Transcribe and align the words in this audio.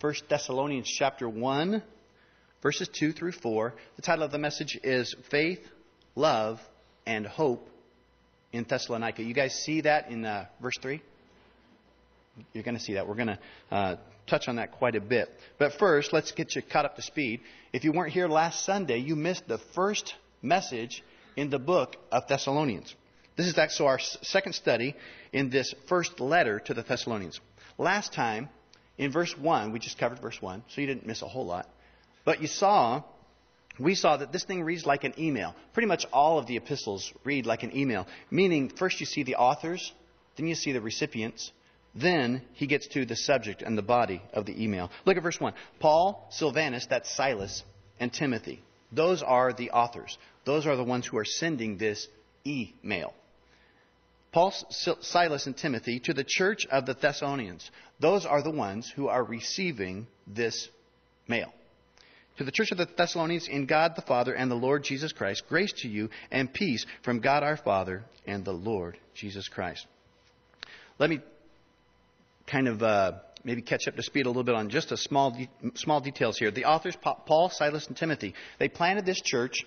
1 0.00 0.14
Thessalonians 0.28 0.88
chapter 0.88 1.28
1, 1.28 1.82
verses 2.62 2.88
2 2.92 3.10
through 3.10 3.32
4. 3.32 3.74
The 3.96 4.02
title 4.02 4.22
of 4.22 4.30
the 4.30 4.38
message 4.38 4.78
is 4.84 5.12
Faith, 5.28 5.58
Love, 6.14 6.60
and 7.04 7.26
Hope 7.26 7.68
in 8.52 8.62
Thessalonica. 8.62 9.24
You 9.24 9.34
guys 9.34 9.54
see 9.54 9.80
that 9.80 10.08
in 10.08 10.24
uh, 10.24 10.46
verse 10.62 10.76
3? 10.80 11.02
You're 12.52 12.62
going 12.62 12.76
to 12.76 12.80
see 12.80 12.94
that. 12.94 13.08
We're 13.08 13.16
going 13.16 13.26
to 13.26 13.38
uh, 13.72 13.96
touch 14.28 14.46
on 14.46 14.56
that 14.56 14.70
quite 14.70 14.94
a 14.94 15.00
bit. 15.00 15.30
But 15.58 15.72
first, 15.80 16.12
let's 16.12 16.30
get 16.30 16.54
you 16.54 16.62
caught 16.62 16.84
up 16.84 16.94
to 16.94 17.02
speed. 17.02 17.40
If 17.72 17.82
you 17.82 17.90
weren't 17.90 18.12
here 18.12 18.28
last 18.28 18.64
Sunday, 18.64 18.98
you 18.98 19.16
missed 19.16 19.48
the 19.48 19.58
first 19.74 20.14
message 20.42 21.02
in 21.36 21.50
the 21.50 21.58
book 21.58 21.96
of 22.12 22.28
Thessalonians. 22.28 22.94
This 23.36 23.48
is 23.48 23.58
actually 23.58 23.88
our 23.88 23.98
second 23.98 24.52
study 24.52 24.94
in 25.32 25.50
this 25.50 25.74
first 25.88 26.20
letter 26.20 26.60
to 26.66 26.74
the 26.74 26.82
Thessalonians. 26.82 27.40
Last 27.78 28.12
time, 28.12 28.48
in 28.98 29.12
verse 29.12 29.34
1, 29.38 29.72
we 29.72 29.78
just 29.78 29.98
covered 29.98 30.18
verse 30.18 30.40
1, 30.42 30.64
so 30.68 30.80
you 30.80 30.86
didn't 30.86 31.06
miss 31.06 31.22
a 31.22 31.28
whole 31.28 31.46
lot. 31.46 31.68
But 32.24 32.42
you 32.42 32.48
saw, 32.48 33.04
we 33.78 33.94
saw 33.94 34.16
that 34.16 34.32
this 34.32 34.44
thing 34.44 34.62
reads 34.64 34.84
like 34.84 35.04
an 35.04 35.14
email. 35.18 35.54
Pretty 35.72 35.86
much 35.86 36.04
all 36.12 36.38
of 36.38 36.46
the 36.46 36.56
epistles 36.56 37.12
read 37.24 37.46
like 37.46 37.62
an 37.62 37.76
email, 37.76 38.06
meaning 38.30 38.68
first 38.68 39.00
you 39.00 39.06
see 39.06 39.22
the 39.22 39.36
authors, 39.36 39.92
then 40.36 40.48
you 40.48 40.56
see 40.56 40.72
the 40.72 40.80
recipients, 40.80 41.52
then 41.94 42.42
he 42.54 42.66
gets 42.66 42.88
to 42.88 43.04
the 43.06 43.16
subject 43.16 43.62
and 43.62 43.78
the 43.78 43.82
body 43.82 44.20
of 44.32 44.46
the 44.46 44.62
email. 44.62 44.90
Look 45.04 45.16
at 45.16 45.22
verse 45.22 45.40
1. 45.40 45.54
Paul, 45.80 46.28
Silvanus, 46.30 46.86
that's 46.86 47.14
Silas, 47.14 47.62
and 47.98 48.12
Timothy. 48.12 48.62
Those 48.92 49.22
are 49.22 49.52
the 49.52 49.70
authors. 49.70 50.18
Those 50.44 50.66
are 50.66 50.76
the 50.76 50.84
ones 50.84 51.06
who 51.06 51.18
are 51.18 51.24
sending 51.24 51.78
this 51.78 52.08
email. 52.46 53.14
Paul, 54.32 54.52
Silas, 55.00 55.46
and 55.46 55.56
Timothy 55.56 56.00
to 56.00 56.12
the 56.12 56.24
church 56.24 56.66
of 56.70 56.86
the 56.86 56.94
Thessalonians. 56.94 57.70
Those 57.98 58.26
are 58.26 58.42
the 58.42 58.50
ones 58.50 58.92
who 58.94 59.08
are 59.08 59.24
receiving 59.24 60.06
this 60.26 60.68
mail. 61.26 61.52
To 62.38 62.44
the 62.44 62.52
church 62.52 62.70
of 62.70 62.78
the 62.78 62.88
Thessalonians, 62.96 63.48
in 63.48 63.66
God 63.66 63.96
the 63.96 64.02
Father 64.02 64.32
and 64.32 64.50
the 64.50 64.54
Lord 64.54 64.84
Jesus 64.84 65.12
Christ, 65.12 65.44
grace 65.48 65.72
to 65.78 65.88
you 65.88 66.08
and 66.30 66.52
peace 66.52 66.86
from 67.02 67.20
God 67.20 67.42
our 67.42 67.56
Father 67.56 68.04
and 68.26 68.44
the 68.44 68.52
Lord 68.52 68.96
Jesus 69.14 69.48
Christ. 69.48 69.86
Let 70.98 71.10
me 71.10 71.20
kind 72.46 72.68
of 72.68 72.82
uh, 72.82 73.12
maybe 73.44 73.62
catch 73.62 73.88
up 73.88 73.96
to 73.96 74.02
speed 74.02 74.26
a 74.26 74.28
little 74.28 74.44
bit 74.44 74.54
on 74.54 74.68
just 74.68 74.92
a 74.92 74.96
small 74.96 75.32
de- 75.32 75.48
small 75.74 76.00
details 76.00 76.38
here. 76.38 76.50
The 76.50 76.64
authors 76.64 76.96
Paul, 77.00 77.50
Silas, 77.50 77.86
and 77.86 77.96
Timothy 77.96 78.34
they 78.58 78.68
planted 78.68 79.06
this 79.06 79.20
church 79.20 79.64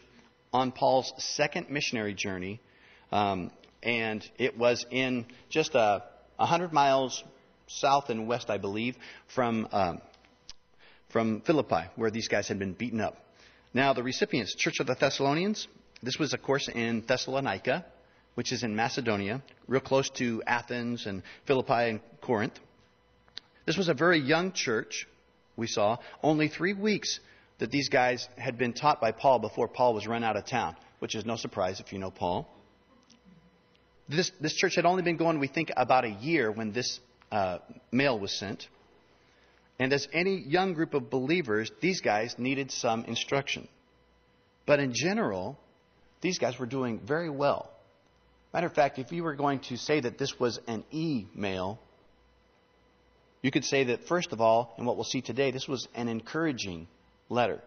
on 0.54 0.72
Paul's 0.72 1.14
second 1.18 1.70
missionary 1.70 2.14
journey, 2.14 2.60
um, 3.12 3.52
and 3.84 4.28
it 4.38 4.58
was 4.58 4.86
in 4.92 5.26
just 5.50 5.76
a, 5.76 6.04
a 6.40 6.46
hundred 6.46 6.74
miles 6.74 7.24
south 7.68 8.10
and 8.10 8.28
west, 8.28 8.50
I 8.50 8.58
believe, 8.58 8.96
from 9.28 9.68
um, 9.72 10.02
from 11.12 11.42
Philippi, 11.42 11.84
where 11.96 12.10
these 12.10 12.28
guys 12.28 12.48
had 12.48 12.58
been 12.58 12.74
beaten 12.74 13.02
up. 13.02 13.18
Now, 13.74 13.94
the 13.94 14.04
recipients, 14.04 14.56
Church 14.56 14.80
of 14.80 14.88
the 14.88 14.96
Thessalonians, 14.96 15.68
this 16.02 16.18
was, 16.18 16.34
of 16.34 16.42
course, 16.42 16.68
in 16.68 17.04
Thessalonica, 17.06 17.86
which 18.36 18.52
is 18.52 18.64
in 18.64 18.76
Macedonia, 18.76 19.42
real 19.68 19.82
close 19.82 20.10
to 20.12 20.42
Athens 20.48 21.06
and 21.06 21.22
Philippi 21.46 21.90
and 21.90 22.00
Corinth. 22.22 22.58
This 23.66 23.78
was 23.78 23.90
a 23.90 23.94
very 23.94 24.20
young 24.20 24.52
church, 24.52 25.08
we 25.56 25.68
saw. 25.68 25.98
Only 26.24 26.48
three 26.48 26.74
weeks 26.74 27.20
that 27.60 27.72
these 27.72 27.90
guys 27.90 28.28
had 28.38 28.58
been 28.58 28.74
taught 28.74 29.00
by 29.00 29.12
Paul 29.12 29.40
before 29.40 29.68
Paul 29.68 29.94
was 29.94 30.08
run 30.08 30.24
out 30.24 30.38
of 30.38 30.46
town, 30.46 30.76
which 31.00 31.16
is 31.16 31.26
no 31.26 31.36
surprise 31.36 31.80
if 31.80 31.94
you 31.94 32.00
know 32.00 32.12
Paul. 32.12 32.50
This, 34.12 34.30
this 34.42 34.54
church 34.54 34.76
had 34.76 34.86
only 34.86 35.04
been 35.04 35.16
going, 35.16 35.40
we 35.40 35.48
think, 35.48 35.72
about 35.76 36.04
a 36.04 36.10
year 36.10 36.52
when 36.52 36.74
this 36.74 37.00
uh, 37.32 37.60
mail 37.92 38.20
was 38.20 38.38
sent. 38.38 38.68
And 39.80 39.94
as 39.94 40.06
any 40.12 40.38
young 40.38 40.74
group 40.74 40.94
of 40.94 41.10
believers, 41.10 41.72
these 41.82 42.02
guys 42.02 42.36
needed 42.38 42.72
some 42.72 43.06
instruction. 43.06 43.70
But 44.66 44.80
in 44.80 44.94
general, 44.94 45.58
these 46.20 46.40
guys 46.40 46.60
were 46.60 46.66
doing 46.66 47.00
very 47.00 47.30
well. 47.30 47.70
Matter 48.54 48.68
of 48.68 48.74
fact, 48.74 49.00
if 49.00 49.14
you 49.14 49.24
were 49.24 49.36
going 49.36 49.62
to 49.70 49.78
say 49.78 50.02
that 50.02 50.18
this 50.18 50.38
was 50.38 50.60
an 50.68 50.84
email, 50.94 51.80
you 53.42 53.50
could 53.50 53.64
say 53.64 53.86
that, 53.86 54.08
first 54.10 54.34
of 54.34 54.42
all, 54.42 54.74
and 54.78 54.86
what 54.86 54.98
we'll 54.98 55.06
see 55.06 55.22
today, 55.22 55.52
this 55.52 55.70
was 55.70 55.88
an 55.96 56.10
encouraging 56.10 56.88
letter. 57.30 57.62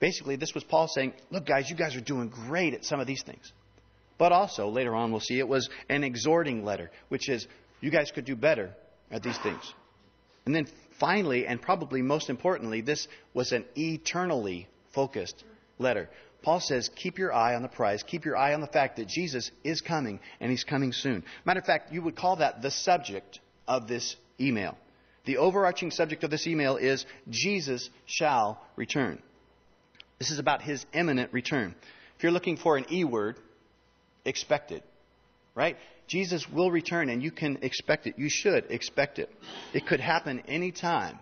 Basically, 0.00 0.36
this 0.36 0.54
was 0.54 0.64
Paul 0.64 0.88
saying, 0.88 1.12
Look, 1.30 1.44
guys, 1.44 1.68
you 1.68 1.76
guys 1.76 1.94
are 1.94 2.00
doing 2.00 2.30
great 2.30 2.72
at 2.72 2.86
some 2.86 3.00
of 3.00 3.06
these 3.06 3.22
things. 3.22 3.52
But 4.18 4.32
also, 4.32 4.68
later 4.68 4.94
on, 4.94 5.10
we'll 5.10 5.20
see 5.20 5.38
it 5.38 5.48
was 5.48 5.68
an 5.88 6.04
exhorting 6.04 6.64
letter, 6.64 6.90
which 7.08 7.28
is, 7.28 7.46
You 7.80 7.90
guys 7.90 8.10
could 8.10 8.24
do 8.24 8.36
better 8.36 8.70
at 9.10 9.22
these 9.22 9.38
things. 9.38 9.74
And 10.46 10.54
then 10.54 10.66
finally, 10.98 11.46
and 11.46 11.60
probably 11.60 12.02
most 12.02 12.30
importantly, 12.30 12.80
this 12.80 13.08
was 13.34 13.52
an 13.52 13.64
eternally 13.76 14.68
focused 14.94 15.44
letter. 15.78 16.08
Paul 16.42 16.60
says, 16.60 16.90
keep 16.96 17.18
your 17.18 17.32
eye 17.32 17.54
on 17.54 17.62
the 17.62 17.68
prize. 17.68 18.02
Keep 18.02 18.24
your 18.24 18.36
eye 18.36 18.52
on 18.54 18.60
the 18.60 18.66
fact 18.66 18.96
that 18.96 19.06
Jesus 19.06 19.50
is 19.62 19.80
coming, 19.80 20.18
and 20.40 20.50
he's 20.50 20.64
coming 20.64 20.92
soon. 20.92 21.22
Matter 21.44 21.60
of 21.60 21.66
fact, 21.66 21.92
you 21.92 22.02
would 22.02 22.16
call 22.16 22.36
that 22.36 22.62
the 22.62 22.70
subject 22.70 23.38
of 23.68 23.86
this 23.86 24.16
email. 24.40 24.76
The 25.24 25.36
overarching 25.36 25.92
subject 25.92 26.24
of 26.24 26.30
this 26.30 26.48
email 26.48 26.76
is 26.76 27.06
Jesus 27.30 27.88
shall 28.06 28.60
return. 28.74 29.22
This 30.18 30.32
is 30.32 30.40
about 30.40 30.62
his 30.62 30.84
imminent 30.92 31.32
return. 31.32 31.76
If 32.16 32.24
you're 32.24 32.32
looking 32.32 32.56
for 32.56 32.76
an 32.76 32.86
E 32.92 33.04
word, 33.04 33.36
expect 34.24 34.72
it. 34.72 34.84
Right? 35.54 35.76
Jesus 36.06 36.48
will 36.48 36.70
return 36.70 37.10
and 37.10 37.22
you 37.22 37.30
can 37.30 37.58
expect 37.62 38.06
it. 38.06 38.18
You 38.18 38.28
should 38.30 38.70
expect 38.70 39.18
it. 39.18 39.30
It 39.72 39.86
could 39.86 40.00
happen 40.00 40.42
any 40.48 40.72
time, 40.72 41.18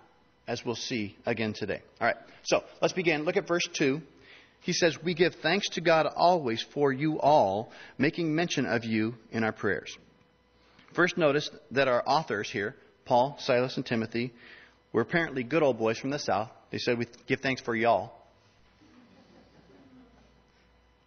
as 0.46 0.64
we'll 0.64 0.76
see 0.76 1.16
again 1.26 1.52
today. 1.52 1.82
All 2.00 2.06
right. 2.06 2.16
So 2.44 2.62
let's 2.80 2.94
begin. 2.94 3.24
Look 3.24 3.36
at 3.36 3.46
verse 3.48 3.68
2. 3.74 4.00
He 4.60 4.72
says, 4.72 5.02
We 5.02 5.14
give 5.14 5.34
thanks 5.36 5.68
to 5.70 5.80
God 5.80 6.06
always 6.14 6.64
for 6.74 6.92
you 6.92 7.18
all, 7.20 7.72
making 7.98 8.34
mention 8.34 8.66
of 8.66 8.84
you 8.84 9.14
in 9.32 9.42
our 9.42 9.52
prayers. 9.52 9.96
First, 10.94 11.16
notice 11.16 11.50
that 11.70 11.88
our 11.88 12.02
authors 12.06 12.50
here 12.50 12.74
Paul, 13.10 13.36
Silas, 13.40 13.76
and 13.76 13.84
Timothy 13.84 14.32
were 14.92 15.02
apparently 15.02 15.42
good 15.42 15.64
old 15.64 15.78
boys 15.78 15.98
from 15.98 16.10
the 16.10 16.18
south. 16.18 16.48
They 16.70 16.78
said, 16.78 16.96
We 16.96 17.08
give 17.26 17.40
thanks 17.40 17.60
for 17.60 17.74
y'all. 17.74 18.12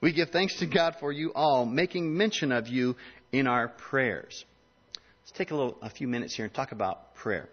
We 0.04 0.12
give 0.12 0.32
thanks 0.32 0.60
to 0.60 0.66
God 0.66 0.98
for 1.00 1.14
you 1.14 1.32
all, 1.34 1.66
making 1.66 2.18
mention 2.18 2.52
of 2.52 2.68
you 2.68 2.98
in 3.32 3.48
our 3.48 3.70
prayers. 3.70 4.44
Let's 5.22 5.32
take 5.32 5.52
a, 5.52 5.56
little, 5.56 5.78
a 5.82 5.90
few 5.90 6.10
minutes 6.10 6.36
here 6.36 6.44
and 6.44 6.54
talk 6.54 6.74
about 6.74 7.16
prayer. 7.16 7.48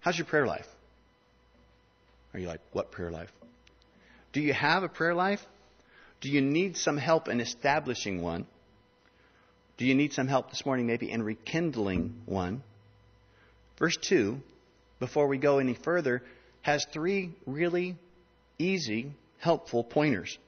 How's 0.00 0.18
your 0.18 0.26
prayer 0.26 0.46
life? 0.46 0.66
Are 2.34 2.40
you 2.40 2.46
like, 2.46 2.60
what 2.72 2.92
prayer 2.92 3.10
life? 3.10 3.30
Do 4.34 4.42
you 4.42 4.52
have 4.52 4.82
a 4.82 4.88
prayer 4.90 5.14
life? 5.14 5.40
Do 6.20 6.28
you 6.28 6.42
need 6.42 6.76
some 6.76 6.98
help 6.98 7.28
in 7.28 7.40
establishing 7.40 8.20
one? 8.20 8.46
Do 9.78 9.86
you 9.86 9.94
need 9.94 10.12
some 10.12 10.28
help 10.28 10.50
this 10.50 10.66
morning, 10.66 10.86
maybe 10.86 11.10
in 11.10 11.22
rekindling 11.22 12.20
one? 12.26 12.62
Verse 13.78 13.96
2, 13.96 14.36
before 15.00 15.26
we 15.26 15.38
go 15.38 15.56
any 15.56 15.72
further, 15.72 16.22
has 16.60 16.84
three 16.92 17.34
really 17.46 17.96
easy, 18.58 19.14
helpful 19.44 19.84
pointers. 19.84 20.38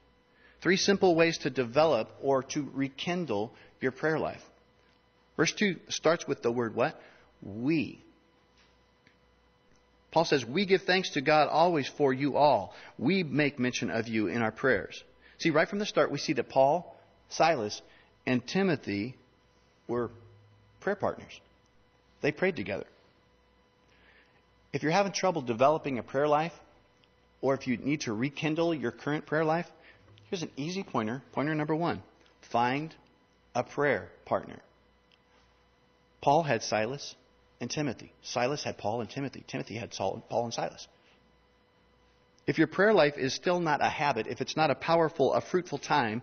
Three 0.61 0.75
simple 0.75 1.15
ways 1.15 1.37
to 1.39 1.51
develop 1.51 2.09
or 2.21 2.41
to 2.43 2.67
rekindle 2.73 3.53
your 3.79 3.91
prayer 3.91 4.17
life. 4.17 4.41
Verse 5.37 5.53
2 5.53 5.75
starts 5.89 6.27
with 6.27 6.41
the 6.41 6.51
word 6.51 6.73
what? 6.73 6.99
We. 7.43 8.01
Paul 10.11 10.25
says, 10.25 10.43
We 10.43 10.65
give 10.65 10.81
thanks 10.81 11.11
to 11.11 11.21
God 11.21 11.47
always 11.47 11.87
for 11.87 12.11
you 12.11 12.37
all. 12.37 12.73
We 12.97 13.21
make 13.21 13.59
mention 13.59 13.91
of 13.91 14.07
you 14.07 14.27
in 14.27 14.41
our 14.41 14.51
prayers. 14.51 15.03
See, 15.37 15.51
right 15.51 15.69
from 15.69 15.77
the 15.77 15.85
start, 15.85 16.09
we 16.09 16.17
see 16.17 16.33
that 16.33 16.49
Paul, 16.49 16.97
Silas, 17.29 17.79
and 18.25 18.45
Timothy 18.47 19.15
were 19.87 20.09
prayer 20.79 20.95
partners. 20.95 21.39
They 22.21 22.31
prayed 22.31 22.55
together. 22.55 22.87
If 24.73 24.81
you're 24.81 24.91
having 24.91 25.11
trouble 25.11 25.43
developing 25.43 25.99
a 25.99 26.03
prayer 26.03 26.27
life, 26.27 26.53
or 27.41 27.53
if 27.53 27.67
you 27.67 27.77
need 27.77 28.01
to 28.01 28.13
rekindle 28.13 28.73
your 28.73 28.91
current 28.91 29.25
prayer 29.25 29.45
life, 29.45 29.67
here's 30.29 30.43
an 30.43 30.51
easy 30.55 30.83
pointer. 30.83 31.21
Pointer 31.33 31.55
number 31.55 31.75
one 31.75 32.01
find 32.51 32.95
a 33.53 33.63
prayer 33.63 34.09
partner. 34.25 34.59
Paul 36.21 36.43
had 36.43 36.63
Silas 36.63 37.15
and 37.59 37.69
Timothy. 37.69 38.11
Silas 38.21 38.63
had 38.63 38.77
Paul 38.77 39.01
and 39.01 39.09
Timothy. 39.09 39.43
Timothy 39.47 39.75
had 39.75 39.93
Saul, 39.93 40.23
Paul 40.29 40.45
and 40.45 40.53
Silas. 40.53 40.87
If 42.45 42.57
your 42.57 42.67
prayer 42.67 42.93
life 42.93 43.15
is 43.17 43.33
still 43.33 43.59
not 43.59 43.81
a 43.81 43.89
habit, 43.89 44.27
if 44.27 44.39
it's 44.39 44.55
not 44.55 44.71
a 44.71 44.75
powerful, 44.75 45.33
a 45.33 45.41
fruitful 45.41 45.79
time, 45.79 46.21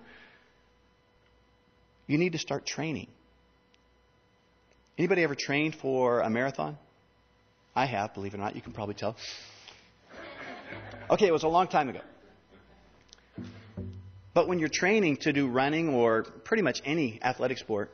you 2.07 2.17
need 2.17 2.33
to 2.33 2.39
start 2.39 2.67
training. 2.67 3.09
Anybody 4.97 5.23
ever 5.23 5.35
trained 5.35 5.75
for 5.75 6.21
a 6.21 6.31
marathon? 6.31 6.79
I 7.75 7.87
have, 7.87 8.15
believe 8.15 8.35
it 8.35 8.37
or 8.37 8.41
not. 8.41 8.55
You 8.55 8.63
can 8.63 8.73
probably 8.73 8.95
tell. 8.95 9.17
Okay, 11.11 11.27
it 11.27 11.33
was 11.33 11.43
a 11.43 11.49
long 11.49 11.69
time 11.69 11.89
ago. 11.89 12.01
But 14.33 14.49
when 14.49 14.59
you're 14.59 14.69
training 14.69 15.19
to 15.19 15.33
do 15.33 15.49
running 15.49 15.91
or 15.91 16.25
pretty 16.25 16.63
much 16.63 16.81
any 16.85 17.21
athletic 17.23 17.59
sport, 17.59 17.93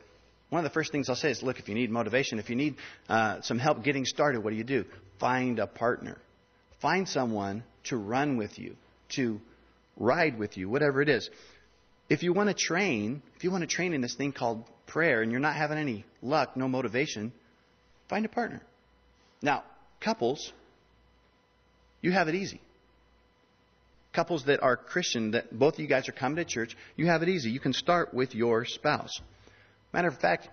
one 0.49 0.59
of 0.59 0.63
the 0.63 0.73
first 0.73 0.91
things 0.91 1.07
I'll 1.07 1.15
say 1.15 1.31
is 1.31 1.43
look, 1.43 1.59
if 1.59 1.69
you 1.69 1.75
need 1.75 1.91
motivation, 1.91 2.39
if 2.39 2.49
you 2.49 2.55
need 2.55 2.75
uh, 3.07 3.41
some 3.41 3.59
help 3.59 3.83
getting 3.83 4.05
started, 4.05 4.43
what 4.43 4.49
do 4.49 4.55
you 4.55 4.63
do? 4.63 4.85
find 5.21 5.59
a 5.59 5.67
partner. 5.67 6.17
Find 6.81 7.07
someone 7.07 7.63
to 7.85 7.95
run 7.95 8.37
with 8.37 8.57
you, 8.57 8.75
to 9.09 9.39
ride 9.95 10.37
with 10.37 10.57
you, 10.57 10.67
whatever 10.67 11.01
it 11.01 11.09
is. 11.09 11.29
If 12.09 12.23
you 12.23 12.33
want 12.33 12.49
to 12.49 12.55
train, 12.55 13.21
if 13.35 13.43
you 13.43 13.51
want 13.51 13.61
to 13.61 13.67
train 13.67 13.93
in 13.93 14.01
this 14.01 14.15
thing 14.15 14.33
called 14.33 14.65
prayer 14.87 15.21
and 15.21 15.31
you're 15.31 15.39
not 15.39 15.55
having 15.55 15.77
any 15.77 16.03
luck, 16.23 16.57
no 16.57 16.67
motivation, 16.67 17.31
find 18.09 18.25
a 18.25 18.29
partner. 18.29 18.61
Now, 19.43 19.63
couples, 20.01 20.51
you 22.01 22.11
have 22.11 22.27
it 22.27 22.35
easy. 22.35 22.59
Couples 24.13 24.45
that 24.45 24.61
are 24.61 24.75
Christian, 24.75 25.31
that 25.31 25.57
both 25.57 25.75
of 25.75 25.79
you 25.79 25.87
guys 25.87 26.09
are 26.09 26.13
coming 26.13 26.35
to 26.37 26.45
church, 26.45 26.75
you 26.95 27.07
have 27.07 27.23
it 27.23 27.29
easy. 27.29 27.49
You 27.49 27.59
can 27.59 27.73
start 27.73 28.13
with 28.13 28.35
your 28.35 28.65
spouse. 28.65 29.21
Matter 29.93 30.09
of 30.09 30.17
fact, 30.19 30.49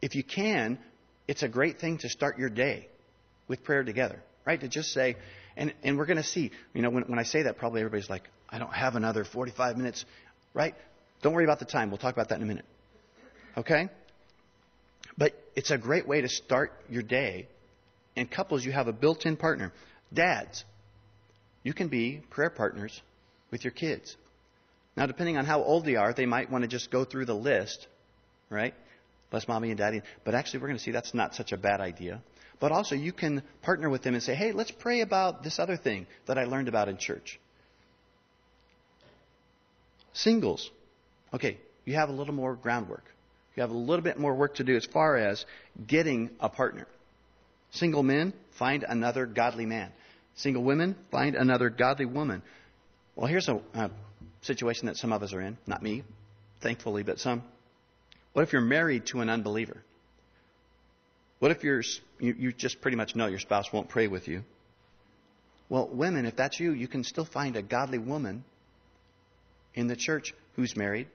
if 0.00 0.14
you 0.14 0.24
can, 0.24 0.78
it's 1.28 1.42
a 1.42 1.48
great 1.48 1.78
thing 1.78 1.98
to 1.98 2.08
start 2.08 2.38
your 2.38 2.48
day 2.48 2.88
with 3.46 3.62
prayer 3.62 3.84
together, 3.84 4.22
right? 4.46 4.60
To 4.60 4.68
just 4.68 4.92
say, 4.92 5.16
and, 5.56 5.74
and 5.82 5.98
we're 5.98 6.06
going 6.06 6.16
to 6.16 6.22
see, 6.22 6.50
you 6.74 6.82
know, 6.82 6.90
when, 6.90 7.04
when 7.04 7.18
I 7.18 7.24
say 7.24 7.42
that, 7.42 7.58
probably 7.58 7.80
everybody's 7.80 8.10
like, 8.10 8.28
I 8.48 8.58
don't 8.58 8.72
have 8.72 8.96
another 8.96 9.24
45 9.24 9.76
minutes, 9.76 10.04
right? 10.54 10.74
Don't 11.22 11.34
worry 11.34 11.44
about 11.44 11.58
the 11.58 11.64
time. 11.64 11.90
We'll 11.90 11.98
talk 11.98 12.14
about 12.14 12.30
that 12.30 12.36
in 12.36 12.42
a 12.42 12.46
minute. 12.46 12.64
Okay? 13.56 13.88
But 15.16 15.32
it's 15.54 15.70
a 15.70 15.78
great 15.78 16.08
way 16.08 16.22
to 16.22 16.28
start 16.28 16.72
your 16.88 17.02
day. 17.02 17.48
And 18.16 18.30
couples, 18.30 18.64
you 18.64 18.72
have 18.72 18.88
a 18.88 18.92
built 18.92 19.24
in 19.24 19.36
partner. 19.36 19.72
Dads, 20.12 20.64
you 21.62 21.72
can 21.72 21.88
be 21.88 22.20
prayer 22.30 22.50
partners 22.50 23.00
with 23.50 23.64
your 23.64 23.72
kids. 23.72 24.16
Now, 24.96 25.06
depending 25.06 25.36
on 25.36 25.44
how 25.44 25.62
old 25.62 25.84
they 25.84 25.96
are, 25.96 26.12
they 26.12 26.26
might 26.26 26.50
want 26.50 26.62
to 26.62 26.68
just 26.68 26.90
go 26.90 27.04
through 27.04 27.24
the 27.24 27.34
list, 27.34 27.86
right? 28.50 28.74
Bless 29.30 29.48
mommy 29.48 29.70
and 29.70 29.78
daddy. 29.78 30.02
But 30.24 30.34
actually, 30.34 30.60
we're 30.60 30.68
going 30.68 30.78
to 30.78 30.82
see 30.82 30.90
that's 30.90 31.14
not 31.14 31.34
such 31.34 31.52
a 31.52 31.56
bad 31.56 31.80
idea. 31.80 32.20
But 32.60 32.72
also, 32.72 32.94
you 32.94 33.12
can 33.12 33.42
partner 33.62 33.88
with 33.88 34.02
them 34.02 34.14
and 34.14 34.22
say, 34.22 34.34
hey, 34.34 34.52
let's 34.52 34.70
pray 34.70 35.00
about 35.00 35.42
this 35.42 35.58
other 35.58 35.76
thing 35.76 36.06
that 36.26 36.38
I 36.38 36.44
learned 36.44 36.68
about 36.68 36.88
in 36.88 36.98
church. 36.98 37.40
Singles, 40.12 40.70
okay, 41.32 41.56
you 41.86 41.94
have 41.94 42.10
a 42.10 42.12
little 42.12 42.34
more 42.34 42.54
groundwork. 42.54 43.04
You 43.56 43.62
have 43.62 43.70
a 43.70 43.76
little 43.76 44.02
bit 44.02 44.18
more 44.18 44.34
work 44.34 44.56
to 44.56 44.64
do 44.64 44.76
as 44.76 44.84
far 44.86 45.16
as 45.16 45.44
getting 45.86 46.30
a 46.38 46.48
partner. 46.48 46.86
Single 47.70 48.02
men, 48.02 48.34
find 48.58 48.84
another 48.86 49.24
godly 49.24 49.66
man. 49.66 49.90
Single 50.36 50.62
women, 50.62 50.96
find 51.10 51.34
another 51.34 51.70
godly 51.70 52.06
woman. 52.06 52.42
Well, 53.14 53.26
here's 53.26 53.48
a, 53.48 53.60
a 53.74 53.90
situation 54.40 54.86
that 54.86 54.96
some 54.96 55.12
of 55.12 55.22
us 55.22 55.32
are 55.32 55.40
in. 55.40 55.58
Not 55.66 55.82
me, 55.82 56.04
thankfully, 56.60 57.02
but 57.02 57.20
some. 57.20 57.42
What 58.32 58.42
if 58.42 58.52
you're 58.52 58.62
married 58.62 59.06
to 59.06 59.20
an 59.20 59.28
unbeliever? 59.28 59.82
What 61.38 61.50
if 61.50 61.64
you're, 61.64 61.82
you, 62.20 62.34
you 62.38 62.52
just 62.52 62.80
pretty 62.80 62.96
much 62.96 63.14
know 63.16 63.26
your 63.26 63.40
spouse 63.40 63.72
won't 63.72 63.88
pray 63.88 64.08
with 64.08 64.28
you? 64.28 64.44
Well, 65.68 65.88
women, 65.88 66.24
if 66.24 66.36
that's 66.36 66.60
you, 66.60 66.72
you 66.72 66.86
can 66.86 67.04
still 67.04 67.24
find 67.24 67.56
a 67.56 67.62
godly 67.62 67.98
woman 67.98 68.44
in 69.74 69.86
the 69.86 69.96
church 69.96 70.34
who's 70.54 70.76
married, 70.76 71.08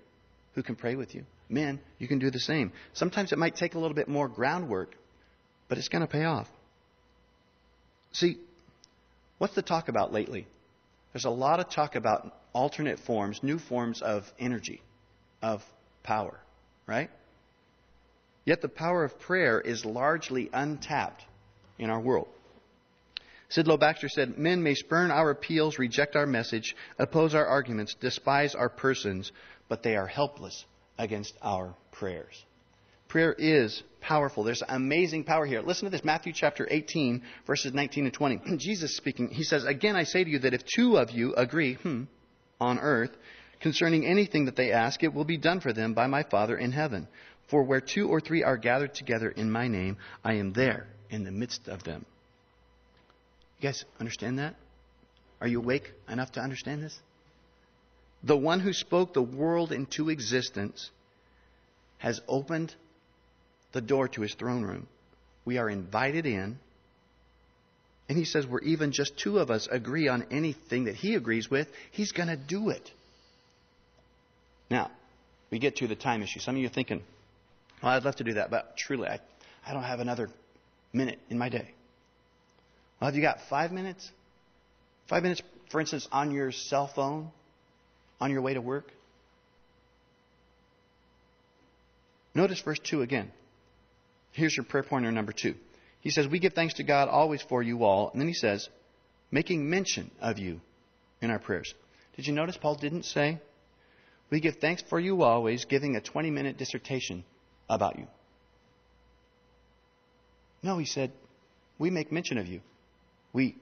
who 0.53 0.63
can 0.63 0.75
pray 0.75 0.95
with 0.95 1.15
you. 1.15 1.23
Men, 1.49 1.79
you 1.97 2.07
can 2.07 2.19
do 2.19 2.29
the 2.29 2.39
same. 2.39 2.71
Sometimes 2.93 3.31
it 3.31 3.37
might 3.37 3.55
take 3.55 3.75
a 3.75 3.79
little 3.79 3.95
bit 3.95 4.07
more 4.07 4.27
groundwork, 4.27 4.95
but 5.69 5.77
it's 5.77 5.89
going 5.89 6.01
to 6.01 6.07
pay 6.07 6.25
off. 6.25 6.49
See, 8.11 8.37
what's 9.37 9.55
the 9.55 9.61
talk 9.61 9.89
about 9.89 10.13
lately? 10.13 10.47
There's 11.13 11.25
a 11.25 11.29
lot 11.29 11.59
of 11.59 11.69
talk 11.69 11.95
about 11.95 12.33
alternate 12.53 12.99
forms, 12.99 13.41
new 13.43 13.59
forms 13.59 14.01
of 14.01 14.31
energy, 14.39 14.81
of 15.41 15.63
power, 16.03 16.39
right? 16.85 17.09
Yet 18.45 18.61
the 18.61 18.69
power 18.69 19.03
of 19.03 19.19
prayer 19.19 19.59
is 19.59 19.83
largely 19.83 20.49
untapped 20.53 21.23
in 21.77 21.89
our 21.89 21.99
world. 21.99 22.27
Sidlow 23.49 23.79
Baxter 23.79 24.09
said, 24.09 24.37
Men 24.37 24.61
may 24.61 24.73
spurn 24.73 25.09
our 25.09 25.29
appeals, 25.29 25.79
reject 25.79 26.15
our 26.15 26.25
message, 26.25 26.75
oppose 26.99 27.33
our 27.33 27.45
arguments, 27.45 27.95
despise 27.99 28.55
our 28.55 28.69
persons, 28.69 29.31
but 29.69 29.83
they 29.83 29.95
are 29.95 30.07
helpless 30.07 30.65
against 30.97 31.33
our 31.41 31.75
prayers. 31.91 32.45
Prayer 33.07 33.33
is 33.37 33.83
powerful. 34.01 34.43
There's 34.43 34.63
amazing 34.67 35.23
power 35.23 35.45
here. 35.45 35.61
Listen 35.61 35.85
to 35.85 35.89
this 35.89 36.03
Matthew 36.03 36.33
chapter 36.33 36.67
18, 36.69 37.21
verses 37.45 37.73
19 37.73 38.05
and 38.05 38.13
20. 38.13 38.41
Jesus 38.57 38.95
speaking, 38.95 39.29
he 39.29 39.43
says, 39.43 39.63
Again, 39.63 39.95
I 39.95 40.03
say 40.03 40.23
to 40.23 40.29
you 40.29 40.39
that 40.39 40.53
if 40.53 40.63
two 40.65 40.97
of 40.97 41.11
you 41.11 41.33
agree 41.35 41.75
hmm, 41.75 42.03
on 42.59 42.79
earth 42.79 43.11
concerning 43.61 44.05
anything 44.05 44.45
that 44.45 44.55
they 44.55 44.71
ask, 44.71 45.03
it 45.03 45.13
will 45.13 45.25
be 45.25 45.37
done 45.37 45.61
for 45.61 45.73
them 45.73 45.93
by 45.93 46.07
my 46.07 46.23
Father 46.23 46.57
in 46.57 46.71
heaven. 46.71 47.07
For 47.49 47.63
where 47.63 47.79
two 47.79 48.09
or 48.09 48.19
three 48.19 48.43
are 48.43 48.57
gathered 48.57 48.93
together 48.93 49.29
in 49.29 49.49
my 49.49 49.67
name, 49.69 49.97
I 50.23 50.33
am 50.33 50.51
there 50.51 50.87
in 51.09 51.23
the 51.23 51.31
midst 51.31 51.67
of 51.69 51.83
them. 51.83 52.05
You 53.59 53.69
guys 53.69 53.85
understand 53.99 54.39
that? 54.39 54.55
Are 55.39 55.47
you 55.47 55.59
awake 55.59 55.93
enough 56.09 56.33
to 56.33 56.41
understand 56.41 56.83
this? 56.83 56.99
The 58.23 58.37
one 58.37 58.59
who 58.59 58.73
spoke 58.73 59.13
the 59.13 59.21
world 59.21 59.71
into 59.71 60.09
existence 60.09 60.91
has 61.99 62.19
opened 62.27 62.75
the 63.71 63.81
door 63.81 64.07
to 64.09 64.21
his 64.21 64.33
throne 64.33 64.63
room. 64.63 64.87
We 65.45 65.57
are 65.57 65.69
invited 65.69 66.25
in. 66.25 66.59
And 68.09 68.17
he 68.17 68.25
says, 68.25 68.47
where 68.47 68.61
even 68.61 68.91
just 68.91 69.17
two 69.17 69.39
of 69.39 69.51
us 69.51 69.67
agree 69.69 70.07
on 70.07 70.25
anything 70.31 70.85
that 70.85 70.95
he 70.95 71.15
agrees 71.15 71.49
with, 71.49 71.67
he's 71.91 72.11
going 72.13 72.29
to 72.29 72.37
do 72.37 72.69
it. 72.69 72.89
Now, 74.69 74.91
we 75.51 75.59
get 75.59 75.77
to 75.77 75.87
the 75.87 75.95
time 75.95 76.23
issue. 76.23 76.39
Some 76.39 76.55
of 76.55 76.61
you 76.61 76.67
are 76.67 76.71
thinking, 76.71 77.01
well, 77.81 77.93
I'd 77.93 78.03
love 78.03 78.15
to 78.17 78.23
do 78.23 78.35
that, 78.35 78.49
but 78.49 78.77
truly, 78.77 79.07
I, 79.07 79.19
I 79.65 79.73
don't 79.73 79.83
have 79.83 79.99
another 79.99 80.29
minute 80.93 81.19
in 81.29 81.37
my 81.37 81.49
day. 81.49 81.69
Well, 82.99 83.09
have 83.09 83.15
you 83.15 83.21
got 83.21 83.39
five 83.49 83.71
minutes? 83.71 84.09
Five 85.07 85.23
minutes, 85.23 85.41
for 85.69 85.79
instance, 85.79 86.07
on 86.11 86.31
your 86.31 86.51
cell 86.51 86.87
phone, 86.87 87.31
on 88.19 88.31
your 88.31 88.41
way 88.41 88.53
to 88.53 88.61
work? 88.61 88.91
Notice 92.33 92.61
verse 92.61 92.79
2 92.79 93.01
again. 93.01 93.31
Here's 94.37 94.55
your 94.55 94.65
prayer 94.65 94.83
pointer 94.83 95.11
number 95.11 95.33
2. 95.33 95.55
He 96.01 96.11
says, 96.11 96.27
We 96.27 96.37
give 96.37 96.53
thanks 96.53 96.75
to 96.75 96.83
God 96.83 97.09
always 97.09 97.41
for 97.41 97.63
you 97.63 97.83
all. 97.83 98.11
And 98.11 98.21
then 98.21 98.27
he 98.27 98.35
says, 98.35 98.69
making 99.31 99.67
mention 99.67 100.11
of 100.21 100.37
you 100.37 100.61
in 101.23 101.31
our 101.31 101.39
prayers. 101.39 101.73
Did 102.15 102.27
you 102.27 102.33
notice 102.33 102.55
Paul 102.55 102.75
didn't 102.75 103.05
say, 103.05 103.39
We 104.29 104.39
give 104.39 104.57
thanks 104.57 104.83
for 104.91 104.99
you 104.99 105.23
always, 105.23 105.65
giving 105.65 105.95
a 105.95 106.01
20 106.01 106.29
minute 106.29 106.55
dissertation 106.55 107.23
about 107.67 107.97
you? 107.97 108.05
No, 110.61 110.77
he 110.77 110.85
said, 110.85 111.11
We 111.79 111.89
make 111.89 112.11
mention 112.11 112.37
of 112.37 112.45
you. 112.45 112.61
We, 113.33 113.55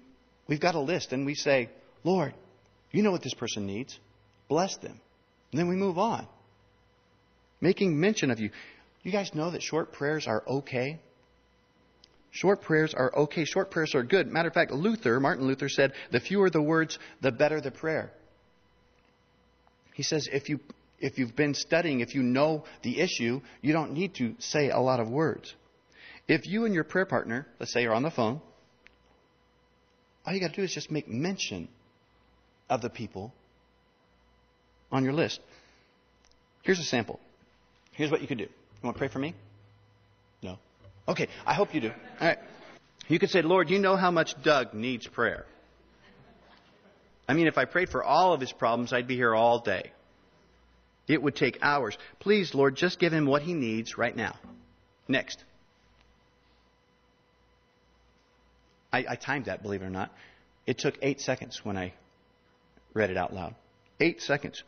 we've 0.46 0.60
got 0.60 0.76
a 0.76 0.82
list 0.82 1.14
and 1.14 1.26
we 1.26 1.36
say, 1.36 1.70
Lord, 2.04 2.34
you 2.92 3.02
know 3.02 3.12
what 3.12 3.24
this 3.24 3.34
person 3.34 3.66
needs. 3.66 3.98
Bless 4.50 4.76
them. 4.76 5.00
And 5.54 5.60
then 5.60 5.70
we 5.70 5.78
move 5.78 5.98
on. 5.98 6.28
Making 7.62 7.98
mention 7.98 8.30
of 8.30 8.42
you. 8.42 8.50
You 9.06 9.12
guys 9.12 9.36
know 9.36 9.52
that 9.52 9.62
short 9.62 9.94
prayers 9.94 10.26
are 10.26 10.44
okay? 10.48 11.00
Short 12.32 12.64
prayers 12.64 12.96
are 12.96 13.16
okay. 13.16 13.46
Short 13.46 13.70
prayers 13.70 13.94
are 13.94 14.02
good. 14.02 14.28
Matter 14.28 14.48
of 14.48 14.56
fact, 14.56 14.72
Luther, 14.72 15.20
Martin 15.20 15.46
Luther 15.46 15.70
said, 15.70 15.94
the 16.12 16.20
fewer 16.20 16.50
the 16.50 16.62
words, 16.62 16.98
the 17.22 17.32
better 17.32 17.62
the 17.62 17.70
prayer. 17.70 18.12
He 19.94 20.02
says 20.02 20.28
if 20.34 20.50
you 20.50 20.60
if 21.00 21.20
you've 21.20 21.36
been 21.36 21.54
studying, 21.54 22.00
if 22.00 22.16
you 22.16 22.24
know 22.24 22.64
the 22.82 23.00
issue, 23.00 23.42
you 23.62 23.74
don't 23.74 23.94
need 23.94 24.16
to 24.16 24.34
say 24.40 24.72
a 24.72 24.80
lot 24.80 25.00
of 25.00 25.08
words. 25.08 25.54
If 26.28 26.48
you 26.48 26.66
and 26.66 26.74
your 26.74 26.84
prayer 26.84 27.06
partner, 27.06 27.46
let's 27.60 27.72
say, 27.72 27.86
are 27.86 27.94
on 27.94 28.02
the 28.02 28.10
phone, 28.10 28.42
all 30.26 30.34
you 30.34 30.40
got 30.40 30.50
to 30.50 30.56
do 30.56 30.64
is 30.64 30.74
just 30.74 30.90
make 30.90 31.08
mention 31.08 31.68
of 32.70 32.82
the 32.82 32.90
people 32.90 33.34
on 34.92 35.04
your 35.04 35.14
list. 35.14 35.42
Here's 36.64 36.80
a 36.80 36.84
sample. 36.84 37.20
Here's 37.92 38.10
what 38.10 38.22
you 38.22 38.28
could 38.28 38.40
do. 38.40 38.48
You 38.82 38.88
want 38.88 38.96
to 38.96 39.00
pray 39.00 39.08
for 39.08 39.20
me? 39.20 39.34
No. 40.42 40.58
Okay, 41.08 41.28
I 41.46 41.54
hope 41.54 41.74
you 41.74 41.82
do. 41.82 41.92
All 42.20 42.28
right. 42.28 42.38
You 43.08 43.20
could 43.20 43.30
say, 43.30 43.42
Lord, 43.42 43.70
you 43.70 43.80
know 43.80 43.96
how 43.96 44.12
much 44.12 44.42
Doug 44.44 44.74
needs 44.74 45.08
prayer. 45.08 45.46
I 47.28 47.34
mean, 47.34 47.48
if 47.48 47.58
I 47.58 47.66
prayed 47.66 47.90
for 47.90 48.04
all 48.04 48.34
of 48.34 48.40
his 48.40 48.52
problems, 48.52 48.94
I'd 48.94 49.08
be 49.08 49.16
here 49.16 49.34
all 49.34 49.60
day. 49.60 49.92
It 51.08 51.22
would 51.22 51.36
take 51.36 51.60
hours. 51.62 51.98
Please, 52.20 52.54
Lord, 52.56 52.76
just 52.76 53.00
give 53.00 53.14
him 53.14 53.26
what 53.26 53.42
he 53.42 53.54
needs 53.54 53.98
right 53.98 54.16
now. 54.16 54.36
Next. 55.08 55.44
I, 58.92 59.06
I 59.10 59.16
timed 59.16 59.46
that, 59.46 59.62
believe 59.62 59.82
it 59.82 59.86
or 59.86 59.90
not. 59.90 60.12
It 60.66 60.80
took 60.80 60.98
eight 61.02 61.22
seconds 61.22 61.62
when 61.64 61.78
I 61.78 61.94
read 62.94 63.12
it 63.12 63.18
out 63.18 63.34
loud. 63.34 63.56
Eight 64.00 64.22
seconds. 64.22 64.64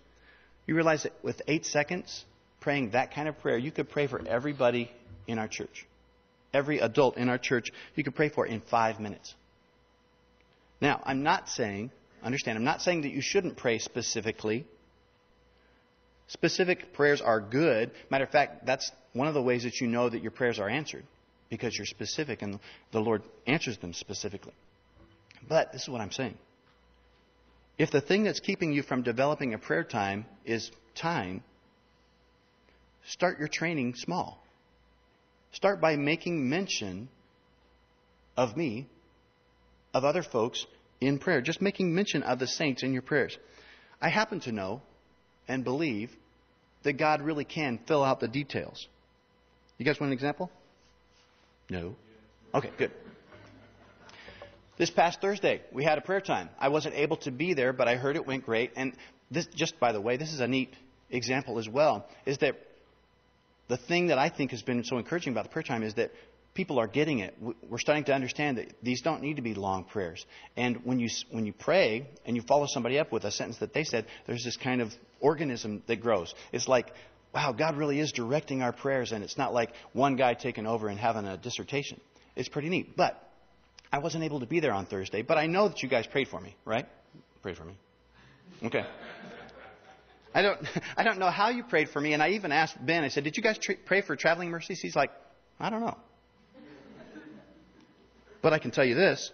You 0.68 0.76
realize 0.76 1.04
that 1.04 1.14
with 1.24 1.42
eight 1.48 1.66
seconds, 1.66 2.26
praying 2.60 2.92
that 2.92 3.14
kind 3.14 3.28
of 3.28 3.38
prayer, 3.40 3.58
you 3.58 3.72
could 3.72 3.90
pray 3.90 4.08
for 4.08 4.26
everybody 4.28 4.92
in 5.28 5.40
our 5.40 5.48
church. 5.48 5.86
Every 6.54 6.80
adult 6.80 7.18
in 7.18 7.30
our 7.30 7.38
church, 7.38 7.70
you 7.96 8.04
could 8.04 8.16
pray 8.16 8.30
for 8.30 8.46
in 8.46 8.62
five 8.62 9.00
minutes. 9.00 9.36
Now, 10.80 11.02
I'm 11.06 11.24
not 11.24 11.50
saying, 11.50 11.92
understand, 12.24 12.58
I'm 12.58 12.64
not 12.64 12.82
saying 12.82 13.02
that 13.02 13.12
you 13.12 13.22
shouldn't 13.22 13.58
pray 13.58 13.80
specifically. 13.80 14.66
Specific 16.28 16.94
prayers 16.94 17.22
are 17.22 17.42
good. 17.42 17.92
Matter 18.10 18.26
of 18.26 18.32
fact, 18.32 18.66
that's 18.66 18.92
one 19.14 19.28
of 19.28 19.34
the 19.34 19.42
ways 19.42 19.64
that 19.64 19.80
you 19.82 19.88
know 19.88 20.10
that 20.10 20.22
your 20.22 20.32
prayers 20.32 20.60
are 20.60 20.70
answered. 20.70 21.06
because 21.50 21.78
you're 21.78 21.86
specific 21.86 22.42
and 22.42 22.60
the 22.92 23.00
Lord 23.00 23.24
answers 23.46 23.78
them 23.78 23.94
specifically. 23.94 24.54
But 25.48 25.72
this 25.72 25.84
is 25.84 25.90
what 25.90 26.02
I'm 26.02 26.12
saying. 26.12 26.38
If 27.78 27.92
the 27.92 28.02
thing 28.02 28.24
that's 28.24 28.40
keeping 28.40 28.74
you 28.74 28.84
from 28.84 29.04
developing 29.04 29.54
a 29.54 29.58
prayer 29.58 29.84
time 29.84 30.26
is 30.46 30.72
time, 30.96 31.44
start 33.08 33.40
your 33.40 33.48
training 33.48 33.96
small. 33.96 34.44
Start 35.52 35.82
by 35.82 35.96
making 35.96 36.50
mention 36.50 37.10
of 38.36 38.56
me, 38.56 38.88
of 39.94 40.04
other 40.04 40.24
folks 40.24 40.66
in 41.02 41.18
prayer. 41.18 41.42
Just 41.42 41.62
making 41.62 41.94
mention 41.96 42.24
of 42.24 42.40
the 42.40 42.48
saints 42.48 42.84
in 42.84 42.94
your 42.94 43.02
prayers. 43.02 43.38
I 44.02 44.10
happen 44.10 44.40
to 44.42 44.52
know 44.52 44.82
and 45.48 45.64
believe 45.64 46.12
that 46.84 46.94
God 46.94 47.22
really 47.22 47.46
can 47.46 47.80
fill 47.88 48.04
out 48.04 48.20
the 48.20 48.28
details. 48.28 48.88
You 49.78 49.86
guys 49.86 50.00
want 50.00 50.10
an 50.10 50.14
example? 50.14 50.52
No? 51.70 51.96
Okay, 52.54 52.72
good. 52.78 52.92
This 54.78 54.92
past 54.92 55.22
Thursday, 55.22 55.62
we 55.72 55.84
had 55.84 55.98
a 55.98 56.02
prayer 56.02 56.22
time. 56.22 56.50
I 56.60 56.70
wasn't 56.70 56.96
able 56.96 57.18
to 57.18 57.32
be 57.32 57.56
there, 57.56 57.74
but 57.74 57.88
I 57.88 57.96
heard 57.96 58.16
it 58.16 58.28
went 58.28 58.46
great. 58.46 58.72
And 58.76 58.94
this, 59.32 59.48
just 59.48 59.80
by 59.80 59.92
the 59.92 60.02
way, 60.02 60.18
this 60.18 60.34
is 60.34 60.40
a 60.40 60.48
neat 60.48 60.74
example 61.10 61.58
as 61.58 61.68
well, 61.68 62.06
is 62.26 62.38
that 62.40 62.56
the 63.68 63.78
thing 63.78 64.08
that 64.08 64.18
I 64.18 64.30
think 64.30 64.52
has 64.52 64.62
been 64.62 64.84
so 64.84 64.98
encouraging 64.98 65.34
about 65.34 65.46
the 65.46 65.50
prayer 65.50 65.64
time 65.64 65.84
is 65.84 65.96
that 65.96 66.12
people 66.54 66.80
are 66.80 66.88
getting 66.88 67.20
it. 67.20 67.36
We're 67.70 67.78
starting 67.78 68.06
to 68.06 68.14
understand 68.14 68.58
that 68.58 68.74
these 68.82 69.02
don't 69.02 69.22
need 69.22 69.36
to 69.36 69.42
be 69.42 69.54
long 69.54 69.84
prayers. 69.84 70.26
And 70.56 70.84
when 70.86 71.00
you, 71.00 71.10
when 71.30 71.46
you 71.46 71.54
pray 71.54 72.08
and 72.26 72.36
you 72.36 72.42
follow 72.42 72.66
somebody 72.68 72.98
up 72.98 73.12
with 73.12 73.26
a 73.26 73.32
sentence 73.32 73.60
that 73.60 73.74
they 73.74 73.84
said, 73.84 74.08
there's 74.26 74.44
this 74.44 74.58
kind 74.58 74.82
of 74.82 74.92
organism 75.20 75.84
that 75.88 75.98
grows. 75.98 76.34
It's 76.52 76.68
like, 76.68 76.88
wow, 77.34 77.52
God 77.52 77.78
really 77.78 78.00
is 78.00 78.12
directing 78.12 78.64
our 78.64 78.74
prayers, 78.74 79.12
and 79.12 79.24
it's 79.24 79.38
not 79.38 79.54
like 79.54 79.72
one 79.94 80.16
guy 80.16 80.34
taking 80.34 80.66
over 80.66 80.88
and 80.88 80.98
having 81.00 81.26
a 81.26 81.38
dissertation. 81.38 82.02
It's 82.36 82.50
pretty 82.50 82.70
neat. 82.70 82.98
But 82.98 83.22
I 83.92 84.00
wasn't 84.00 84.24
able 84.24 84.40
to 84.40 84.48
be 84.48 84.60
there 84.60 84.74
on 84.74 84.88
Thursday, 84.88 85.22
but 85.22 85.38
I 85.38 85.46
know 85.46 85.68
that 85.68 85.84
you 85.84 85.90
guys 85.90 86.08
prayed 86.08 86.28
for 86.28 86.42
me, 86.42 86.56
right? 86.66 86.88
Prayed 87.44 87.58
for 87.58 87.66
me. 87.66 87.78
Okay. 88.64 88.86
I 90.38 90.44
don't, 90.44 90.60
I 90.98 91.04
don't 91.04 91.18
know 91.18 91.32
how 91.32 91.50
you 91.50 91.64
prayed 91.64 91.90
for 91.90 92.00
me, 92.00 92.14
and 92.14 92.22
I 92.22 92.30
even 92.30 92.52
asked 92.52 92.78
Ben, 92.86 93.04
I 93.04 93.08
said, 93.08 93.24
Did 93.24 93.36
you 93.36 93.44
guys 93.44 93.58
tra- 93.58 93.76
pray 93.86 94.02
for 94.02 94.16
traveling 94.16 94.52
mercies? 94.52 94.80
He's 94.80 94.96
like, 94.96 95.12
I 95.60 95.72
don't 95.72 95.82
know. 95.82 95.98
But 98.44 98.54
I 98.54 98.60
can 98.60 98.70
tell 98.70 98.86
you 98.86 98.94
this. 98.94 99.32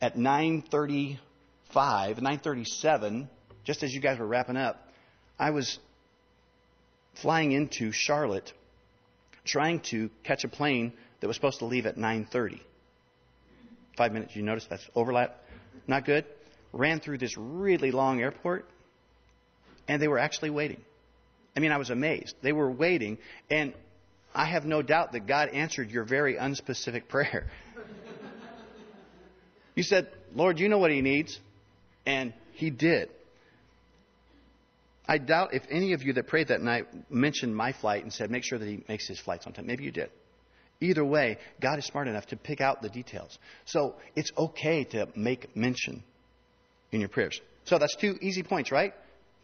At 0.00 0.16
9:35, 0.16 1.18
9:37, 1.72 3.28
just 3.64 3.84
as 3.84 3.94
you 3.94 4.00
guys 4.00 4.18
were 4.18 4.26
wrapping 4.26 4.56
up, 4.56 4.88
I 5.38 5.50
was 5.50 5.78
flying 7.14 7.52
into 7.52 7.92
Charlotte 7.92 8.52
trying 9.44 9.78
to 9.80 10.10
catch 10.24 10.42
a 10.42 10.48
plane 10.48 10.92
that 11.20 11.28
was 11.28 11.36
supposed 11.36 11.60
to 11.60 11.66
leave 11.66 11.86
at 11.86 11.96
9:30. 11.96 12.60
5 13.96 14.12
minutes, 14.12 14.34
you 14.34 14.42
notice 14.42 14.66
that's 14.68 14.88
overlap. 14.96 15.40
Not 15.86 16.04
good. 16.04 16.24
Ran 16.72 16.98
through 16.98 17.18
this 17.18 17.36
really 17.36 17.92
long 17.92 18.20
airport 18.20 18.68
and 19.88 20.00
they 20.00 20.08
were 20.08 20.18
actually 20.18 20.50
waiting. 20.50 20.80
I 21.56 21.60
mean, 21.60 21.72
I 21.72 21.78
was 21.78 21.90
amazed. 21.90 22.34
They 22.42 22.52
were 22.52 22.70
waiting 22.70 23.18
and 23.50 23.72
I 24.34 24.44
have 24.44 24.64
no 24.64 24.82
doubt 24.82 25.12
that 25.12 25.26
God 25.26 25.48
answered 25.48 25.90
your 25.90 26.04
very 26.04 26.36
unspecific 26.36 27.08
prayer. 27.08 27.46
you 29.74 29.82
said, 29.82 30.08
Lord, 30.34 30.60
you 30.60 30.68
know 30.68 30.78
what 30.78 30.90
he 30.90 31.00
needs. 31.00 31.38
And 32.06 32.32
he 32.52 32.70
did. 32.70 33.10
I 35.06 35.18
doubt 35.18 35.54
if 35.54 35.62
any 35.70 35.94
of 35.94 36.02
you 36.02 36.12
that 36.14 36.26
prayed 36.26 36.48
that 36.48 36.60
night 36.60 36.86
mentioned 37.10 37.56
my 37.56 37.72
flight 37.72 38.02
and 38.02 38.12
said, 38.12 38.30
make 38.30 38.44
sure 38.44 38.58
that 38.58 38.68
he 38.68 38.84
makes 38.88 39.08
his 39.08 39.18
flights 39.18 39.46
on 39.46 39.54
time. 39.54 39.66
Maybe 39.66 39.84
you 39.84 39.90
did. 39.90 40.10
Either 40.80 41.04
way, 41.04 41.38
God 41.60 41.78
is 41.78 41.86
smart 41.86 42.08
enough 42.08 42.26
to 42.26 42.36
pick 42.36 42.60
out 42.60 42.82
the 42.82 42.88
details. 42.88 43.38
So 43.64 43.96
it's 44.14 44.30
okay 44.36 44.84
to 44.84 45.08
make 45.16 45.56
mention 45.56 46.04
in 46.92 47.00
your 47.00 47.08
prayers. 47.08 47.40
So 47.64 47.78
that's 47.78 47.96
two 47.96 48.16
easy 48.20 48.42
points, 48.42 48.70
right? 48.70 48.94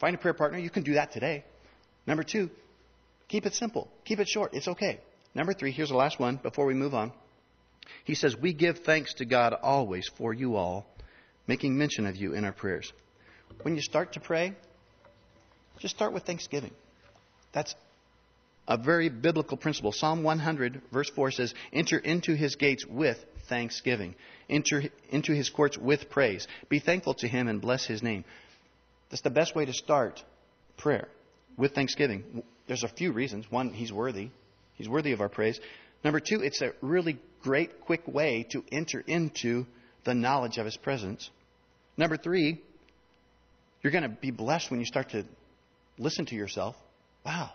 Find 0.01 0.15
a 0.15 0.19
prayer 0.19 0.35
partner. 0.35 0.59
You 0.59 0.71
can 0.71 0.83
do 0.83 0.95
that 0.95 1.13
today. 1.13 1.45
Number 2.07 2.23
two, 2.23 2.51
Keep 3.29 3.47
it 3.47 3.55
simple. 3.55 3.89
Keep 4.05 4.21
it 4.21 4.29
short. 4.29 4.55
It's 4.55 4.69
okay. 4.69 5.01
Number 5.35 5.55
three, 5.55 5.73
here's 5.73 5.89
the 5.89 5.97
last 5.97 6.21
one 6.21 6.37
before 6.37 6.67
we 6.67 6.75
move 6.75 6.95
on. 6.95 7.13
He 8.05 8.15
says, 8.15 8.37
We 8.37 8.53
give 8.53 8.79
thanks 8.81 9.15
to 9.15 9.25
God 9.25 9.55
always 9.63 10.09
for 10.17 10.33
you 10.33 10.57
all, 10.57 10.87
making 11.47 11.77
mention 11.77 12.07
of 12.07 12.17
you 12.17 12.35
in 12.35 12.45
our 12.45 12.53
prayers. 12.53 12.93
When 13.63 13.75
you 13.75 13.83
start 13.83 14.13
to 14.15 14.21
pray, 14.21 14.55
just 15.79 15.97
start 15.97 16.13
with 16.13 16.25
thanksgiving. 16.25 16.73
That's 17.53 17.75
a 18.69 18.77
very 18.77 19.09
biblical 19.09 19.57
principle. 19.57 19.93
Psalm 19.93 20.23
100, 20.23 20.83
verse 20.93 21.11
4 21.11 21.31
says, 21.31 21.55
Enter 21.73 21.99
into 21.99 22.35
his 22.35 22.57
gates 22.57 22.87
with 22.87 23.19
thanksgiving, 23.49 24.15
enter 24.49 24.85
into 25.11 25.33
his 25.33 25.51
courts 25.51 25.77
with 25.77 26.09
praise. 26.09 26.47
Be 26.69 26.79
thankful 26.79 27.15
to 27.15 27.29
him 27.29 27.49
and 27.49 27.61
bless 27.61 27.85
his 27.85 28.03
name. 28.03 28.25
That's 29.15 29.23
the 29.23 29.31
best 29.31 29.55
way 29.55 29.65
to 29.65 29.73
start 29.73 30.25
prayer 30.77 31.07
with 31.57 31.73
thanksgiving. 31.73 32.43
There's 32.67 32.83
a 32.83 32.89
few 32.89 33.13
reasons. 33.13 33.49
One, 33.49 33.73
he's 33.73 33.93
worthy. 33.93 34.31
He's 34.75 34.89
worthy 34.89 35.13
of 35.13 35.21
our 35.21 35.29
praise. 35.29 35.61
Number 36.03 36.19
two, 36.19 36.41
it's 36.43 36.61
a 36.61 36.73
really 36.81 37.21
great, 37.41 37.83
quick 37.83 38.09
way 38.09 38.45
to 38.51 38.65
enter 38.73 39.05
into 39.07 39.67
the 40.03 40.15
knowledge 40.15 40.59
of 40.59 40.65
his 40.65 40.77
presence. 40.77 41.31
Number 41.97 42.17
three, 42.17 42.61
you're 43.83 43.93
going 43.93 44.03
to 44.03 44.09
be 44.09 44.33
blessed 44.33 44.73
when 44.73 44.81
you 44.81 44.87
start 44.87 45.11
to 45.11 45.25
listen 45.97 46.27
to 46.27 46.35
yourself. 46.35 46.75
Wow, 47.25 47.53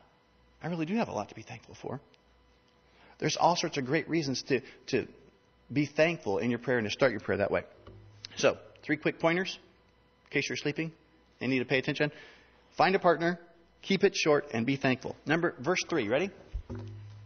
I 0.63 0.67
really 0.67 0.85
do 0.85 0.95
have 0.95 1.09
a 1.09 1.13
lot 1.13 1.27
to 1.27 1.35
be 1.35 1.41
thankful 1.41 1.75
for. 1.81 1.99
There's 3.17 3.35
all 3.35 3.57
sorts 3.57 3.77
of 3.77 3.85
great 3.85 4.07
reasons 4.07 4.43
to, 4.43 4.61
to 4.91 5.07
be 5.73 5.87
thankful 5.87 6.37
in 6.37 6.51
your 6.51 6.59
prayer 6.59 6.77
and 6.77 6.87
to 6.87 6.91
start 6.91 7.11
your 7.11 7.19
prayer 7.19 7.39
that 7.39 7.51
way. 7.51 7.63
So, 8.37 8.57
three 8.81 8.95
quick 8.95 9.19
pointers 9.19 9.59
in 10.23 10.31
case 10.31 10.47
you're 10.47 10.55
sleeping 10.55 10.93
and 11.41 11.51
need 11.51 11.59
to 11.59 11.65
pay 11.65 11.77
attention. 11.77 12.11
Find 12.77 12.95
a 12.95 12.99
partner 12.99 13.39
Keep 13.81 14.03
it 14.03 14.15
short 14.15 14.47
and 14.53 14.65
be 14.65 14.75
thankful. 14.75 15.15
Number 15.25 15.55
verse 15.59 15.83
3, 15.87 16.07
ready? 16.07 16.29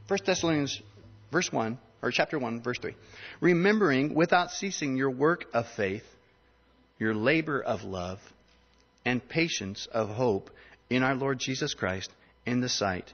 1 0.08 0.20
Thessalonians 0.26 0.82
verse 1.32 1.52
1 1.52 1.78
or 2.02 2.12
chapter 2.12 2.38
1 2.38 2.62
verse 2.62 2.78
3. 2.80 2.96
Remembering 3.42 4.14
without 4.14 4.52
ceasing 4.52 4.96
your 4.96 5.10
work 5.10 5.46
of 5.54 5.68
faith, 5.76 6.06
your 7.00 7.14
labor 7.14 7.62
of 7.62 7.84
love, 7.84 8.20
and 9.06 9.28
patience 9.28 9.88
of 9.92 10.10
hope 10.10 10.50
in 10.90 11.04
our 11.04 11.16
Lord 11.16 11.40
Jesus 11.40 11.74
Christ 11.74 12.12
in 12.46 12.62
the 12.62 12.70
sight 12.70 13.12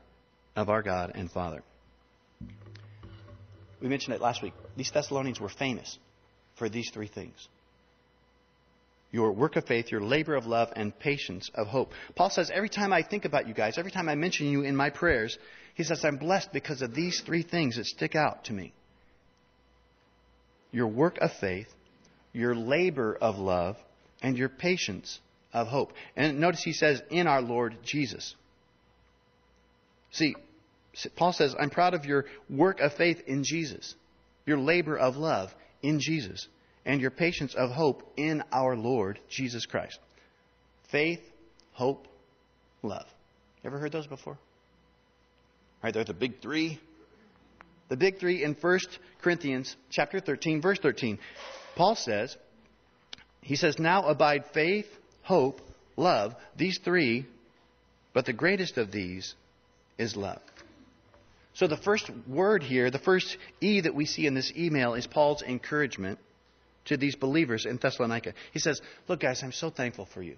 of 0.55 0.69
our 0.69 0.81
God 0.81 1.13
and 1.15 1.31
Father. 1.31 1.63
We 3.81 3.87
mentioned 3.87 4.15
it 4.15 4.21
last 4.21 4.43
week. 4.43 4.53
These 4.75 4.91
Thessalonians 4.91 5.39
were 5.39 5.49
famous 5.49 5.97
for 6.55 6.67
these 6.67 6.91
three 6.91 7.07
things 7.07 7.47
your 9.11 9.31
work 9.31 9.55
of 9.55 9.65
faith, 9.65 9.91
your 9.91 10.01
labor 10.01 10.35
of 10.35 10.45
love, 10.45 10.69
and 10.75 10.97
patience 10.97 11.49
of 11.55 11.67
hope. 11.67 11.91
Paul 12.15 12.29
says, 12.29 12.51
every 12.53 12.69
time 12.69 12.93
I 12.93 13.01
think 13.01 13.25
about 13.25 13.47
you 13.47 13.53
guys, 13.53 13.77
every 13.77 13.91
time 13.91 14.07
I 14.07 14.15
mention 14.15 14.47
you 14.47 14.61
in 14.61 14.75
my 14.75 14.89
prayers, 14.89 15.37
he 15.73 15.83
says, 15.83 16.05
I'm 16.05 16.17
blessed 16.17 16.51
because 16.53 16.81
of 16.81 16.93
these 16.93 17.21
three 17.21 17.41
things 17.41 17.77
that 17.77 17.85
stick 17.85 18.15
out 18.15 18.45
to 18.45 18.53
me 18.53 18.73
your 20.71 20.87
work 20.87 21.17
of 21.17 21.31
faith, 21.33 21.67
your 22.31 22.53
labor 22.53 23.17
of 23.19 23.39
love, 23.39 23.75
and 24.21 24.37
your 24.37 24.49
patience 24.49 25.19
of 25.51 25.65
hope. 25.65 25.93
And 26.15 26.39
notice 26.39 26.61
he 26.61 26.73
says, 26.73 27.01
in 27.09 27.25
our 27.25 27.41
Lord 27.41 27.77
Jesus. 27.83 28.35
See, 30.11 30.35
Paul 31.15 31.33
says, 31.33 31.55
I'm 31.59 31.71
proud 31.71 31.95
of 31.95 32.05
your 32.05 32.25
work 32.47 32.81
of 32.81 32.93
faith 32.93 33.23
in 33.25 33.43
Jesus, 33.43 33.95
your 34.45 34.59
labor 34.59 34.95
of 34.95 35.17
love 35.17 35.51
in 35.81 35.99
Jesus 35.99 36.47
and 36.89 37.00
your 37.00 37.12
patience 37.12 37.53
of 37.53 37.69
hope 37.69 38.01
in 38.17 38.43
our 38.51 38.75
Lord 38.75 39.19
Jesus 39.29 39.67
Christ. 39.67 40.00
Faith, 40.91 41.22
hope, 41.72 42.08
love. 42.81 43.05
Ever 43.63 43.77
heard 43.77 43.91
those 43.91 44.08
before? 44.08 44.39
Right, 45.84 45.93
there's 45.93 46.08
the 46.08 46.15
big 46.15 46.41
three. 46.41 46.79
The 47.89 47.96
big 47.96 48.19
three 48.19 48.43
in 48.43 48.55
1 48.60 48.79
Corinthians 49.22 49.75
chapter 49.91 50.19
13, 50.19 50.63
verse 50.63 50.79
13. 50.79 51.19
Paul 51.75 51.96
says, 51.96 52.36
he 53.41 53.55
says, 53.55 53.77
Now 53.77 54.08
abide 54.08 54.46
faith, 54.51 54.88
hope, 55.22 55.62
love, 55.96 56.34
these 56.58 56.79
three, 56.84 57.27
but 58.15 58.25
the 58.25 58.34
greatest 58.34 58.79
of 58.79 58.91
these 58.91 59.36
is 60.00 60.15
love. 60.15 60.41
So 61.53 61.67
the 61.67 61.77
first 61.77 62.10
word 62.27 62.63
here, 62.63 62.89
the 62.89 62.98
first 62.98 63.38
E 63.62 63.81
that 63.81 63.93
we 63.93 64.08
see 64.08 64.25
in 64.25 64.34
this 64.34 64.51
email 64.58 64.96
is 64.96 65.05
Paul's 65.05 65.43
encouragement 65.43 66.17
to 66.86 66.98
these 66.98 67.15
believers 67.15 67.65
in 67.65 67.77
Thessalonica. 67.77 68.33
He 68.51 68.59
says, 68.59 68.81
Look, 69.07 69.19
guys, 69.19 69.43
I'm 69.43 69.51
so 69.51 69.69
thankful 69.69 70.05
for 70.05 70.21
you. 70.21 70.38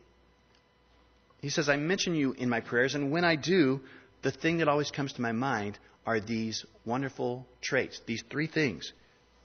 He 1.41 1.49
says, 1.49 1.69
I 1.69 1.77
mention 1.77 2.15
you 2.15 2.33
in 2.33 2.49
my 2.49 2.59
prayers, 2.59 2.93
and 2.95 3.11
when 3.11 3.25
I 3.25 3.35
do, 3.35 3.81
the 4.21 4.31
thing 4.31 4.57
that 4.57 4.67
always 4.67 4.91
comes 4.91 5.13
to 5.13 5.21
my 5.21 5.31
mind 5.31 5.79
are 6.05 6.19
these 6.19 6.65
wonderful 6.85 7.45
traits, 7.61 7.99
these 8.05 8.23
three 8.29 8.47
things 8.47 8.93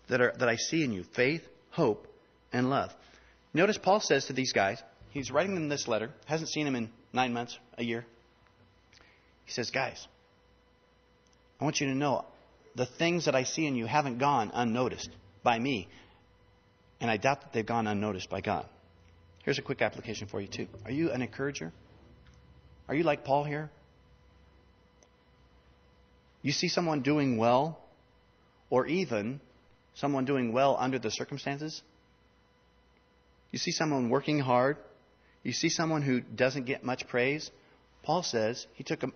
that, 0.09 0.21
are, 0.21 0.33
that 0.39 0.49
I 0.49 0.57
see 0.57 0.85
in 0.85 0.93
you 0.93 1.05
faith, 1.15 1.43
hope, 1.71 2.07
and 2.53 2.71
love. 2.71 2.93
Notice 3.55 3.79
Paul 3.79 4.01
says 4.01 4.27
to 4.27 4.33
these 4.33 4.53
guys, 4.53 4.83
he's 5.11 5.31
writing 5.31 5.55
them 5.55 5.69
this 5.69 5.89
letter, 5.89 6.11
hasn't 6.27 6.51
seen 6.51 6.67
them 6.67 6.77
in 6.77 6.91
nine 7.13 7.33
months, 7.33 7.59
a 7.79 7.85
year. 7.85 8.05
He 9.47 9.53
says, 9.53 9.71
Guys, 9.71 10.07
I 11.61 11.65
want 11.65 11.81
you 11.81 11.87
to 11.89 11.95
know 11.95 12.25
the 12.75 12.87
things 12.87 13.25
that 13.25 13.35
I 13.35 13.45
see 13.45 13.67
in 13.67 13.75
you 13.75 13.87
haven't 13.87 14.19
gone 14.19 14.51
unnoticed 14.53 15.11
by 15.43 15.59
me. 15.59 15.89
And 17.01 17.11
I 17.11 17.17
doubt 17.17 17.43
that 17.43 17.53
they've 17.53 17.67
gone 17.67 17.87
unnoticed 17.87 18.31
by 18.31 18.41
God. 18.41 18.67
Here's 19.45 19.59
a 19.59 19.63
quick 19.63 19.83
application 19.83 20.27
for 20.27 20.41
you, 20.41 20.49
too. 20.49 20.67
Are 20.85 20.91
you 20.91 21.13
an 21.13 21.23
encourager? 21.23 21.73
Are 22.89 22.95
you 22.95 23.05
like 23.05 23.25
Paul 23.25 23.45
here? 23.45 23.71
You 26.43 26.53
see 26.53 26.69
someone 26.69 27.03
doing 27.03 27.37
well, 27.37 27.79
or 28.71 28.87
even 28.87 29.41
someone 29.95 30.25
doing 30.25 30.53
well 30.53 30.77
under 30.79 30.99
the 30.99 31.11
circumstances? 31.11 31.83
You 33.51 33.59
see 33.59 33.73
someone 33.73 34.11
working 34.11 34.39
hard? 34.39 34.77
You 35.43 35.53
see 35.53 35.69
someone 35.69 36.03
who 36.03 36.21
doesn't 36.21 36.65
get 36.65 36.85
much 36.85 37.07
praise? 37.09 37.51
Paul 38.03 38.23
says 38.23 38.67
he 38.75 38.85
took 38.85 39.03
a, 39.03 39.09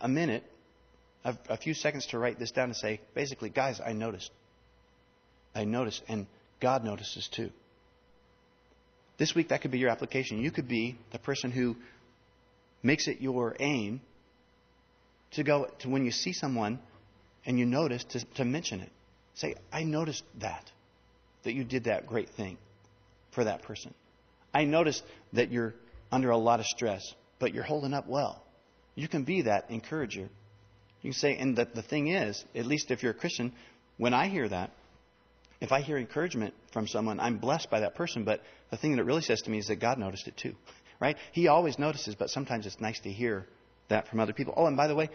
a 0.00 0.08
minute, 0.08 0.44
a, 1.24 1.36
a 1.48 1.56
few 1.56 1.74
seconds 1.74 2.06
to 2.06 2.18
write 2.18 2.38
this 2.38 2.50
down 2.50 2.64
and 2.64 2.76
say, 2.76 3.00
basically, 3.14 3.50
guys, 3.50 3.80
I 3.84 3.92
noticed. 3.92 4.30
I 5.54 5.64
noticed, 5.64 6.02
and 6.08 6.26
God 6.60 6.84
notices 6.84 7.28
too. 7.28 7.50
This 9.18 9.34
week, 9.34 9.48
that 9.48 9.62
could 9.62 9.70
be 9.70 9.78
your 9.78 9.90
application. 9.90 10.38
You 10.38 10.50
could 10.50 10.68
be 10.68 10.96
the 11.12 11.18
person 11.18 11.50
who 11.50 11.76
makes 12.82 13.08
it 13.08 13.20
your 13.20 13.56
aim 13.58 14.00
to 15.32 15.42
go 15.42 15.66
to 15.80 15.88
when 15.88 16.04
you 16.04 16.10
see 16.10 16.32
someone 16.32 16.78
and 17.44 17.58
you 17.58 17.66
notice 17.66 18.04
to, 18.04 18.24
to 18.36 18.44
mention 18.44 18.80
it. 18.80 18.90
Say, 19.34 19.54
I 19.72 19.84
noticed 19.84 20.24
that, 20.40 20.70
that 21.44 21.52
you 21.52 21.64
did 21.64 21.84
that 21.84 22.06
great 22.06 22.30
thing 22.30 22.58
for 23.32 23.44
that 23.44 23.62
person. 23.62 23.94
I 24.54 24.64
noticed 24.64 25.02
that 25.32 25.50
you're 25.50 25.74
under 26.10 26.30
a 26.30 26.36
lot 26.36 26.60
of 26.60 26.66
stress, 26.66 27.02
but 27.38 27.54
you're 27.54 27.64
holding 27.64 27.94
up 27.94 28.06
well. 28.06 28.42
You 28.94 29.08
can 29.08 29.24
be 29.24 29.42
that 29.42 29.70
encourager. 29.70 30.28
You 31.02 31.10
can 31.10 31.12
say, 31.12 31.36
and 31.36 31.56
the, 31.56 31.66
the 31.72 31.82
thing 31.82 32.08
is, 32.08 32.44
at 32.54 32.66
least 32.66 32.90
if 32.90 33.02
you're 33.02 33.12
a 33.12 33.14
Christian, 33.14 33.52
when 33.96 34.14
I 34.14 34.28
hear 34.28 34.48
that, 34.48 34.70
if 35.60 35.72
I 35.72 35.80
hear 35.80 35.98
encouragement 35.98 36.54
from 36.72 36.86
someone, 36.86 37.18
I'm 37.20 37.38
blessed 37.38 37.70
by 37.70 37.80
that 37.80 37.94
person. 37.94 38.24
But 38.24 38.42
the 38.70 38.76
thing 38.76 38.92
that 38.92 39.00
it 39.00 39.04
really 39.04 39.22
says 39.22 39.42
to 39.42 39.50
me 39.50 39.58
is 39.58 39.68
that 39.68 39.76
God 39.76 39.98
noticed 39.98 40.28
it 40.28 40.36
too, 40.36 40.54
right? 41.00 41.16
He 41.32 41.48
always 41.48 41.78
notices, 41.78 42.14
but 42.14 42.30
sometimes 42.30 42.66
it's 42.66 42.80
nice 42.80 43.00
to 43.00 43.10
hear 43.10 43.46
that 43.88 44.08
from 44.08 44.20
other 44.20 44.32
people. 44.32 44.54
Oh, 44.56 44.66
and 44.66 44.76
by 44.76 44.86
the 44.86 44.94
way, 44.94 45.10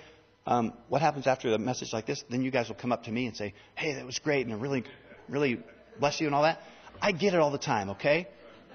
um, 0.46 0.74
what 0.90 1.02
happens 1.02 1.28
after 1.28 1.54
a 1.54 1.58
message 1.58 1.94
like 1.94 2.06
this? 2.06 2.24
Then 2.30 2.44
you 2.44 2.52
guys 2.52 2.68
will 2.68 2.76
come 2.76 2.92
up 2.92 3.04
to 3.04 3.12
me 3.12 3.28
and 3.28 3.36
say, 3.36 3.54
"Hey, 3.76 3.94
that 3.94 4.06
was 4.06 4.20
great, 4.20 4.46
and 4.46 4.54
it 4.54 4.60
really, 4.60 4.84
really 5.30 5.60
bless 6.00 6.20
you 6.20 6.28
and 6.28 6.36
all 6.36 6.44
that." 6.44 6.62
I 7.02 7.12
get 7.12 7.34
it 7.34 7.40
all 7.40 7.52
the 7.52 7.58
time. 7.58 7.92
Okay, 7.92 8.28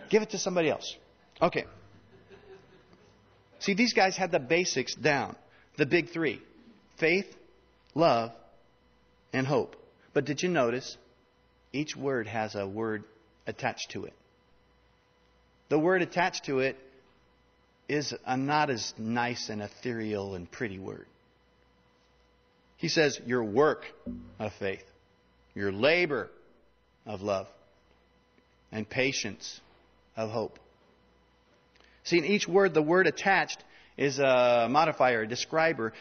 give 0.09 0.23
it 0.23 0.31
to 0.31 0.39
somebody 0.39 0.71
else. 0.71 0.97
Okay. 1.43 1.65
See, 3.61 3.75
these 3.75 3.93
guys 3.93 4.17
had 4.17 4.31
the 4.31 4.39
basics 4.39 4.95
down. 4.95 5.37
The 5.77 5.85
big 5.85 6.11
three: 6.11 6.41
faith, 6.97 7.27
love, 7.95 8.33
and 9.35 9.47
hope. 9.47 9.77
But 10.15 10.25
did 10.25 10.43
you 10.43 10.49
notice 10.49 10.97
each 11.73 11.97
word 11.97 12.27
has 12.27 12.55
a 12.55 12.67
word 12.67 13.05
attached 13.47 13.91
to 13.93 14.05
it. 14.05 14.13
The 15.69 15.79
word 15.79 16.03
attached 16.03 16.47
to 16.47 16.61
it 16.61 16.77
is 17.89 18.15
a 18.27 18.37
not 18.37 18.71
as 18.71 18.95
nice 18.99 19.49
and 19.49 19.63
ethereal 19.63 20.35
and 20.35 20.51
pretty 20.51 20.79
word. 20.79 21.07
He 22.77 22.89
says, 22.89 23.21
your 23.27 23.43
work 23.43 23.85
of 24.39 24.53
faith, 24.59 24.85
your 25.55 25.73
labor 25.73 26.31
of 27.07 27.23
love, 27.23 27.49
and 28.71 28.89
patience 28.89 29.61
of 30.17 30.31
hope. 30.31 30.59
See, 32.05 32.19
in 32.19 32.25
each 32.25 32.47
word, 32.47 32.75
the 32.75 32.83
word 32.83 33.07
attached 33.07 33.63
is 33.97 34.19
a 34.19 34.69
modifier, 34.71 35.23
a 35.23 35.29
describer. 35.29 35.93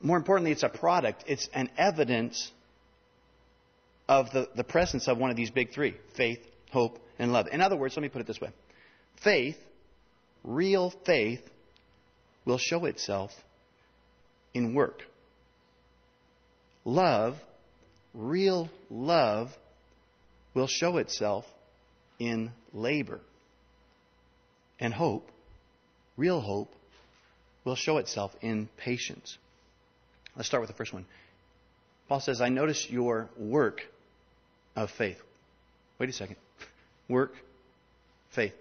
More 0.00 0.16
importantly, 0.16 0.52
it's 0.52 0.62
a 0.62 0.68
product, 0.68 1.24
it's 1.26 1.48
an 1.54 1.70
evidence 1.78 2.52
of 4.08 4.30
the, 4.32 4.48
the 4.56 4.64
presence 4.64 5.06
of 5.06 5.18
one 5.18 5.30
of 5.30 5.36
these 5.36 5.50
big 5.50 5.72
three 5.72 5.94
faith, 6.16 6.40
hope, 6.70 6.98
and 7.18 7.32
love. 7.32 7.46
In 7.52 7.60
other 7.60 7.76
words, 7.76 7.96
let 7.96 8.02
me 8.02 8.08
put 8.08 8.20
it 8.20 8.26
this 8.26 8.40
way 8.40 8.50
faith, 9.22 9.58
real 10.44 10.90
faith, 11.04 11.42
will 12.44 12.58
show 12.58 12.86
itself 12.86 13.30
in 14.54 14.74
work. 14.74 15.02
Love, 16.84 17.36
real 18.14 18.70
love, 18.88 19.50
will 20.54 20.66
show 20.66 20.96
itself 20.96 21.44
in 22.18 22.50
labor. 22.72 23.20
And 24.80 24.94
hope, 24.94 25.28
real 26.16 26.40
hope, 26.40 26.72
will 27.64 27.74
show 27.74 27.98
itself 27.98 28.34
in 28.40 28.68
patience. 28.78 29.36
Let's 30.36 30.48
start 30.48 30.62
with 30.62 30.70
the 30.70 30.76
first 30.76 30.92
one. 30.92 31.04
Paul 32.08 32.20
says, 32.20 32.40
I 32.40 32.48
notice 32.48 32.88
your 32.88 33.28
work 33.36 33.82
of 34.82 34.90
faith. 34.90 35.20
Wait 35.98 36.08
a 36.08 36.12
second. 36.12 36.36
Work, 37.08 37.32
faith. 38.30 38.54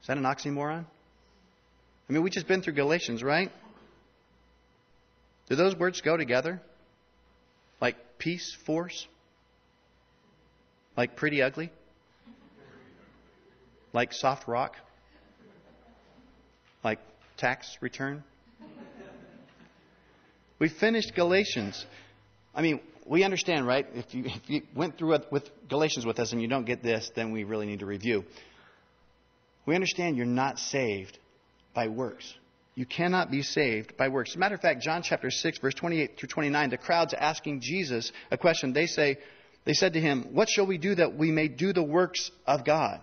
Is 0.00 0.06
that 0.08 0.16
an 0.16 0.24
oxymoron? 0.24 0.84
I 2.08 2.12
mean, 2.12 2.22
we 2.22 2.30
just 2.30 2.48
been 2.48 2.62
through 2.62 2.74
Galatians, 2.74 3.22
right? 3.22 3.50
Do 5.48 5.56
those 5.56 5.76
words 5.76 6.00
go 6.00 6.16
together? 6.16 6.60
Like 7.80 7.96
peace, 8.18 8.56
force? 8.66 9.06
Like 10.96 11.16
pretty 11.16 11.42
ugly? 11.42 11.70
Like 13.92 14.12
soft 14.12 14.48
rock? 14.48 14.76
Like 16.82 16.98
tax 17.36 17.78
return? 17.80 18.24
We 20.58 20.68
finished 20.68 21.14
Galatians. 21.14 21.84
I 22.54 22.62
mean, 22.62 22.80
we 23.06 23.24
understand, 23.24 23.66
right? 23.66 23.86
If 23.94 24.14
you, 24.14 24.24
if 24.26 24.48
you 24.48 24.62
went 24.74 24.98
through 24.98 25.14
it 25.14 25.26
with 25.30 25.48
Galatians 25.68 26.06
with 26.06 26.18
us 26.18 26.32
and 26.32 26.40
you 26.40 26.48
don't 26.48 26.64
get 26.64 26.82
this, 26.82 27.10
then 27.14 27.32
we 27.32 27.44
really 27.44 27.66
need 27.66 27.80
to 27.80 27.86
review. 27.86 28.24
We 29.66 29.74
understand 29.74 30.16
you're 30.16 30.26
not 30.26 30.58
saved 30.58 31.18
by 31.74 31.88
works. 31.88 32.32
You 32.74 32.86
cannot 32.86 33.30
be 33.30 33.42
saved 33.42 33.96
by 33.96 34.08
works. 34.08 34.30
As 34.30 34.36
a 34.36 34.38
matter 34.38 34.54
of 34.54 34.60
fact, 34.60 34.82
John 34.82 35.02
chapter 35.02 35.30
6, 35.30 35.58
verse 35.58 35.74
28 35.74 36.18
through 36.18 36.28
29, 36.28 36.70
the 36.70 36.78
crowd's 36.78 37.14
asking 37.14 37.60
Jesus 37.60 38.10
a 38.30 38.38
question. 38.38 38.72
They 38.72 38.86
say, 38.86 39.18
they 39.64 39.74
said 39.74 39.92
to 39.92 40.00
him, 40.00 40.28
What 40.32 40.48
shall 40.48 40.66
we 40.66 40.78
do 40.78 40.94
that 40.94 41.16
we 41.16 41.30
may 41.30 41.48
do 41.48 41.72
the 41.72 41.82
works 41.82 42.30
of 42.46 42.64
God? 42.64 43.00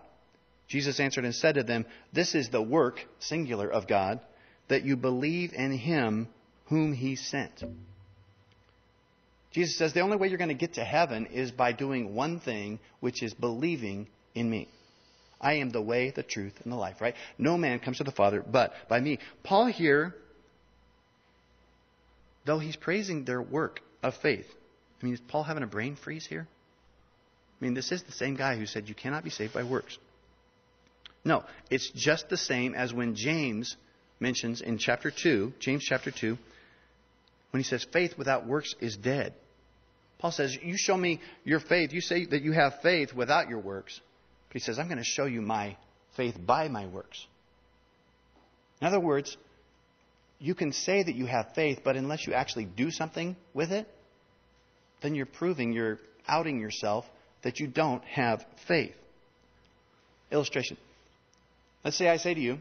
Jesus 0.68 1.00
answered 1.00 1.26
and 1.26 1.36
said 1.36 1.56
to 1.56 1.64
them, 1.64 1.86
This 2.14 2.36
is 2.36 2.50
the 2.50 2.62
work, 2.62 3.00
singular, 3.20 3.70
of 3.70 3.88
God, 3.88 4.20
that 4.68 4.84
you 4.84 4.98
believe 4.98 5.54
in 5.54 5.72
him 5.72 6.28
whom 6.66 6.94
he 6.94 7.16
sent. 7.16 7.64
Jesus 9.52 9.78
says 9.78 9.94
the 9.94 10.02
only 10.02 10.18
way 10.18 10.28
you're 10.28 10.38
going 10.38 10.50
to 10.50 10.54
get 10.54 10.76
to 10.76 10.84
heaven 10.84 11.26
is 11.28 11.52
by 11.52 11.72
doing 11.72 12.14
one 12.14 12.40
thing, 12.40 12.80
which 13.00 13.24
is 13.24 13.34
believing 13.34 14.08
in 14.36 14.50
me. 14.50 14.68
I 15.42 15.56
am 15.56 15.70
the 15.70 15.82
way, 15.82 16.12
the 16.12 16.24
truth, 16.24 16.54
and 16.64 16.72
the 16.72 16.78
life, 16.78 17.02
right? 17.02 17.16
No 17.38 17.58
man 17.58 17.80
comes 17.80 17.98
to 17.98 18.04
the 18.04 18.12
Father 18.12 18.44
but 18.46 18.74
by 18.90 19.00
me. 19.00 19.20
Paul 19.44 19.68
here, 19.68 20.14
though 22.46 22.60
he's 22.60 22.76
praising 22.76 23.26
their 23.26 23.42
work 23.42 23.80
of 24.04 24.16
faith, 24.18 24.48
I 25.02 25.06
mean, 25.06 25.14
is 25.14 25.22
Paul 25.28 25.44
having 25.44 25.64
a 25.64 25.68
brain 25.68 25.96
freeze 25.96 26.26
here? 26.26 26.48
I 27.60 27.66
mean, 27.66 27.74
this 27.74 27.92
is 27.92 28.04
the 28.04 28.12
same 28.12 28.36
guy 28.36 28.58
who 28.58 28.66
said 28.66 28.90
you 28.90 28.96
cannot 28.96 29.24
be 29.24 29.30
saved 29.30 29.54
by 29.54 29.64
works. 29.64 29.98
No, 31.24 31.44
it's 31.70 31.90
just 31.92 32.30
the 32.30 32.38
same 32.38 32.74
as 32.74 32.94
when 32.94 33.16
James 33.16 33.76
mentions 34.20 34.62
in 34.62 34.78
chapter 34.78 35.12
2, 35.12 35.54
James 35.60 35.84
chapter 35.84 36.12
2, 36.12 36.38
when 37.52 37.62
he 37.62 37.64
says 37.64 37.86
faith 37.92 38.18
without 38.18 38.46
works 38.46 38.76
is 38.80 38.96
dead. 38.98 39.34
Paul 40.20 40.32
says, 40.32 40.58
You 40.62 40.76
show 40.78 40.98
me 40.98 41.22
your 41.44 41.60
faith. 41.60 41.94
You 41.94 42.02
say 42.02 42.26
that 42.26 42.42
you 42.42 42.52
have 42.52 42.82
faith 42.82 43.14
without 43.14 43.50
your 43.50 43.60
works. 43.60 44.00
But 44.50 44.54
he 44.54 44.60
says, 44.60 44.78
I'm 44.78 44.88
going 44.88 44.98
to 44.98 45.04
show 45.04 45.26
you 45.26 45.42
my 45.42 45.78
faith 46.16 46.36
by 46.44 46.68
my 46.68 46.88
works. 46.88 47.26
In 48.82 48.88
other 48.88 49.00
words, 49.00 49.36
you 50.40 50.56
can 50.56 50.72
say 50.72 51.04
that 51.04 51.16
you 51.16 51.26
have 51.26 51.54
faith, 51.54 51.80
but 51.84 51.96
unless 51.96 52.26
you 52.26 52.34
actually 52.34 52.66
do 52.66 52.92
something 52.92 53.36
with 53.54 53.72
it, 53.72 53.88
then 55.02 55.16
you're 55.16 55.26
proving, 55.26 55.74
you're 55.74 56.00
outing 56.28 56.60
yourself 56.60 57.06
that 57.44 57.60
you 57.60 57.68
don't 57.68 58.04
have 58.06 58.46
faith. 58.68 58.96
Illustration. 60.32 60.78
Let's 61.84 61.98
say 61.98 62.08
I 62.08 62.18
say 62.18 62.34
to 62.34 62.40
you 62.40 62.60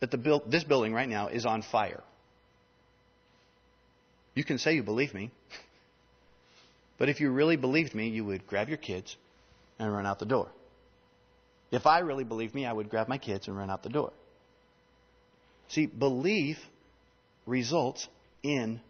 that 0.00 0.10
the 0.10 0.18
build, 0.18 0.50
this 0.50 0.64
building 0.64 0.92
right 0.92 1.08
now 1.08 1.28
is 1.28 1.46
on 1.46 1.62
fire. 1.62 2.02
You 4.34 4.44
can 4.44 4.58
say 4.58 4.74
you 4.74 4.82
believe 4.82 5.14
me. 5.14 5.30
But 6.98 7.08
if 7.08 7.20
you 7.20 7.30
really 7.30 7.56
believed 7.56 7.94
me, 7.94 8.08
you 8.08 8.24
would 8.24 8.46
grab 8.46 8.68
your 8.68 8.78
kids 8.78 9.16
and 9.78 9.92
run 9.92 10.06
out 10.06 10.18
the 10.18 10.26
door. 10.26 10.48
If 11.70 11.86
I 11.86 12.00
really 12.00 12.24
believed 12.24 12.54
me, 12.54 12.66
I 12.66 12.72
would 12.72 12.90
grab 12.90 13.08
my 13.08 13.18
kids 13.18 13.48
and 13.48 13.56
run 13.56 13.70
out 13.70 13.82
the 13.82 13.88
door. 13.88 14.12
See, 15.68 15.86
belief 15.86 16.58
results 17.46 18.06
in 18.42 18.80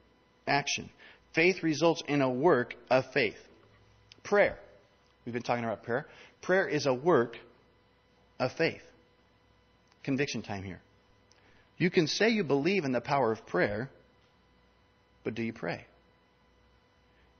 action. 0.46 0.90
Faith 1.34 1.62
results 1.62 2.02
in 2.06 2.20
a 2.20 2.30
work 2.30 2.74
of 2.90 3.04
faith. 3.12 3.38
Prayer. 4.24 4.58
We've 5.24 5.32
been 5.32 5.42
talking 5.42 5.64
about 5.64 5.84
prayer. 5.84 6.06
Prayer 6.42 6.66
is 6.66 6.86
a 6.86 6.92
work 6.92 7.36
of 8.38 8.52
faith. 8.52 8.82
Conviction 10.02 10.42
time 10.42 10.64
here. 10.64 10.80
You 11.78 11.90
can 11.90 12.08
say 12.08 12.30
you 12.30 12.44
believe 12.44 12.84
in 12.84 12.92
the 12.92 13.00
power 13.00 13.32
of 13.32 13.46
prayer, 13.46 13.88
but 15.24 15.34
do 15.34 15.42
you 15.42 15.52
pray? 15.52 15.86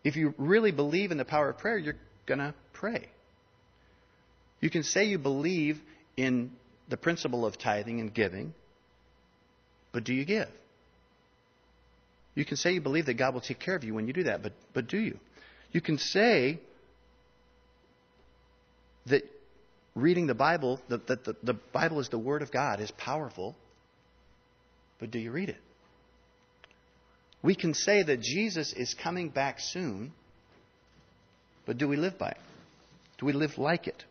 If 0.04 0.16
you 0.16 0.34
really 0.36 0.72
believe 0.72 1.10
in 1.10 1.18
the 1.18 1.24
power 1.24 1.50
of 1.50 1.58
prayer, 1.58 1.78
you're 1.78 1.96
going 2.26 2.40
to 2.40 2.54
pray. 2.72 3.08
You 4.60 4.70
can 4.70 4.82
say 4.82 5.04
you 5.04 5.18
believe 5.18 5.80
in 6.16 6.52
the 6.88 6.96
principle 6.96 7.46
of 7.46 7.58
tithing 7.58 8.00
and 8.00 8.12
giving, 8.12 8.54
but 9.92 10.04
do 10.04 10.12
you 10.14 10.24
give? 10.24 10.48
You 12.34 12.44
can 12.44 12.56
say 12.56 12.72
you 12.72 12.80
believe 12.80 13.06
that 13.06 13.14
God 13.14 13.34
will 13.34 13.40
take 13.40 13.58
care 13.58 13.74
of 13.74 13.84
you 13.84 13.94
when 13.94 14.06
you 14.06 14.12
do 14.12 14.24
that, 14.24 14.42
but, 14.42 14.52
but 14.72 14.88
do 14.88 14.98
you? 14.98 15.18
You 15.70 15.80
can 15.80 15.98
say 15.98 16.58
that 19.06 19.22
reading 19.94 20.26
the 20.26 20.34
Bible, 20.34 20.80
that, 20.88 21.06
that 21.08 21.24
the, 21.24 21.36
the 21.42 21.54
Bible 21.54 22.00
is 22.00 22.08
the 22.08 22.18
Word 22.18 22.42
of 22.42 22.50
God, 22.50 22.80
is 22.80 22.90
powerful, 22.92 23.54
but 24.98 25.10
do 25.10 25.18
you 25.18 25.30
read 25.30 25.50
it? 25.50 25.58
We 27.42 27.54
can 27.54 27.74
say 27.74 28.02
that 28.02 28.20
Jesus 28.20 28.72
is 28.72 28.94
coming 28.94 29.28
back 29.28 29.58
soon, 29.58 30.12
but 31.66 31.78
do 31.78 31.88
we 31.88 31.96
live 31.96 32.18
by 32.18 32.28
it? 32.30 32.38
Do 33.18 33.26
we 33.26 33.32
live 33.32 33.58
like 33.58 33.88
it? 33.88 34.04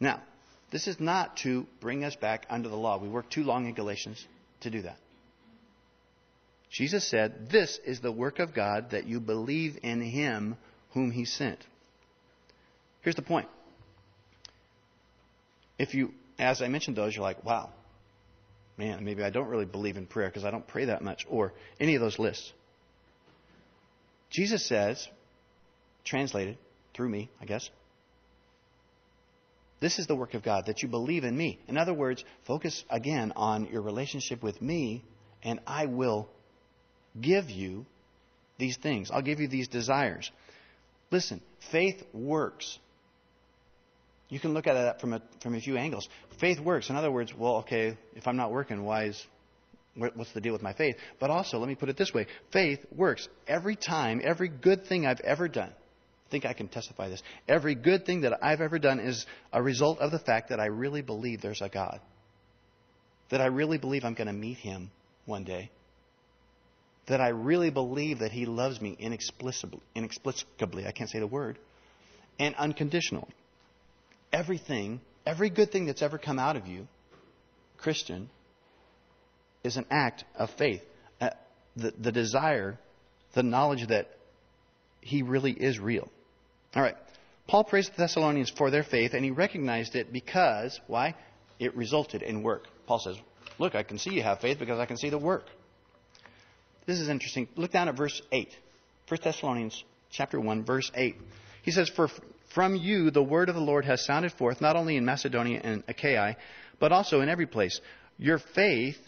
Now, 0.00 0.22
this 0.70 0.86
is 0.86 0.98
not 0.98 1.36
to 1.38 1.66
bring 1.80 2.04
us 2.04 2.16
back 2.16 2.46
under 2.50 2.68
the 2.68 2.76
law. 2.76 2.98
We 2.98 3.08
work 3.08 3.30
too 3.30 3.44
long 3.44 3.66
in 3.66 3.74
Galatians 3.74 4.24
to 4.60 4.70
do 4.70 4.82
that. 4.82 4.96
Jesus 6.70 7.08
said, 7.08 7.50
This 7.50 7.78
is 7.84 8.00
the 8.00 8.12
work 8.12 8.38
of 8.38 8.52
God 8.52 8.90
that 8.90 9.06
you 9.06 9.20
believe 9.20 9.78
in 9.82 10.00
him 10.00 10.56
whom 10.92 11.10
he 11.10 11.24
sent. 11.24 11.58
Here's 13.02 13.16
the 13.16 13.22
point. 13.22 13.48
If 15.78 15.94
you, 15.94 16.12
as 16.38 16.62
I 16.62 16.68
mentioned 16.68 16.96
those, 16.96 17.14
you're 17.14 17.22
like, 17.22 17.44
wow, 17.44 17.70
man, 18.76 19.04
maybe 19.04 19.22
I 19.22 19.30
don't 19.30 19.48
really 19.48 19.64
believe 19.64 19.96
in 19.96 20.06
prayer 20.06 20.28
because 20.28 20.44
I 20.44 20.50
don't 20.50 20.66
pray 20.66 20.86
that 20.86 21.02
much, 21.02 21.26
or 21.28 21.52
any 21.80 21.94
of 21.94 22.00
those 22.00 22.18
lists. 22.18 22.52
Jesus 24.30 24.66
says, 24.66 25.08
translated 26.04 26.58
through 26.94 27.08
me, 27.08 27.30
I 27.40 27.44
guess, 27.44 27.68
this 29.80 29.98
is 29.98 30.06
the 30.06 30.16
work 30.16 30.34
of 30.34 30.42
God, 30.42 30.66
that 30.66 30.82
you 30.82 30.88
believe 30.88 31.24
in 31.24 31.36
me. 31.36 31.58
In 31.68 31.76
other 31.76 31.92
words, 31.92 32.24
focus 32.46 32.84
again 32.88 33.32
on 33.36 33.66
your 33.66 33.82
relationship 33.82 34.42
with 34.42 34.60
me, 34.62 35.04
and 35.42 35.60
I 35.66 35.86
will 35.86 36.28
give 37.20 37.50
you 37.50 37.84
these 38.58 38.76
things. 38.78 39.10
I'll 39.10 39.22
give 39.22 39.38
you 39.40 39.48
these 39.48 39.68
desires. 39.68 40.30
Listen, 41.10 41.40
faith 41.70 42.02
works. 42.12 42.78
You 44.28 44.40
can 44.40 44.54
look 44.54 44.66
at 44.66 44.76
it 44.76 45.00
from 45.00 45.12
a, 45.12 45.22
from 45.40 45.54
a 45.54 45.60
few 45.60 45.76
angles. 45.76 46.08
Faith 46.40 46.58
works. 46.58 46.90
In 46.90 46.96
other 46.96 47.10
words, 47.10 47.32
well, 47.36 47.56
okay, 47.58 47.96
if 48.14 48.26
I'm 48.26 48.36
not 48.36 48.50
working, 48.50 48.84
why 48.84 49.04
is, 49.04 49.26
what's 49.94 50.32
the 50.32 50.40
deal 50.40 50.52
with 50.52 50.62
my 50.62 50.72
faith? 50.72 50.96
But 51.20 51.30
also, 51.30 51.58
let 51.58 51.68
me 51.68 51.76
put 51.76 51.88
it 51.88 51.96
this 51.96 52.12
way 52.12 52.26
faith 52.52 52.80
works. 52.94 53.28
Every 53.46 53.76
time, 53.76 54.20
every 54.24 54.48
good 54.48 54.86
thing 54.86 55.06
I've 55.06 55.20
ever 55.20 55.48
done, 55.48 55.70
I 55.70 56.30
think 56.30 56.44
I 56.44 56.54
can 56.54 56.66
testify 56.66 57.08
this. 57.08 57.22
Every 57.48 57.76
good 57.76 58.04
thing 58.04 58.22
that 58.22 58.42
I've 58.42 58.60
ever 58.60 58.80
done 58.80 58.98
is 58.98 59.26
a 59.52 59.62
result 59.62 60.00
of 60.00 60.10
the 60.10 60.18
fact 60.18 60.48
that 60.48 60.58
I 60.58 60.66
really 60.66 61.02
believe 61.02 61.40
there's 61.40 61.62
a 61.62 61.68
God. 61.68 62.00
That 63.30 63.40
I 63.40 63.46
really 63.46 63.78
believe 63.78 64.04
I'm 64.04 64.14
going 64.14 64.26
to 64.26 64.32
meet 64.32 64.58
Him 64.58 64.90
one 65.24 65.44
day. 65.44 65.70
That 67.06 67.20
I 67.20 67.28
really 67.28 67.70
believe 67.70 68.18
that 68.18 68.32
He 68.32 68.44
loves 68.44 68.80
me 68.80 68.96
inexplicably, 68.98 69.80
inexplicably 69.94 70.84
I 70.84 70.90
can't 70.90 71.08
say 71.08 71.20
the 71.20 71.28
word, 71.28 71.60
and 72.40 72.56
unconditionally 72.56 73.32
everything, 74.32 75.00
every 75.24 75.50
good 75.50 75.70
thing 75.70 75.86
that's 75.86 76.02
ever 76.02 76.18
come 76.18 76.38
out 76.38 76.56
of 76.56 76.66
you, 76.66 76.86
Christian, 77.78 78.30
is 79.64 79.76
an 79.76 79.86
act 79.90 80.24
of 80.36 80.50
faith. 80.50 80.82
Uh, 81.20 81.30
the, 81.76 81.92
the 81.98 82.12
desire, 82.12 82.78
the 83.34 83.42
knowledge 83.42 83.86
that 83.88 84.10
He 85.00 85.22
really 85.22 85.52
is 85.52 85.78
real. 85.78 86.08
All 86.74 86.82
right. 86.82 86.96
Paul 87.46 87.64
praised 87.64 87.92
the 87.92 87.98
Thessalonians 87.98 88.50
for 88.50 88.70
their 88.70 88.82
faith, 88.82 89.14
and 89.14 89.24
he 89.24 89.30
recognized 89.30 89.94
it 89.94 90.12
because, 90.12 90.80
why? 90.88 91.14
It 91.58 91.76
resulted 91.76 92.22
in 92.22 92.42
work. 92.42 92.64
Paul 92.86 92.98
says, 92.98 93.16
Look, 93.58 93.74
I 93.74 93.82
can 93.82 93.98
see 93.98 94.10
you 94.10 94.22
have 94.22 94.40
faith 94.40 94.58
because 94.58 94.78
I 94.78 94.86
can 94.86 94.96
see 94.96 95.10
the 95.10 95.18
work. 95.18 95.44
This 96.86 97.00
is 97.00 97.08
interesting. 97.08 97.48
Look 97.56 97.72
down 97.72 97.88
at 97.88 97.96
verse 97.96 98.20
8. 98.32 98.48
1 99.08 99.20
Thessalonians 99.22 99.84
chapter 100.10 100.40
1, 100.40 100.64
verse 100.64 100.90
8. 100.94 101.16
He 101.62 101.70
says, 101.70 101.88
For 101.88 102.08
from 102.54 102.76
you 102.76 103.10
the 103.10 103.22
word 103.22 103.48
of 103.48 103.54
the 103.54 103.60
Lord 103.60 103.84
has 103.84 104.04
sounded 104.04 104.32
forth, 104.32 104.60
not 104.60 104.76
only 104.76 104.96
in 104.96 105.04
Macedonia 105.04 105.60
and 105.62 105.82
Achaia, 105.88 106.36
but 106.78 106.92
also 106.92 107.20
in 107.20 107.28
every 107.28 107.46
place. 107.46 107.80
Your 108.18 108.38
faith, 108.38 108.98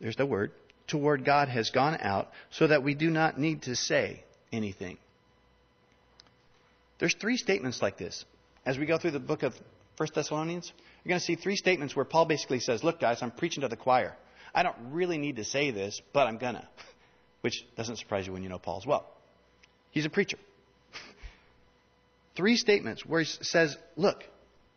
there's 0.00 0.16
the 0.16 0.26
word, 0.26 0.52
toward 0.86 1.24
God 1.24 1.48
has 1.48 1.70
gone 1.70 1.98
out, 2.00 2.30
so 2.50 2.66
that 2.66 2.82
we 2.82 2.94
do 2.94 3.10
not 3.10 3.38
need 3.38 3.62
to 3.62 3.76
say 3.76 4.22
anything. 4.52 4.98
There's 6.98 7.14
three 7.14 7.36
statements 7.36 7.82
like 7.82 7.98
this. 7.98 8.24
As 8.64 8.78
we 8.78 8.86
go 8.86 8.98
through 8.98 9.10
the 9.12 9.20
book 9.20 9.42
of 9.42 9.54
1 9.96 10.08
Thessalonians, 10.14 10.72
you're 11.04 11.10
going 11.10 11.20
to 11.20 11.24
see 11.24 11.36
three 11.36 11.56
statements 11.56 11.94
where 11.94 12.04
Paul 12.04 12.26
basically 12.26 12.60
says, 12.60 12.82
Look, 12.82 13.00
guys, 13.00 13.18
I'm 13.22 13.30
preaching 13.30 13.62
to 13.62 13.68
the 13.68 13.76
choir. 13.76 14.14
I 14.54 14.62
don't 14.62 14.76
really 14.90 15.18
need 15.18 15.36
to 15.36 15.44
say 15.44 15.70
this, 15.70 16.00
but 16.12 16.26
I'm 16.26 16.38
going 16.38 16.54
to. 16.56 16.66
Which 17.42 17.64
doesn't 17.76 17.96
surprise 17.96 18.26
you 18.26 18.32
when 18.32 18.42
you 18.42 18.48
know 18.48 18.58
Paul 18.58 18.78
as 18.78 18.86
well. 18.86 19.06
He's 19.90 20.06
a 20.06 20.10
preacher 20.10 20.38
three 22.36 22.56
statements 22.56 23.04
where 23.04 23.20
he 23.20 23.30
says, 23.42 23.76
Look, 23.96 24.24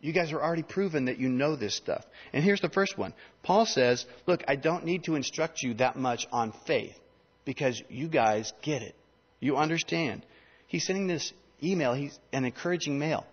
you 0.01 0.13
guys 0.13 0.31
are 0.31 0.41
already 0.41 0.63
proven 0.63 1.05
that 1.05 1.19
you 1.19 1.29
know 1.29 1.55
this 1.55 1.75
stuff. 1.75 2.05
And 2.31 2.43
here's 2.43 2.61
the 2.61 2.69
first 2.69 2.97
one 2.97 3.13
Paul 3.43 3.65
says, 3.65 4.05
Look, 4.25 4.43
I 4.47 4.55
don't 4.55 4.85
need 4.85 5.03
to 5.05 5.15
instruct 5.15 5.61
you 5.61 5.75
that 5.75 5.95
much 5.95 6.27
on 6.31 6.53
faith 6.65 6.97
because 7.45 7.81
you 7.89 8.07
guys 8.07 8.53
get 8.61 8.81
it. 8.81 8.95
You 9.39 9.57
understand. 9.57 10.25
He's 10.67 10.85
sending 10.85 11.07
this 11.07 11.33
email, 11.63 11.93
he's 11.93 12.17
an 12.31 12.45
encouraging 12.45 12.99
mail. 12.99 13.25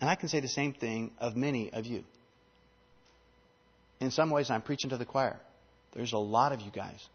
And 0.00 0.10
I 0.10 0.16
can 0.16 0.28
say 0.28 0.40
the 0.40 0.48
same 0.48 0.72
thing 0.72 1.12
of 1.18 1.36
many 1.36 1.72
of 1.72 1.86
you. 1.86 2.02
In 4.00 4.10
some 4.10 4.30
ways, 4.30 4.50
I'm 4.50 4.62
preaching 4.62 4.90
to 4.90 4.96
the 4.96 5.04
choir. 5.04 5.38
There's 5.94 6.12
a 6.12 6.18
lot 6.18 6.52
of 6.52 6.60
you 6.60 6.72
guys 6.72 7.06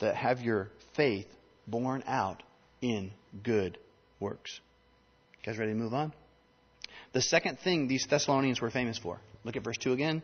that 0.00 0.14
have 0.14 0.40
your 0.42 0.68
faith 0.94 1.26
borne 1.66 2.04
out 2.06 2.42
in 2.82 3.12
good 3.42 3.78
works. 4.20 4.60
Guys 5.48 5.56
ready 5.56 5.72
to 5.72 5.78
move 5.78 5.94
on? 5.94 6.12
The 7.14 7.22
second 7.22 7.58
thing 7.60 7.88
these 7.88 8.06
Thessalonians 8.06 8.60
were 8.60 8.68
famous 8.68 8.98
for. 8.98 9.18
Look 9.44 9.56
at 9.56 9.64
verse 9.64 9.78
2 9.78 9.94
again. 9.94 10.22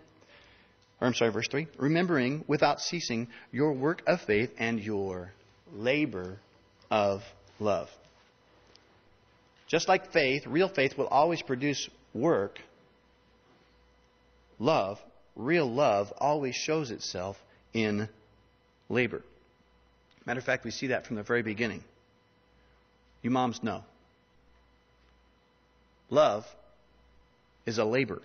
Or 1.00 1.06
I'm 1.06 1.14
sorry, 1.14 1.32
verse 1.32 1.48
3. 1.50 1.66
Remembering 1.78 2.44
without 2.46 2.78
ceasing 2.78 3.28
your 3.50 3.72
work 3.72 4.02
of 4.06 4.20
faith 4.20 4.52
and 4.58 4.78
your 4.78 5.32
labor 5.72 6.37
of 6.90 7.22
love. 7.58 7.88
Just 9.66 9.88
like 9.88 10.12
faith, 10.12 10.46
real 10.46 10.68
faith 10.68 10.98
will 10.98 11.06
always 11.06 11.40
produce 11.40 11.88
work. 12.12 12.58
Love, 14.58 15.00
real 15.37 15.72
love, 15.72 16.12
always 16.18 16.54
shows 16.54 16.90
itself 16.90 17.42
in 17.72 18.10
labor. 18.90 19.22
Matter 20.26 20.40
of 20.40 20.44
fact, 20.44 20.66
we 20.66 20.70
see 20.70 20.88
that 20.88 21.06
from 21.06 21.16
the 21.16 21.22
very 21.22 21.42
beginning. 21.42 21.82
You 23.22 23.30
moms 23.30 23.62
know. 23.62 23.84
Love 26.11 26.47
is 27.67 27.79
a 27.79 27.85
labor. 27.85 28.23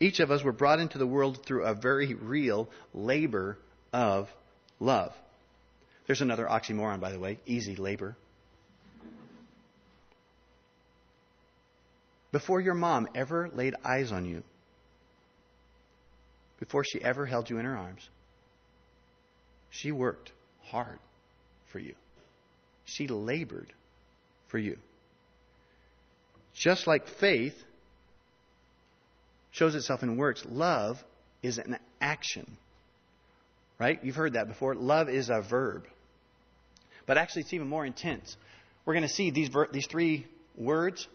Each 0.00 0.20
of 0.20 0.30
us 0.30 0.42
were 0.42 0.52
brought 0.52 0.80
into 0.80 0.98
the 0.98 1.06
world 1.06 1.44
through 1.46 1.64
a 1.64 1.74
very 1.74 2.14
real 2.14 2.68
labor 2.92 3.56
of 3.92 4.28
love. 4.80 5.12
There's 6.06 6.20
another 6.20 6.46
oxymoron, 6.46 7.00
by 7.00 7.12
the 7.12 7.18
way 7.18 7.38
easy 7.46 7.76
labor. 7.76 8.16
Before 12.32 12.60
your 12.60 12.74
mom 12.74 13.08
ever 13.14 13.48
laid 13.54 13.74
eyes 13.84 14.10
on 14.10 14.24
you, 14.24 14.42
before 16.58 16.82
she 16.84 17.00
ever 17.00 17.26
held 17.26 17.48
you 17.48 17.58
in 17.58 17.64
her 17.64 17.76
arms, 17.76 18.08
she 19.70 19.92
worked 19.92 20.32
hard 20.64 20.98
for 21.70 21.78
you. 21.78 21.94
She 22.84 23.06
labored 23.06 23.72
for 24.48 24.58
you. 24.58 24.78
Just 26.54 26.86
like 26.86 27.08
faith 27.08 27.54
shows 29.50 29.74
itself 29.74 30.02
in 30.02 30.16
works, 30.16 30.44
love 30.48 31.02
is 31.42 31.58
an 31.58 31.78
action. 32.00 32.56
Right? 33.78 33.98
You've 34.02 34.16
heard 34.16 34.34
that 34.34 34.48
before. 34.48 34.74
Love 34.74 35.08
is 35.08 35.30
a 35.30 35.42
verb. 35.42 35.84
But 37.06 37.18
actually, 37.18 37.42
it's 37.42 37.52
even 37.52 37.68
more 37.68 37.84
intense. 37.84 38.36
We're 38.86 38.94
going 38.94 39.02
to 39.02 39.12
see 39.12 39.30
these, 39.30 39.48
ver- 39.48 39.68
these 39.72 39.86
three 39.86 40.26
words, 40.56 41.06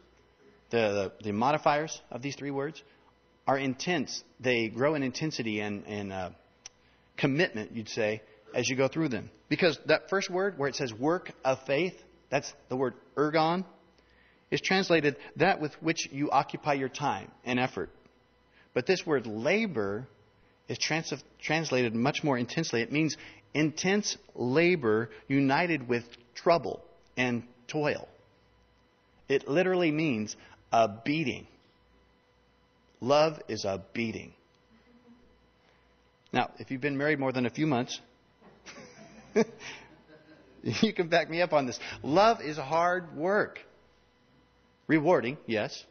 the, 0.69 1.11
the, 1.21 1.23
the, 1.23 1.31
modifiers 1.31 1.99
of 2.11 2.21
these 2.21 2.35
three 2.35 2.51
words, 2.51 2.81
are 3.47 3.57
intense. 3.57 4.23
They 4.39 4.67
grow 4.67 4.95
in 4.95 5.03
intensity 5.03 5.61
and, 5.61 5.85
and 5.87 6.13
uh, 6.13 6.29
commitment, 7.17 7.71
you'd 7.73 7.89
say, 7.89 8.21
as 8.53 8.69
you 8.69 8.75
go 8.75 8.87
through 8.87 9.09
them. 9.09 9.29
Because 9.47 9.79
that 9.85 10.09
first 10.09 10.29
word, 10.29 10.57
where 10.57 10.69
it 10.69 10.75
says 10.75 10.93
work 10.93 11.31
of 11.43 11.59
faith, 11.65 11.95
that's 12.29 12.53
the 12.67 12.75
word 12.75 12.93
ergon 13.15 13.65
is 14.51 14.61
translated 14.61 15.15
that 15.35 15.59
with 15.59 15.73
which 15.81 16.09
you 16.11 16.31
occupy 16.31 16.73
your 16.73 16.89
time 16.89 17.31
and 17.45 17.59
effort. 17.59 17.89
But 18.73 18.85
this 18.85 19.05
word 19.05 19.27
labor 19.27 20.07
is 20.67 20.77
trans- 20.77 21.13
translated 21.41 21.95
much 21.95 22.23
more 22.23 22.37
intensely. 22.37 22.81
It 22.81 22.91
means 22.91 23.17
intense 23.53 24.17
labor 24.35 25.09
united 25.27 25.87
with 25.87 26.03
trouble 26.35 26.83
and 27.17 27.43
toil. 27.67 28.07
It 29.27 29.47
literally 29.47 29.91
means 29.91 30.35
a 30.71 30.87
beating. 30.87 31.47
Love 33.01 33.39
is 33.47 33.65
a 33.65 33.81
beating. 33.93 34.33
Now, 36.31 36.51
if 36.59 36.69
you've 36.69 36.81
been 36.81 36.97
married 36.97 37.19
more 37.19 37.31
than 37.31 37.45
a 37.45 37.49
few 37.49 37.65
months, 37.65 37.99
you 40.63 40.93
can 40.93 41.07
back 41.07 41.29
me 41.29 41.41
up 41.41 41.53
on 41.53 41.65
this. 41.65 41.79
Love 42.03 42.41
is 42.41 42.57
hard 42.57 43.15
work. 43.15 43.59
Rewarding, 44.89 45.37
yes. 45.45 45.85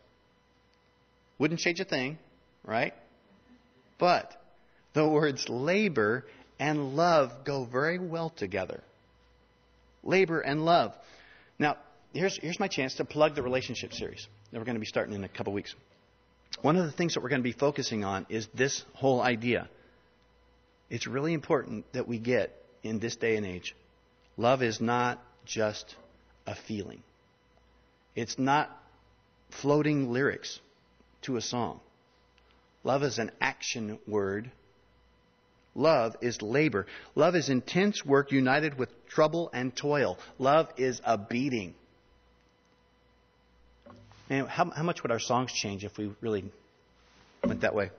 Wouldn't 1.38 1.60
change 1.60 1.78
a 1.78 1.84
thing, 1.84 2.18
right? 2.64 2.92
But 3.96 4.34
the 4.92 5.08
words 5.08 5.48
labor 5.48 6.24
and 6.58 6.96
love 6.96 7.44
go 7.44 7.64
very 7.64 8.00
well 8.00 8.28
together. 8.28 8.82
Labor 10.02 10.40
and 10.40 10.64
love. 10.64 10.94
Now, 11.60 11.76
here's, 12.12 12.36
here's 12.38 12.58
my 12.58 12.66
chance 12.66 12.96
to 12.96 13.04
plug 13.04 13.36
the 13.36 13.42
relationship 13.42 13.92
series 13.92 14.26
that 14.50 14.58
we're 14.58 14.64
going 14.64 14.74
to 14.74 14.80
be 14.80 14.86
starting 14.86 15.14
in 15.14 15.22
a 15.22 15.28
couple 15.28 15.52
weeks. 15.52 15.76
One 16.62 16.74
of 16.74 16.84
the 16.84 16.92
things 16.92 17.14
that 17.14 17.22
we're 17.22 17.28
going 17.28 17.40
to 17.40 17.48
be 17.48 17.52
focusing 17.52 18.04
on 18.04 18.26
is 18.28 18.48
this 18.52 18.84
whole 18.94 19.22
idea. 19.22 19.68
It's 20.90 21.06
really 21.06 21.34
important 21.34 21.84
that 21.92 22.08
we 22.08 22.18
get 22.18 22.50
in 22.82 22.98
this 22.98 23.14
day 23.14 23.36
and 23.36 23.46
age. 23.46 23.76
Love 24.36 24.60
is 24.60 24.80
not 24.80 25.22
just 25.44 25.94
a 26.48 26.56
feeling. 26.56 27.04
It's 28.16 28.40
not 28.40 28.76
floating 29.50 30.12
lyrics 30.12 30.60
to 31.22 31.36
a 31.36 31.40
song. 31.40 31.80
Love 32.84 33.02
is 33.02 33.18
an 33.18 33.30
action 33.40 33.98
word. 34.06 34.50
Love 35.74 36.16
is 36.20 36.42
labor. 36.42 36.86
Love 37.14 37.34
is 37.36 37.48
intense 37.48 38.04
work 38.04 38.32
united 38.32 38.78
with 38.78 38.88
trouble 39.08 39.50
and 39.52 39.74
toil. 39.74 40.18
Love 40.38 40.68
is 40.76 41.00
a 41.04 41.18
beating. 41.18 41.74
Man, 44.28 44.46
how, 44.46 44.70
how 44.70 44.82
much 44.82 45.02
would 45.02 45.12
our 45.12 45.18
songs 45.20 45.52
change 45.52 45.84
if 45.84 45.96
we 45.96 46.12
really 46.20 46.44
went 47.44 47.62
that 47.62 47.74
way? 47.74 47.90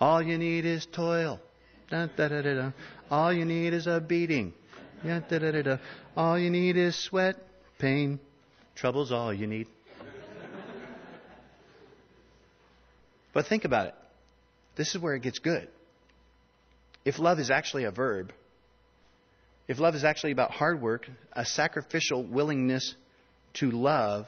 All 0.00 0.22
you 0.22 0.38
need 0.38 0.64
is 0.64 0.86
toil. 0.86 1.40
Da, 1.90 2.06
da, 2.06 2.28
da, 2.28 2.70
All 3.10 3.32
you 3.32 3.44
need 3.44 3.72
is 3.72 3.86
a 3.86 4.00
beating. 4.00 4.52
All 6.16 6.38
you 6.38 6.50
need 6.50 6.76
is 6.76 6.94
sweat, 6.96 7.36
pain. 7.78 8.20
Trouble's 8.74 9.10
all 9.10 9.32
you 9.32 9.46
need. 9.46 9.66
But 13.32 13.46
think 13.46 13.64
about 13.64 13.88
it. 13.88 13.94
This 14.76 14.94
is 14.94 15.00
where 15.00 15.14
it 15.14 15.22
gets 15.22 15.38
good. 15.38 15.68
If 17.04 17.18
love 17.18 17.38
is 17.38 17.50
actually 17.50 17.84
a 17.84 17.90
verb, 17.90 18.32
if 19.66 19.78
love 19.78 19.94
is 19.94 20.04
actually 20.04 20.32
about 20.32 20.50
hard 20.50 20.80
work, 20.80 21.06
a 21.32 21.44
sacrificial 21.44 22.24
willingness 22.24 22.94
to 23.54 23.70
love, 23.70 24.26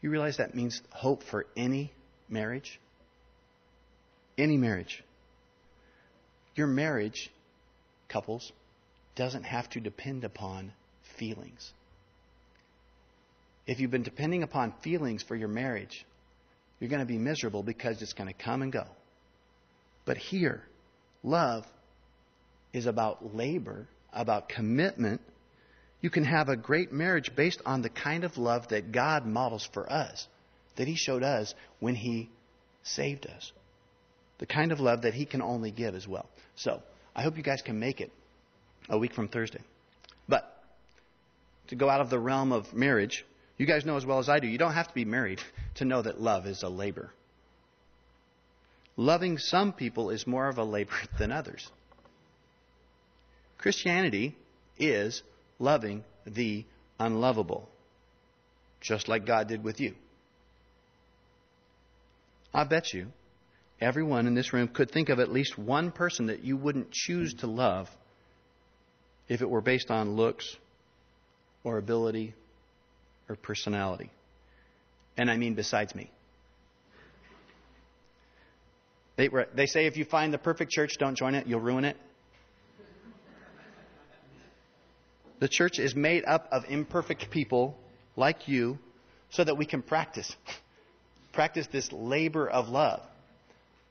you 0.00 0.10
realize 0.10 0.38
that 0.38 0.54
means 0.54 0.80
hope 0.90 1.22
for 1.22 1.46
any 1.56 1.92
marriage? 2.28 2.80
Any 4.36 4.56
marriage. 4.56 5.02
Your 6.54 6.66
marriage, 6.66 7.30
couples, 8.08 8.52
doesn't 9.14 9.44
have 9.44 9.68
to 9.70 9.80
depend 9.80 10.24
upon 10.24 10.72
feelings. 11.18 11.72
If 13.66 13.80
you've 13.80 13.90
been 13.90 14.02
depending 14.02 14.42
upon 14.42 14.74
feelings 14.82 15.22
for 15.22 15.36
your 15.36 15.48
marriage, 15.48 16.04
you're 16.78 16.90
going 16.90 17.00
to 17.00 17.06
be 17.06 17.18
miserable 17.18 17.62
because 17.62 18.02
it's 18.02 18.12
going 18.12 18.28
to 18.28 18.34
come 18.34 18.62
and 18.62 18.72
go. 18.72 18.84
But 20.04 20.16
here, 20.16 20.62
love 21.22 21.64
is 22.72 22.86
about 22.86 23.34
labor, 23.34 23.86
about 24.12 24.48
commitment. 24.48 25.20
You 26.00 26.10
can 26.10 26.24
have 26.24 26.48
a 26.48 26.56
great 26.56 26.92
marriage 26.92 27.34
based 27.34 27.62
on 27.64 27.82
the 27.82 27.88
kind 27.88 28.24
of 28.24 28.36
love 28.36 28.68
that 28.68 28.92
God 28.92 29.24
models 29.24 29.68
for 29.72 29.90
us, 29.90 30.26
that 30.76 30.86
He 30.86 30.96
showed 30.96 31.22
us 31.22 31.54
when 31.80 31.94
He 31.94 32.28
saved 32.82 33.26
us. 33.26 33.52
The 34.38 34.46
kind 34.46 34.72
of 34.72 34.80
love 34.80 35.02
that 35.02 35.14
He 35.14 35.24
can 35.24 35.40
only 35.40 35.70
give 35.70 35.94
as 35.94 36.06
well. 36.06 36.28
So, 36.56 36.82
I 37.16 37.22
hope 37.22 37.36
you 37.36 37.42
guys 37.42 37.62
can 37.62 37.78
make 37.78 38.00
it 38.00 38.10
a 38.88 38.98
week 38.98 39.14
from 39.14 39.28
Thursday. 39.28 39.60
But 40.28 40.50
to 41.68 41.76
go 41.76 41.88
out 41.88 42.00
of 42.00 42.10
the 42.10 42.18
realm 42.18 42.52
of 42.52 42.74
marriage, 42.74 43.24
you 43.56 43.66
guys 43.66 43.84
know 43.84 43.96
as 43.96 44.04
well 44.04 44.18
as 44.18 44.28
I 44.28 44.40
do, 44.40 44.46
you 44.46 44.58
don't 44.58 44.72
have 44.72 44.88
to 44.88 44.94
be 44.94 45.04
married 45.04 45.40
to 45.76 45.84
know 45.84 46.02
that 46.02 46.20
love 46.20 46.46
is 46.46 46.62
a 46.62 46.68
labor. 46.68 47.10
Loving 48.96 49.38
some 49.38 49.72
people 49.72 50.10
is 50.10 50.26
more 50.26 50.48
of 50.48 50.58
a 50.58 50.64
labor 50.64 50.92
than 51.18 51.32
others. 51.32 51.68
Christianity 53.58 54.36
is 54.78 55.22
loving 55.58 56.04
the 56.26 56.64
unlovable, 56.98 57.68
just 58.80 59.08
like 59.08 59.26
God 59.26 59.48
did 59.48 59.64
with 59.64 59.80
you. 59.80 59.94
I 62.52 62.64
bet 62.64 62.92
you 62.92 63.08
everyone 63.80 64.26
in 64.26 64.34
this 64.34 64.52
room 64.52 64.68
could 64.68 64.90
think 64.90 65.08
of 65.08 65.18
at 65.18 65.32
least 65.32 65.58
one 65.58 65.90
person 65.90 66.26
that 66.26 66.44
you 66.44 66.56
wouldn't 66.56 66.92
choose 66.92 67.34
to 67.34 67.46
love 67.46 67.88
if 69.28 69.40
it 69.42 69.50
were 69.50 69.60
based 69.60 69.90
on 69.90 70.14
looks 70.16 70.56
or 71.64 71.78
ability 71.78 72.34
or 73.28 73.36
personality. 73.36 74.10
And 75.16 75.30
I 75.30 75.36
mean 75.36 75.54
besides 75.54 75.94
me. 75.94 76.10
They, 79.16 79.30
they 79.54 79.66
say 79.66 79.86
if 79.86 79.96
you 79.96 80.04
find 80.04 80.32
the 80.32 80.38
perfect 80.38 80.72
church, 80.72 80.94
don't 80.98 81.16
join 81.16 81.34
it, 81.34 81.46
you'll 81.46 81.60
ruin 81.60 81.84
it. 81.84 81.96
The 85.38 85.48
church 85.48 85.78
is 85.78 85.94
made 85.94 86.24
up 86.24 86.48
of 86.50 86.64
imperfect 86.68 87.30
people 87.30 87.76
like 88.16 88.48
you 88.48 88.78
so 89.30 89.44
that 89.44 89.56
we 89.56 89.66
can 89.66 89.82
practice. 89.82 90.34
Practice 91.32 91.66
this 91.70 91.92
labor 91.92 92.48
of 92.48 92.68
love. 92.68 93.00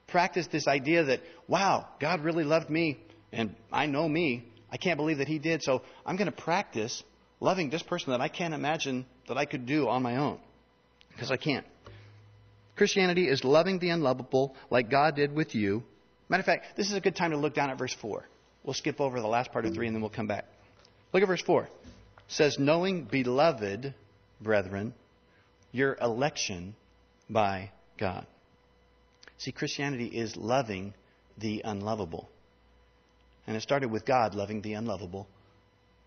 Practice 0.07 0.47
this 0.47 0.67
idea 0.67 1.05
that, 1.05 1.21
wow, 1.47 1.87
God 1.99 2.21
really 2.21 2.43
loved 2.43 2.69
me 2.69 2.97
and 3.31 3.55
I 3.71 3.85
know 3.85 4.07
me 4.07 4.45
I 4.73 4.77
can't 4.77 4.97
believe 4.97 5.19
that 5.19 5.27
he 5.27 5.37
did, 5.37 5.61
so 5.61 5.83
I'm 6.03 6.15
going 6.15 6.31
to 6.31 6.31
practice 6.31 7.03
loving 7.39 7.69
this 7.69 7.83
person 7.83 8.11
that 8.11 8.21
I 8.21 8.27
can't 8.27 8.55
imagine 8.55 9.05
that 9.27 9.37
I 9.37 9.45
could 9.45 9.65
do 9.65 9.87
on 9.87 10.03
my 10.03 10.17
own. 10.17 10.39
Because 11.11 11.31
I 11.31 11.37
can't. 11.37 11.65
Christianity 12.75 13.27
is 13.27 13.43
loving 13.43 13.79
the 13.79 13.89
unlovable 13.89 14.55
like 14.69 14.89
God 14.89 15.15
did 15.15 15.33
with 15.33 15.53
you. 15.53 15.83
Matter 16.29 16.41
of 16.41 16.45
fact, 16.45 16.75
this 16.75 16.87
is 16.87 16.93
a 16.93 17.01
good 17.01 17.15
time 17.15 17.31
to 17.31 17.37
look 17.37 17.53
down 17.53 17.69
at 17.69 17.77
verse 17.77 17.93
4. 17.93 18.25
We'll 18.63 18.73
skip 18.73 18.99
over 18.99 19.19
the 19.19 19.27
last 19.27 19.51
part 19.51 19.65
of 19.65 19.73
3 19.73 19.87
and 19.87 19.95
then 19.95 20.01
we'll 20.01 20.09
come 20.09 20.27
back. 20.27 20.45
Look 21.11 21.21
at 21.21 21.27
verse 21.27 21.41
4. 21.41 21.63
It 21.63 21.69
says, 22.27 22.57
Knowing, 22.57 23.03
beloved 23.03 23.93
brethren, 24.41 24.93
your 25.71 25.97
election 26.01 26.75
by 27.29 27.71
God. 27.97 28.25
See, 29.37 29.51
Christianity 29.51 30.07
is 30.07 30.35
loving 30.35 30.93
the 31.37 31.61
unlovable. 31.65 32.29
And 33.45 33.57
it 33.57 33.61
started 33.61 33.91
with 33.91 34.05
God 34.05 34.35
loving 34.35 34.61
the 34.61 34.73
unlovable, 34.73 35.27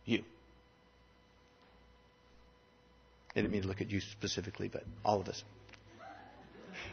you. 0.05 0.25
I 3.37 3.41
didn't 3.41 3.53
mean 3.53 3.63
to 3.63 3.69
look 3.69 3.83
at 3.83 3.91
you 3.91 4.01
specifically, 4.01 4.69
but 4.69 4.83
all 5.05 5.21
of 5.21 5.29
us. 5.29 5.45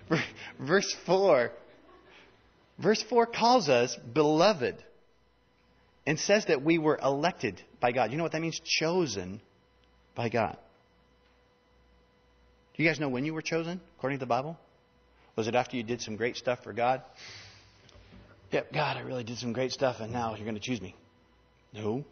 Verse 0.60 0.94
4. 1.06 1.52
Verse 2.78 3.02
4 3.10 3.28
calls 3.28 3.70
us 3.70 3.96
beloved 3.96 4.76
and 6.06 6.20
says 6.20 6.46
that 6.48 6.62
we 6.62 6.78
were 6.78 7.00
elected 7.02 7.62
by 7.80 7.94
God. 7.94 8.12
You 8.12 8.18
know 8.18 8.24
what 8.24 8.34
that 8.34 8.42
means? 8.42 8.60
Chosen 8.60 9.40
by 10.16 10.28
God. 10.28 10.58
Do 12.76 12.84
you 12.84 12.90
guys 12.90 13.00
know 13.00 13.08
when 13.08 13.24
you 13.24 13.34
were 13.34 13.42
chosen, 13.42 13.80
according 13.98 14.20
to 14.20 14.26
the 14.26 14.30
Bible? 14.30 14.58
Was 15.38 15.48
it 15.48 15.56
after 15.56 15.78
you 15.78 15.84
did 15.84 16.02
some 16.02 16.18
great 16.18 16.36
stuff 16.36 16.62
for 16.64 16.74
God? 16.74 17.04
Yep, 18.52 18.74
God, 18.74 18.98
I 18.98 19.02
really 19.02 19.24
did 19.24 19.38
some 19.38 19.54
great 19.54 19.72
stuff, 19.72 19.98
and 20.02 20.12
now 20.12 20.36
you're 20.36 20.44
going 20.44 20.56
to 20.56 20.62
choose 20.62 20.82
me. 20.82 20.94
No. 21.74 22.04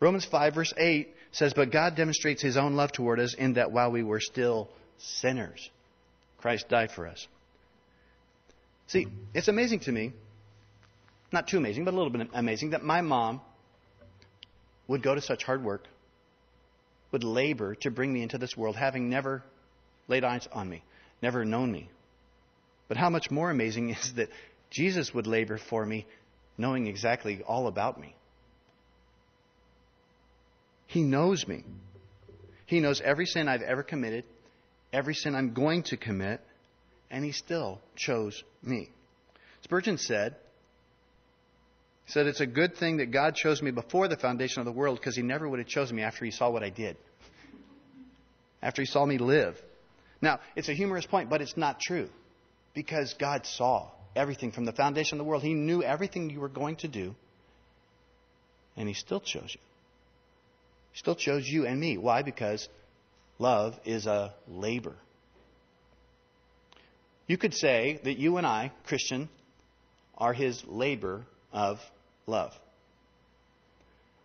Romans 0.00 0.26
5, 0.26 0.54
verse 0.54 0.74
8 0.76 1.08
says, 1.32 1.54
But 1.54 1.72
God 1.72 1.96
demonstrates 1.96 2.40
his 2.40 2.56
own 2.56 2.74
love 2.74 2.92
toward 2.92 3.18
us 3.18 3.34
in 3.34 3.54
that 3.54 3.72
while 3.72 3.90
we 3.90 4.02
were 4.02 4.20
still 4.20 4.68
sinners, 4.98 5.68
Christ 6.38 6.68
died 6.68 6.92
for 6.92 7.06
us. 7.06 7.26
See, 8.86 9.06
it's 9.34 9.48
amazing 9.48 9.80
to 9.80 9.92
me, 9.92 10.12
not 11.32 11.48
too 11.48 11.56
amazing, 11.56 11.84
but 11.84 11.94
a 11.94 11.96
little 11.96 12.10
bit 12.10 12.28
amazing, 12.34 12.70
that 12.70 12.84
my 12.84 13.00
mom 13.00 13.40
would 14.86 15.02
go 15.02 15.14
to 15.14 15.20
such 15.20 15.44
hard 15.44 15.64
work, 15.64 15.84
would 17.10 17.24
labor 17.24 17.74
to 17.76 17.90
bring 17.90 18.12
me 18.12 18.22
into 18.22 18.38
this 18.38 18.56
world, 18.56 18.76
having 18.76 19.08
never 19.08 19.42
laid 20.08 20.24
eyes 20.24 20.46
on 20.52 20.68
me, 20.68 20.82
never 21.22 21.44
known 21.44 21.72
me. 21.72 21.88
But 22.88 22.98
how 22.98 23.08
much 23.08 23.30
more 23.30 23.50
amazing 23.50 23.90
is 23.96 24.14
that 24.14 24.28
Jesus 24.70 25.14
would 25.14 25.26
labor 25.26 25.58
for 25.58 25.84
me, 25.84 26.06
knowing 26.58 26.86
exactly 26.86 27.42
all 27.46 27.66
about 27.66 27.98
me. 27.98 28.14
He 30.92 31.00
knows 31.00 31.48
me. 31.48 31.64
He 32.66 32.78
knows 32.80 33.00
every 33.00 33.24
sin 33.24 33.48
I've 33.48 33.62
ever 33.62 33.82
committed, 33.82 34.24
every 34.92 35.14
sin 35.14 35.34
I'm 35.34 35.54
going 35.54 35.84
to 35.84 35.96
commit, 35.96 36.42
and 37.10 37.24
He 37.24 37.32
still 37.32 37.80
chose 37.96 38.44
me. 38.62 38.90
Spurgeon 39.62 39.96
said, 39.96 40.36
He 42.04 42.12
said, 42.12 42.26
It's 42.26 42.42
a 42.42 42.46
good 42.46 42.76
thing 42.76 42.98
that 42.98 43.10
God 43.10 43.36
chose 43.36 43.62
me 43.62 43.70
before 43.70 44.06
the 44.06 44.18
foundation 44.18 44.60
of 44.60 44.66
the 44.66 44.72
world 44.72 44.98
because 44.98 45.16
He 45.16 45.22
never 45.22 45.48
would 45.48 45.60
have 45.60 45.68
chosen 45.68 45.96
me 45.96 46.02
after 46.02 46.26
He 46.26 46.30
saw 46.30 46.50
what 46.50 46.62
I 46.62 46.68
did, 46.68 46.98
after 48.62 48.82
He 48.82 48.86
saw 48.86 49.06
me 49.06 49.16
live. 49.16 49.58
Now, 50.20 50.40
it's 50.56 50.68
a 50.68 50.74
humorous 50.74 51.06
point, 51.06 51.30
but 51.30 51.40
it's 51.40 51.56
not 51.56 51.80
true 51.80 52.10
because 52.74 53.14
God 53.18 53.46
saw 53.46 53.88
everything 54.14 54.52
from 54.52 54.66
the 54.66 54.72
foundation 54.72 55.18
of 55.18 55.24
the 55.24 55.28
world. 55.28 55.42
He 55.42 55.54
knew 55.54 55.82
everything 55.82 56.28
you 56.28 56.40
were 56.40 56.50
going 56.50 56.76
to 56.76 56.88
do, 56.88 57.14
and 58.76 58.86
He 58.86 58.92
still 58.92 59.20
chose 59.20 59.54
you. 59.54 59.60
Still 60.94 61.14
chose 61.14 61.48
you 61.48 61.66
and 61.66 61.80
me. 61.80 61.96
Why? 61.96 62.22
Because 62.22 62.68
love 63.38 63.78
is 63.84 64.06
a 64.06 64.34
labor. 64.48 64.94
You 67.26 67.38
could 67.38 67.54
say 67.54 68.00
that 68.04 68.18
you 68.18 68.36
and 68.36 68.46
I, 68.46 68.72
Christian, 68.86 69.28
are 70.18 70.32
His 70.32 70.62
labor 70.66 71.24
of 71.52 71.78
love. 72.26 72.52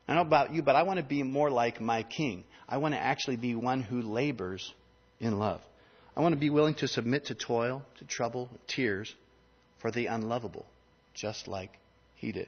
I 0.08 0.13
don't 0.13 0.23
know 0.23 0.27
about 0.27 0.53
you, 0.53 0.62
but 0.62 0.75
I 0.75 0.84
want 0.84 0.97
to 0.97 1.06
be 1.06 1.23
more 1.23 1.49
like 1.49 1.82
my 1.82 2.03
king. 2.03 2.43
I 2.67 2.77
want 2.77 2.93
to 2.93 2.99
actually 2.99 3.38
be 3.38 3.56
one 3.56 3.82
who 3.82 4.01
labors 4.01 4.73
in 5.19 5.38
love. 5.38 5.62
I 6.15 6.21
want 6.21 6.34
to 6.34 6.39
be 6.39 6.49
willing 6.49 6.75
to 6.75 6.88
submit 6.88 7.25
to 7.25 7.36
toil, 7.36 7.84
to 7.99 8.06
trouble, 8.06 8.49
tears 8.67 9.13
for 9.80 9.91
the 9.91 10.08
unlovable, 10.08 10.65
just 11.13 11.47
like 11.47 11.71
he 12.15 12.32
did. 12.32 12.47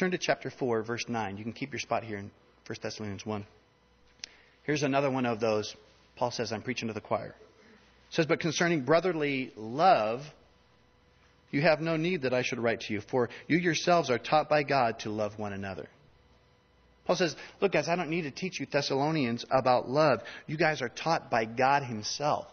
Turn 0.00 0.12
to 0.12 0.18
chapter 0.18 0.48
4, 0.48 0.82
verse 0.82 1.04
9. 1.08 1.36
You 1.36 1.44
can 1.44 1.52
keep 1.52 1.72
your 1.72 1.78
spot 1.78 2.04
here 2.04 2.16
in 2.16 2.30
1 2.66 2.78
Thessalonians 2.82 3.26
1. 3.26 3.44
Here's 4.62 4.82
another 4.82 5.10
one 5.10 5.26
of 5.26 5.40
those. 5.40 5.76
Paul 6.16 6.30
says, 6.30 6.52
I'm 6.52 6.62
preaching 6.62 6.88
to 6.88 6.94
the 6.94 7.02
choir. 7.02 7.34
It 8.08 8.14
says, 8.14 8.24
But 8.24 8.40
concerning 8.40 8.86
brotherly 8.86 9.52
love, 9.56 10.22
you 11.50 11.60
have 11.60 11.82
no 11.82 11.98
need 11.98 12.22
that 12.22 12.32
I 12.32 12.40
should 12.40 12.60
write 12.60 12.80
to 12.80 12.94
you, 12.94 13.02
for 13.02 13.28
you 13.46 13.58
yourselves 13.58 14.08
are 14.08 14.18
taught 14.18 14.48
by 14.48 14.62
God 14.62 15.00
to 15.00 15.10
love 15.10 15.38
one 15.38 15.52
another. 15.52 15.86
Paul 17.04 17.16
says, 17.16 17.36
Look, 17.60 17.72
guys, 17.72 17.86
I 17.86 17.94
don't 17.94 18.08
need 18.08 18.22
to 18.22 18.30
teach 18.30 18.58
you 18.58 18.64
Thessalonians 18.64 19.44
about 19.50 19.90
love. 19.90 20.20
You 20.46 20.56
guys 20.56 20.80
are 20.80 20.88
taught 20.88 21.30
by 21.30 21.44
God 21.44 21.82
Himself. 21.82 22.46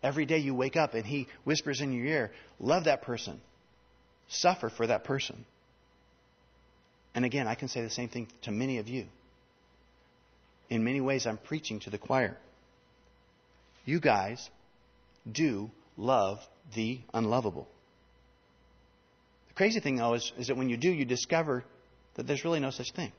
Every 0.00 0.26
day 0.26 0.38
you 0.38 0.54
wake 0.54 0.76
up 0.76 0.94
and 0.94 1.04
He 1.04 1.26
whispers 1.42 1.80
in 1.80 1.92
your 1.92 2.06
ear, 2.06 2.30
Love 2.60 2.84
that 2.84 3.02
person, 3.02 3.40
suffer 4.28 4.70
for 4.70 4.86
that 4.86 5.02
person. 5.02 5.44
And 7.18 7.24
again, 7.24 7.48
I 7.48 7.56
can 7.56 7.66
say 7.66 7.82
the 7.82 7.90
same 7.90 8.08
thing 8.08 8.28
to 8.42 8.52
many 8.52 8.78
of 8.78 8.86
you. 8.86 9.04
In 10.70 10.84
many 10.84 11.00
ways, 11.00 11.26
I'm 11.26 11.36
preaching 11.36 11.80
to 11.80 11.90
the 11.90 11.98
choir. 11.98 12.36
You 13.84 13.98
guys 13.98 14.48
do 15.28 15.68
love 15.96 16.38
the 16.76 17.00
unlovable 17.12 17.66
The 19.48 19.54
crazy 19.54 19.80
thing, 19.80 19.96
though, 19.96 20.14
is, 20.14 20.32
is 20.38 20.46
that 20.46 20.56
when 20.56 20.68
you 20.68 20.76
do, 20.76 20.92
you 20.92 21.04
discover 21.04 21.64
that 22.14 22.28
there's 22.28 22.44
really 22.44 22.60
no 22.60 22.70
such 22.70 22.92
thing. 22.92 23.10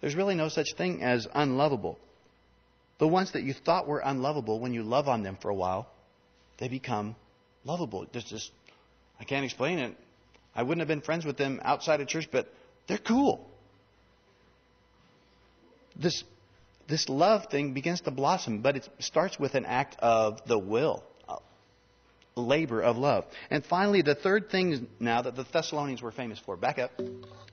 There's 0.00 0.16
really 0.16 0.34
no 0.34 0.48
such 0.48 0.74
thing 0.76 1.04
as 1.04 1.28
unlovable. 1.32 2.00
The 2.98 3.06
ones 3.06 3.30
that 3.34 3.44
you 3.44 3.52
thought 3.52 3.86
were 3.86 4.00
unlovable, 4.00 4.58
when 4.58 4.74
you 4.74 4.82
love 4.82 5.06
on 5.06 5.22
them 5.22 5.38
for 5.40 5.50
a 5.50 5.54
while, 5.54 5.86
they 6.58 6.66
become 6.66 7.14
lovable. 7.64 8.08
There's 8.10 8.24
just, 8.24 8.50
I 9.20 9.24
can't 9.24 9.44
explain 9.44 9.78
it. 9.78 9.96
I 10.56 10.62
wouldn't 10.62 10.80
have 10.80 10.88
been 10.88 11.02
friends 11.02 11.24
with 11.24 11.36
them 11.36 11.60
outside 11.62 12.00
of 12.00 12.08
church, 12.08 12.28
but 12.32 12.52
they're 12.88 12.98
cool. 12.98 13.48
This, 15.94 16.24
this 16.88 17.08
love 17.08 17.46
thing 17.50 17.74
begins 17.74 18.00
to 18.02 18.10
blossom, 18.10 18.62
but 18.62 18.76
it 18.76 18.88
starts 18.98 19.38
with 19.38 19.54
an 19.54 19.64
act 19.64 19.96
of 20.00 20.46
the 20.46 20.58
will 20.58 21.04
labor 22.36 22.82
of 22.82 22.98
love. 22.98 23.24
And 23.50 23.64
finally, 23.64 24.02
the 24.02 24.14
third 24.14 24.50
thing 24.50 24.86
now 25.00 25.22
that 25.22 25.36
the 25.36 25.46
Thessalonians 25.50 26.02
were 26.02 26.12
famous 26.12 26.38
for. 26.38 26.56
Back 26.56 26.78
up. 26.78 26.90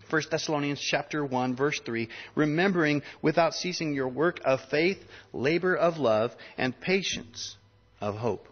1 0.10 0.22
Thessalonians 0.30 0.80
chapter 0.82 1.26
1 1.26 1.56
verse 1.56 1.80
3, 1.86 2.10
remembering 2.36 3.02
without 3.22 3.54
ceasing 3.54 3.94
your 3.94 4.10
work 4.10 4.42
of 4.44 4.60
faith, 4.70 5.02
labor 5.32 5.76
of 5.76 5.98
love, 5.98 6.36
and 6.58 6.80
patience 6.80 7.56
of 8.02 8.16
hope 8.16 8.48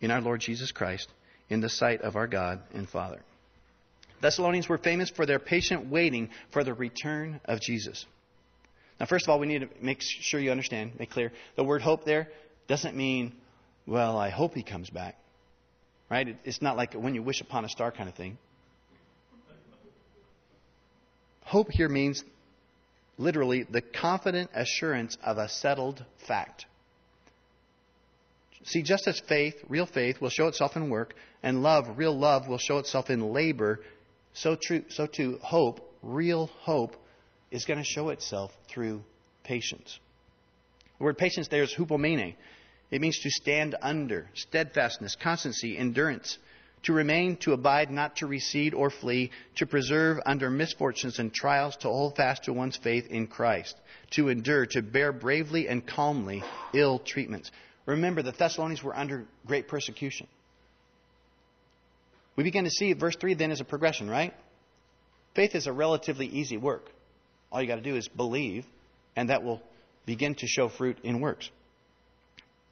in 0.00 0.10
our 0.10 0.20
Lord 0.20 0.40
Jesus 0.40 0.72
Christ 0.72 1.08
in 1.50 1.60
the 1.60 1.68
sight 1.68 2.00
of 2.00 2.16
our 2.16 2.28
God 2.28 2.60
and 2.72 2.88
Father. 2.88 3.20
Thessalonians 4.22 4.68
were 4.68 4.78
famous 4.78 5.10
for 5.10 5.26
their 5.26 5.40
patient 5.40 5.90
waiting 5.90 6.30
for 6.52 6.62
the 6.62 6.72
return 6.72 7.40
of 7.44 7.60
Jesus. 7.60 8.06
Now, 8.98 9.06
first 9.06 9.26
of 9.26 9.30
all, 9.30 9.40
we 9.40 9.48
need 9.48 9.62
to 9.62 9.68
make 9.80 9.98
sure 10.00 10.38
you 10.38 10.52
understand, 10.52 10.92
make 10.98 11.10
clear, 11.10 11.32
the 11.56 11.64
word 11.64 11.82
hope 11.82 12.04
there 12.04 12.28
doesn't 12.68 12.96
mean, 12.96 13.34
well, 13.84 14.16
I 14.16 14.30
hope 14.30 14.54
he 14.54 14.62
comes 14.62 14.88
back. 14.88 15.16
Right? 16.08 16.36
It's 16.44 16.62
not 16.62 16.76
like 16.76 16.94
when 16.94 17.14
you 17.14 17.22
wish 17.22 17.40
upon 17.40 17.64
a 17.64 17.68
star 17.68 17.90
kind 17.90 18.08
of 18.08 18.14
thing. 18.14 18.38
Hope 21.42 21.70
here 21.70 21.88
means 21.88 22.22
literally 23.18 23.64
the 23.64 23.80
confident 23.80 24.50
assurance 24.54 25.18
of 25.24 25.38
a 25.38 25.48
settled 25.48 26.04
fact. 26.28 26.66
See, 28.64 28.82
just 28.82 29.08
as 29.08 29.20
faith, 29.28 29.56
real 29.68 29.86
faith, 29.86 30.20
will 30.20 30.30
show 30.30 30.46
itself 30.46 30.76
in 30.76 30.90
work, 30.90 31.14
and 31.42 31.62
love, 31.64 31.98
real 31.98 32.16
love, 32.16 32.46
will 32.46 32.58
show 32.58 32.78
itself 32.78 33.10
in 33.10 33.32
labor, 33.32 33.80
so, 34.34 34.56
true, 34.56 34.84
so 34.88 35.06
too 35.06 35.38
hope, 35.42 35.80
real 36.02 36.46
hope, 36.60 36.96
is 37.50 37.64
going 37.64 37.78
to 37.78 37.84
show 37.84 38.08
itself 38.08 38.52
through 38.68 39.02
patience. 39.44 39.98
The 40.98 41.04
word 41.04 41.18
patience 41.18 41.48
there 41.48 41.62
is 41.62 41.74
hupomone. 41.74 42.34
It 42.90 43.00
means 43.00 43.18
to 43.20 43.30
stand 43.30 43.74
under, 43.80 44.28
steadfastness, 44.34 45.16
constancy, 45.16 45.76
endurance, 45.76 46.38
to 46.84 46.92
remain, 46.92 47.36
to 47.38 47.52
abide, 47.52 47.90
not 47.90 48.16
to 48.16 48.26
recede 48.26 48.74
or 48.74 48.90
flee, 48.90 49.30
to 49.56 49.66
preserve 49.66 50.18
under 50.26 50.50
misfortunes 50.50 51.18
and 51.18 51.32
trials, 51.32 51.76
to 51.76 51.88
hold 51.88 52.16
fast 52.16 52.44
to 52.44 52.52
one's 52.52 52.76
faith 52.76 53.06
in 53.08 53.26
Christ, 53.26 53.76
to 54.12 54.28
endure, 54.28 54.66
to 54.66 54.82
bear 54.82 55.12
bravely 55.12 55.68
and 55.68 55.86
calmly 55.86 56.42
ill 56.74 56.98
treatments. 56.98 57.50
Remember, 57.86 58.22
the 58.22 58.32
Thessalonians 58.32 58.82
were 58.82 58.96
under 58.96 59.24
great 59.46 59.68
persecution. 59.68 60.26
We 62.36 62.44
begin 62.44 62.64
to 62.64 62.70
see 62.70 62.92
verse 62.94 63.16
3 63.16 63.34
then 63.34 63.50
as 63.50 63.60
a 63.60 63.64
progression, 63.64 64.08
right? 64.08 64.34
Faith 65.34 65.54
is 65.54 65.66
a 65.66 65.72
relatively 65.72 66.26
easy 66.26 66.56
work. 66.56 66.90
All 67.50 67.60
you 67.60 67.68
got 67.68 67.76
to 67.76 67.82
do 67.82 67.96
is 67.96 68.08
believe, 68.08 68.64
and 69.16 69.28
that 69.28 69.42
will 69.42 69.62
begin 70.06 70.34
to 70.36 70.46
show 70.46 70.68
fruit 70.68 70.98
in 71.02 71.20
works. 71.20 71.50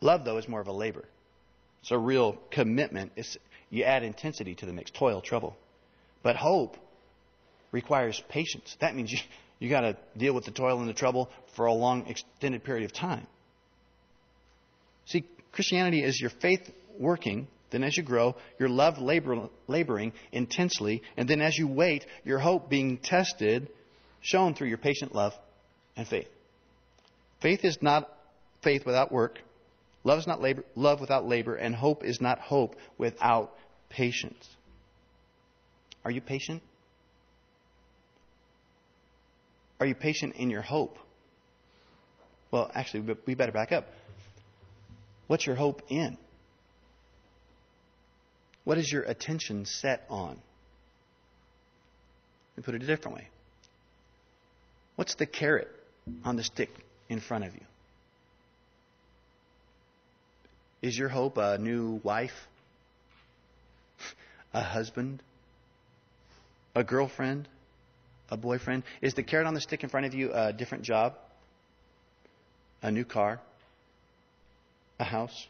Love, 0.00 0.24
though, 0.24 0.38
is 0.38 0.48
more 0.48 0.60
of 0.60 0.66
a 0.66 0.72
labor. 0.72 1.04
It's 1.82 1.90
a 1.90 1.98
real 1.98 2.38
commitment. 2.50 3.12
It's, 3.16 3.36
you 3.68 3.84
add 3.84 4.02
intensity 4.02 4.54
to 4.56 4.66
the 4.66 4.72
mix, 4.72 4.90
toil, 4.90 5.20
trouble. 5.20 5.56
But 6.22 6.36
hope 6.36 6.76
requires 7.72 8.22
patience. 8.28 8.76
That 8.80 8.94
means 8.94 9.12
you, 9.12 9.18
you 9.58 9.68
got 9.68 9.82
to 9.82 9.96
deal 10.16 10.34
with 10.34 10.44
the 10.44 10.50
toil 10.50 10.80
and 10.80 10.88
the 10.88 10.94
trouble 10.94 11.30
for 11.54 11.66
a 11.66 11.72
long, 11.72 12.06
extended 12.06 12.64
period 12.64 12.84
of 12.84 12.92
time. 12.92 13.26
See, 15.06 15.24
Christianity 15.52 16.02
is 16.02 16.20
your 16.20 16.30
faith 16.30 16.70
working, 16.98 17.48
then 17.70 17.84
as 17.84 17.96
you 17.96 18.02
grow, 18.02 18.36
your 18.58 18.68
love 18.68 18.98
labor, 18.98 19.48
laboring 19.66 20.12
intensely, 20.32 21.02
and 21.16 21.28
then 21.28 21.40
as 21.40 21.56
you 21.56 21.66
wait, 21.68 22.04
your 22.24 22.38
hope 22.38 22.68
being 22.68 22.98
tested, 22.98 23.68
shown 24.20 24.54
through 24.54 24.68
your 24.68 24.78
patient 24.78 25.14
love 25.14 25.32
and 25.96 26.06
faith. 26.06 26.28
Faith 27.40 27.64
is 27.64 27.78
not 27.80 28.10
faith 28.62 28.84
without 28.84 29.10
work. 29.10 29.38
Love 30.04 30.18
is 30.18 30.26
not 30.26 30.40
labor, 30.40 30.64
love 30.74 31.00
without 31.00 31.26
labor, 31.26 31.54
and 31.54 31.74
hope 31.74 32.04
is 32.04 32.20
not 32.20 32.38
hope 32.38 32.74
without 32.98 33.52
patience. 33.88 34.48
Are 36.04 36.10
you 36.10 36.20
patient? 36.20 36.62
Are 39.78 39.86
you 39.86 39.94
patient 39.94 40.36
in 40.36 40.50
your 40.50 40.62
hope? 40.62 40.98
Well, 42.50 42.70
actually, 42.74 43.16
we 43.26 43.34
better 43.34 43.52
back 43.52 43.72
up. 43.72 43.86
What's 45.26 45.46
your 45.46 45.56
hope 45.56 45.82
in? 45.88 46.18
What 48.70 48.78
is 48.78 48.92
your 48.92 49.02
attention 49.02 49.64
set 49.64 50.04
on? 50.08 50.36
Me 52.56 52.62
put 52.62 52.76
it 52.76 52.84
a 52.84 52.86
different 52.86 53.16
way. 53.16 53.26
What's 54.94 55.16
the 55.16 55.26
carrot 55.26 55.66
on 56.24 56.36
the 56.36 56.44
stick 56.44 56.70
in 57.08 57.18
front 57.18 57.42
of 57.42 57.52
you? 57.52 57.62
Is 60.82 60.96
your 60.96 61.08
hope 61.08 61.36
a 61.36 61.58
new 61.58 62.00
wife? 62.04 62.30
A 64.54 64.62
husband? 64.62 65.20
A 66.76 66.84
girlfriend? 66.84 67.48
A 68.30 68.36
boyfriend? 68.36 68.84
Is 69.02 69.14
the 69.14 69.24
carrot 69.24 69.48
on 69.48 69.54
the 69.54 69.60
stick 69.60 69.82
in 69.82 69.88
front 69.88 70.06
of 70.06 70.14
you 70.14 70.30
a 70.32 70.52
different 70.52 70.84
job? 70.84 71.16
A 72.82 72.92
new 72.92 73.04
car? 73.04 73.40
A 75.00 75.04
house? 75.04 75.48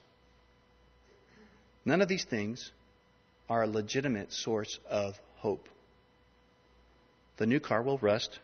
None 1.84 2.00
of 2.00 2.08
these 2.08 2.24
things 2.24 2.70
are 3.50 3.64
a 3.64 3.66
legitimate 3.66 4.32
source 4.32 4.78
of 4.88 5.12
hope. 5.36 5.68
The 7.36 7.44
new 7.44 7.60
car 7.60 7.82
will 7.82 7.98
rust. 7.98 8.38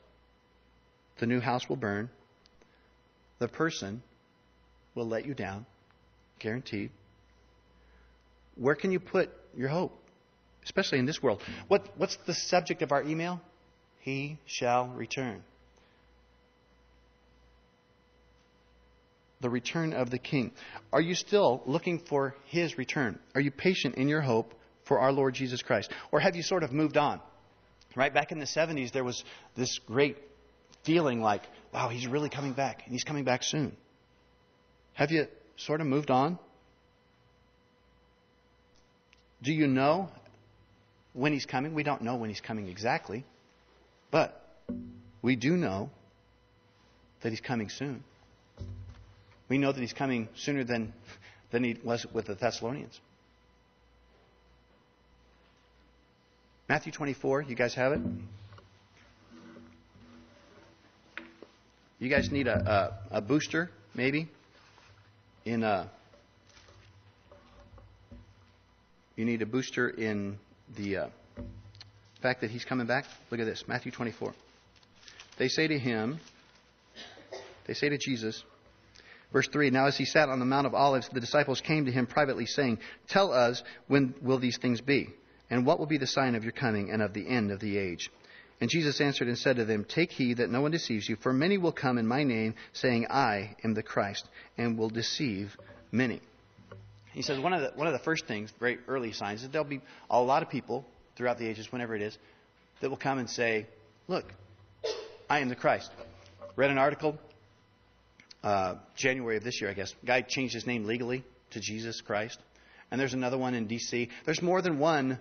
The 1.18 1.26
new 1.26 1.40
house 1.40 1.66
will 1.66 1.76
burn. 1.76 2.10
The 3.38 3.48
person 3.48 4.02
will 4.94 5.06
let 5.06 5.24
you 5.24 5.32
down. 5.32 5.64
Guaranteed. 6.38 6.90
Where 8.56 8.74
can 8.74 8.92
you 8.92 9.00
put 9.00 9.30
your 9.56 9.70
hope? 9.70 9.98
especially 10.66 10.98
in 10.98 11.06
this 11.06 11.22
world. 11.22 11.40
What, 11.68 11.86
what's 11.96 12.18
the 12.26 12.34
subject 12.34 12.82
of 12.82 12.92
our 12.92 13.02
email? 13.02 13.40
He 14.00 14.38
shall 14.46 14.88
return. 14.88 15.42
The 19.40 19.48
return 19.48 19.92
of 19.92 20.10
the 20.10 20.18
King. 20.18 20.50
Are 20.92 21.00
you 21.00 21.14
still 21.14 21.62
looking 21.66 22.00
for 22.00 22.34
his 22.46 22.76
return? 22.76 23.18
Are 23.34 23.40
you 23.40 23.50
patient 23.50 23.94
in 23.94 24.08
your 24.08 24.20
hope 24.20 24.52
for 24.86 24.98
our 24.98 25.12
Lord 25.12 25.34
Jesus 25.34 25.62
Christ? 25.62 25.92
Or 26.10 26.20
have 26.20 26.36
you 26.36 26.42
sort 26.42 26.62
of 26.62 26.72
moved 26.72 26.96
on? 26.96 27.20
Right 27.94 28.12
back 28.12 28.32
in 28.32 28.38
the 28.38 28.46
70s, 28.46 28.92
there 28.92 29.04
was 29.04 29.22
this 29.56 29.78
great 29.86 30.18
feeling 30.84 31.20
like, 31.20 31.42
wow, 31.72 31.88
he's 31.88 32.06
really 32.06 32.28
coming 32.28 32.52
back, 32.52 32.82
and 32.84 32.92
he's 32.92 33.04
coming 33.04 33.24
back 33.24 33.42
soon. 33.42 33.76
Have 34.94 35.10
you 35.10 35.26
sort 35.56 35.80
of 35.80 35.86
moved 35.86 36.10
on? 36.10 36.38
Do 39.42 39.52
you 39.52 39.66
know 39.66 40.08
when 41.12 41.32
he's 41.32 41.46
coming? 41.46 41.74
We 41.74 41.82
don't 41.82 42.02
know 42.02 42.16
when 42.16 42.30
he's 42.30 42.40
coming 42.40 42.68
exactly, 42.68 43.24
but 44.10 44.42
we 45.22 45.36
do 45.36 45.56
know 45.56 45.90
that 47.22 47.30
he's 47.30 47.40
coming 47.40 47.68
soon. 47.68 48.04
We 49.48 49.58
know 49.58 49.72
that 49.72 49.80
he's 49.80 49.92
coming 49.92 50.28
sooner 50.34 50.64
than, 50.64 50.92
than 51.50 51.64
he 51.64 51.76
was 51.82 52.06
with 52.12 52.26
the 52.26 52.34
Thessalonians. 52.34 53.00
Matthew 56.68 56.90
24, 56.90 57.42
you 57.42 57.54
guys 57.54 57.74
have 57.74 57.92
it? 57.92 58.00
You 62.00 62.10
guys 62.10 62.32
need 62.32 62.48
a, 62.48 62.98
a, 63.12 63.18
a 63.18 63.20
booster, 63.20 63.70
maybe? 63.94 64.28
In 65.44 65.62
a, 65.62 65.66
uh, 65.66 65.86
you 69.14 69.24
need 69.24 69.42
a 69.42 69.46
booster 69.46 69.88
in 69.88 70.38
the 70.76 70.96
uh, 70.96 71.08
fact 72.20 72.40
that 72.40 72.50
he's 72.50 72.64
coming 72.64 72.88
back. 72.88 73.04
Look 73.30 73.38
at 73.38 73.46
this 73.46 73.68
Matthew 73.68 73.92
24. 73.92 74.34
They 75.38 75.46
say 75.46 75.68
to 75.68 75.78
him, 75.78 76.18
they 77.68 77.74
say 77.74 77.90
to 77.90 77.96
Jesus, 77.96 78.42
Verse 79.32 79.48
3 79.52 79.70
Now, 79.70 79.86
as 79.86 79.96
he 79.96 80.04
sat 80.04 80.28
on 80.28 80.40
the 80.40 80.44
Mount 80.44 80.66
of 80.66 80.74
Olives, 80.74 81.08
the 81.12 81.20
disciples 81.20 81.60
came 81.60 81.84
to 81.84 81.92
him 81.92 82.06
privately, 82.06 82.46
saying, 82.46 82.78
Tell 83.08 83.32
us, 83.32 83.62
when 83.86 84.14
will 84.20 84.40
these 84.40 84.58
things 84.58 84.80
be? 84.80 85.10
And 85.50 85.64
what 85.64 85.78
will 85.78 85.86
be 85.86 85.98
the 85.98 86.06
sign 86.06 86.34
of 86.34 86.42
your 86.42 86.52
coming 86.52 86.90
and 86.90 87.02
of 87.02 87.12
the 87.12 87.28
end 87.28 87.50
of 87.50 87.60
the 87.60 87.78
age? 87.78 88.10
And 88.60 88.70
Jesus 88.70 89.00
answered 89.00 89.28
and 89.28 89.36
said 89.36 89.56
to 89.56 89.64
them, 89.64 89.84
Take 89.84 90.10
heed 90.10 90.38
that 90.38 90.50
no 90.50 90.62
one 90.62 90.70
deceives 90.70 91.08
you, 91.08 91.16
for 91.16 91.32
many 91.32 91.58
will 91.58 91.72
come 91.72 91.98
in 91.98 92.06
my 92.06 92.22
name, 92.22 92.54
saying, 92.72 93.06
I 93.10 93.54
am 93.62 93.74
the 93.74 93.82
Christ, 93.82 94.26
and 94.56 94.78
will 94.78 94.88
deceive 94.88 95.56
many. 95.92 96.20
He 97.12 97.22
says 97.22 97.38
one 97.38 97.52
of 97.52 97.60
the, 97.60 97.78
one 97.78 97.86
of 97.86 97.92
the 97.92 97.98
first 97.98 98.26
things, 98.26 98.52
very 98.58 98.78
early 98.88 99.12
signs, 99.12 99.42
is 99.42 99.50
there'll 99.50 99.66
be 99.66 99.82
a 100.10 100.20
lot 100.20 100.42
of 100.42 100.48
people 100.48 100.84
throughout 101.16 101.38
the 101.38 101.46
ages, 101.46 101.70
whenever 101.70 101.94
it 101.94 102.02
is, 102.02 102.16
that 102.80 102.90
will 102.90 102.96
come 102.96 103.18
and 103.18 103.28
say, 103.28 103.66
Look, 104.08 104.24
I 105.28 105.40
am 105.40 105.48
the 105.48 105.56
Christ. 105.56 105.90
Read 106.56 106.70
an 106.70 106.78
article, 106.78 107.18
uh, 108.42 108.76
January 108.96 109.36
of 109.36 109.44
this 109.44 109.60
year, 109.60 109.70
I 109.70 109.74
guess. 109.74 109.94
Guy 110.04 110.22
changed 110.22 110.54
his 110.54 110.66
name 110.66 110.84
legally 110.84 111.24
to 111.50 111.60
Jesus 111.60 112.00
Christ. 112.00 112.38
And 112.90 113.00
there's 113.00 113.14
another 113.14 113.36
one 113.36 113.54
in 113.54 113.66
D.C. 113.66 114.08
There's 114.24 114.40
more 114.40 114.62
than 114.62 114.78
one 114.78 115.18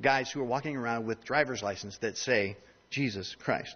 guys 0.00 0.30
who 0.30 0.40
are 0.40 0.44
walking 0.44 0.76
around 0.76 1.06
with 1.06 1.24
driver's 1.24 1.62
license 1.62 1.98
that 1.98 2.16
say 2.16 2.56
Jesus 2.90 3.36
Christ. 3.38 3.74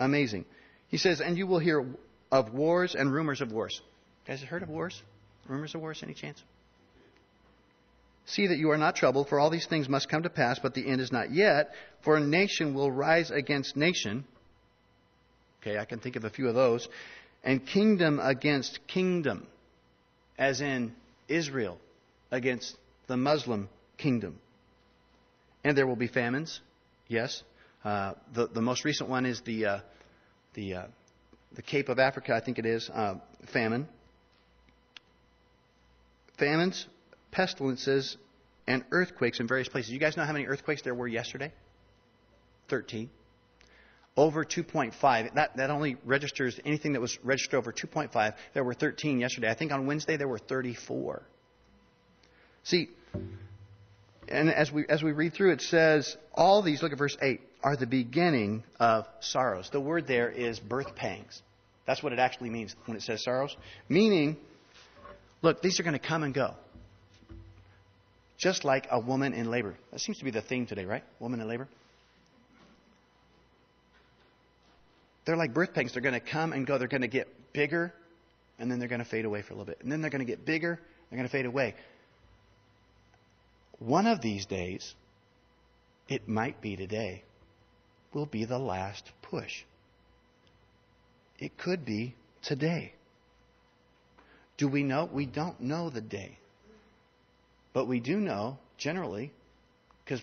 Amazing. 0.00 0.44
He 0.88 0.96
says, 0.96 1.20
and 1.20 1.36
you 1.36 1.46
will 1.46 1.58
hear 1.58 1.84
of 2.30 2.52
wars 2.52 2.94
and 2.94 3.12
rumors 3.12 3.40
of 3.40 3.52
wars. 3.52 3.80
You 4.26 4.34
guys 4.34 4.42
heard 4.42 4.62
of 4.62 4.68
wars? 4.68 5.02
Rumors 5.46 5.74
of 5.74 5.80
wars, 5.80 6.00
any 6.02 6.14
chance? 6.14 6.42
See 8.26 8.48
that 8.48 8.58
you 8.58 8.70
are 8.70 8.76
not 8.76 8.96
troubled, 8.96 9.28
for 9.28 9.40
all 9.40 9.48
these 9.48 9.66
things 9.66 9.88
must 9.88 10.10
come 10.10 10.24
to 10.24 10.30
pass, 10.30 10.58
but 10.58 10.74
the 10.74 10.86
end 10.86 11.00
is 11.00 11.10
not 11.10 11.32
yet. 11.32 11.70
For 12.02 12.16
a 12.16 12.20
nation 12.20 12.74
will 12.74 12.92
rise 12.92 13.30
against 13.30 13.76
nation. 13.76 14.24
Okay, 15.62 15.78
I 15.78 15.86
can 15.86 15.98
think 15.98 16.16
of 16.16 16.24
a 16.24 16.30
few 16.30 16.48
of 16.48 16.54
those. 16.54 16.88
And 17.42 17.64
kingdom 17.66 18.20
against 18.22 18.86
kingdom, 18.86 19.46
as 20.36 20.60
in 20.60 20.92
Israel 21.28 21.78
against 22.30 22.76
the 23.06 23.16
Muslim 23.16 23.70
kingdom. 23.96 24.38
And 25.68 25.76
there 25.76 25.86
will 25.86 25.96
be 25.96 26.08
famines, 26.08 26.62
yes. 27.08 27.42
Uh, 27.84 28.14
the, 28.32 28.46
the 28.46 28.62
most 28.62 28.86
recent 28.86 29.10
one 29.10 29.26
is 29.26 29.42
the, 29.42 29.66
uh, 29.66 29.80
the, 30.54 30.72
uh, 30.72 30.82
the 31.52 31.60
Cape 31.60 31.90
of 31.90 31.98
Africa, 31.98 32.34
I 32.34 32.40
think 32.40 32.58
it 32.58 32.64
is, 32.64 32.88
uh, 32.88 33.16
famine. 33.52 33.86
Famines, 36.38 36.86
pestilences, 37.32 38.16
and 38.66 38.82
earthquakes 38.90 39.40
in 39.40 39.46
various 39.46 39.68
places. 39.68 39.90
You 39.90 39.98
guys 39.98 40.16
know 40.16 40.24
how 40.24 40.32
many 40.32 40.46
earthquakes 40.46 40.80
there 40.80 40.94
were 40.94 41.06
yesterday? 41.06 41.52
13. 42.70 43.10
Over 44.16 44.46
2.5. 44.46 45.34
That, 45.34 45.58
that 45.58 45.68
only 45.68 45.98
registers 46.06 46.58
anything 46.64 46.94
that 46.94 47.02
was 47.02 47.18
registered 47.22 47.58
over 47.58 47.74
2.5. 47.74 48.34
There 48.54 48.64
were 48.64 48.72
13 48.72 49.20
yesterday. 49.20 49.50
I 49.50 49.54
think 49.54 49.70
on 49.72 49.86
Wednesday 49.86 50.16
there 50.16 50.28
were 50.28 50.38
34. 50.38 51.24
See, 52.64 52.88
and 54.30 54.50
as 54.50 54.70
we, 54.70 54.84
as 54.88 55.02
we 55.02 55.12
read 55.12 55.34
through, 55.34 55.52
it 55.52 55.62
says, 55.62 56.16
all 56.34 56.62
these, 56.62 56.82
look 56.82 56.92
at 56.92 56.98
verse 56.98 57.16
8, 57.20 57.40
are 57.62 57.76
the 57.76 57.86
beginning 57.86 58.62
of 58.78 59.06
sorrows. 59.20 59.70
The 59.70 59.80
word 59.80 60.06
there 60.06 60.30
is 60.30 60.58
birth 60.58 60.94
pangs. 60.94 61.42
That's 61.86 62.02
what 62.02 62.12
it 62.12 62.18
actually 62.18 62.50
means 62.50 62.74
when 62.86 62.96
it 62.96 63.02
says 63.02 63.24
sorrows. 63.24 63.56
Meaning, 63.88 64.36
look, 65.42 65.62
these 65.62 65.80
are 65.80 65.82
going 65.82 65.98
to 65.98 66.06
come 66.06 66.22
and 66.22 66.34
go. 66.34 66.54
Just 68.36 68.64
like 68.64 68.86
a 68.90 69.00
woman 69.00 69.32
in 69.32 69.50
labor. 69.50 69.74
That 69.90 70.00
seems 70.00 70.18
to 70.18 70.24
be 70.24 70.30
the 70.30 70.42
theme 70.42 70.66
today, 70.66 70.84
right? 70.84 71.02
Woman 71.18 71.40
in 71.40 71.48
labor. 71.48 71.66
They're 75.24 75.36
like 75.36 75.52
birth 75.52 75.74
pangs. 75.74 75.92
They're 75.92 76.02
going 76.02 76.14
to 76.14 76.20
come 76.20 76.52
and 76.52 76.66
go. 76.66 76.78
They're 76.78 76.88
going 76.88 77.02
to 77.02 77.08
get 77.08 77.28
bigger, 77.52 77.92
and 78.58 78.70
then 78.70 78.78
they're 78.78 78.88
going 78.88 79.02
to 79.02 79.08
fade 79.08 79.24
away 79.24 79.42
for 79.42 79.54
a 79.54 79.56
little 79.56 79.66
bit. 79.66 79.80
And 79.82 79.90
then 79.90 80.00
they're 80.00 80.10
going 80.10 80.24
to 80.24 80.30
get 80.30 80.44
bigger, 80.44 80.80
they're 81.10 81.16
going 81.16 81.28
to 81.28 81.32
fade 81.32 81.46
away 81.46 81.74
one 83.78 84.06
of 84.06 84.20
these 84.20 84.46
days, 84.46 84.94
it 86.08 86.28
might 86.28 86.60
be 86.60 86.76
today, 86.76 87.22
will 88.12 88.26
be 88.26 88.44
the 88.44 88.58
last 88.58 89.10
push. 89.22 89.64
It 91.38 91.56
could 91.56 91.84
be 91.84 92.14
today. 92.42 92.92
Do 94.56 94.68
we 94.68 94.82
know? 94.82 95.08
We 95.10 95.26
don't 95.26 95.60
know 95.60 95.90
the 95.90 96.00
day. 96.00 96.38
But 97.72 97.86
we 97.86 98.00
do 98.00 98.16
know, 98.16 98.58
generally, 98.76 99.30
because 100.04 100.20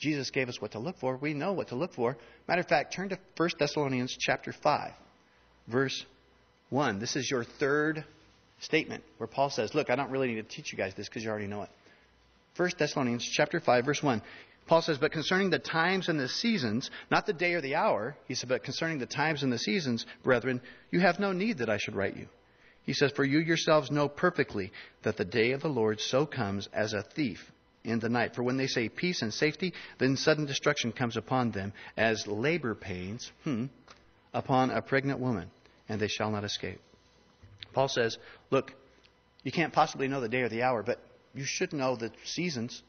Jesus 0.00 0.30
gave 0.30 0.48
us 0.48 0.60
what 0.60 0.72
to 0.72 0.78
look 0.78 0.98
for, 0.98 1.16
we 1.16 1.34
know 1.34 1.52
what 1.52 1.68
to 1.68 1.74
look 1.74 1.92
for. 1.92 2.16
Matter 2.48 2.62
of 2.62 2.68
fact, 2.68 2.94
turn 2.94 3.10
to 3.10 3.18
1 3.36 3.50
Thessalonians 3.58 4.16
chapter 4.18 4.52
5, 4.52 4.92
verse 5.68 6.06
1. 6.70 6.98
This 6.98 7.16
is 7.16 7.30
your 7.30 7.44
third 7.44 8.04
statement 8.60 9.04
where 9.18 9.26
Paul 9.26 9.50
says, 9.50 9.74
Look, 9.74 9.90
I 9.90 9.96
don't 9.96 10.10
really 10.10 10.28
need 10.28 10.48
to 10.48 10.56
teach 10.56 10.72
you 10.72 10.78
guys 10.78 10.94
this 10.96 11.08
because 11.08 11.22
you 11.22 11.30
already 11.30 11.46
know 11.46 11.62
it. 11.62 11.68
1 12.56 12.70
Thessalonians 12.78 13.24
chapter 13.24 13.60
5 13.60 13.84
verse 13.84 14.02
1. 14.02 14.22
Paul 14.66 14.82
says, 14.82 14.98
But 14.98 15.12
concerning 15.12 15.50
the 15.50 15.58
times 15.58 16.08
and 16.08 16.18
the 16.18 16.28
seasons, 16.28 16.90
not 17.10 17.26
the 17.26 17.32
day 17.32 17.54
or 17.54 17.60
the 17.60 17.74
hour, 17.74 18.16
he 18.28 18.34
said, 18.34 18.48
but 18.48 18.62
concerning 18.62 18.98
the 18.98 19.06
times 19.06 19.42
and 19.42 19.52
the 19.52 19.58
seasons, 19.58 20.06
brethren, 20.22 20.60
you 20.90 21.00
have 21.00 21.18
no 21.18 21.32
need 21.32 21.58
that 21.58 21.70
I 21.70 21.78
should 21.78 21.96
write 21.96 22.16
you. 22.16 22.28
He 22.84 22.92
says, 22.92 23.12
For 23.12 23.24
you 23.24 23.38
yourselves 23.38 23.90
know 23.90 24.08
perfectly 24.08 24.72
that 25.02 25.16
the 25.16 25.24
day 25.24 25.52
of 25.52 25.62
the 25.62 25.68
Lord 25.68 26.00
so 26.00 26.26
comes 26.26 26.68
as 26.72 26.92
a 26.92 27.02
thief 27.02 27.50
in 27.84 27.98
the 27.98 28.08
night. 28.08 28.34
For 28.34 28.42
when 28.42 28.56
they 28.56 28.66
say 28.66 28.88
peace 28.88 29.22
and 29.22 29.32
safety, 29.32 29.72
then 29.98 30.16
sudden 30.16 30.46
destruction 30.46 30.92
comes 30.92 31.16
upon 31.16 31.50
them 31.50 31.72
as 31.96 32.26
labor 32.26 32.74
pains 32.74 33.30
hmm, 33.44 33.66
upon 34.32 34.70
a 34.70 34.82
pregnant 34.82 35.20
woman, 35.20 35.50
and 35.88 36.00
they 36.00 36.08
shall 36.08 36.30
not 36.30 36.44
escape. 36.44 36.80
Paul 37.72 37.88
says, 37.88 38.18
Look, 38.50 38.72
you 39.42 39.52
can't 39.52 39.72
possibly 39.72 40.08
know 40.08 40.20
the 40.20 40.28
day 40.28 40.42
or 40.42 40.48
the 40.48 40.62
hour, 40.62 40.82
but 40.82 41.00
you 41.34 41.44
should 41.44 41.72
know 41.72 41.96
the 41.96 42.10
seasons, 42.24 42.82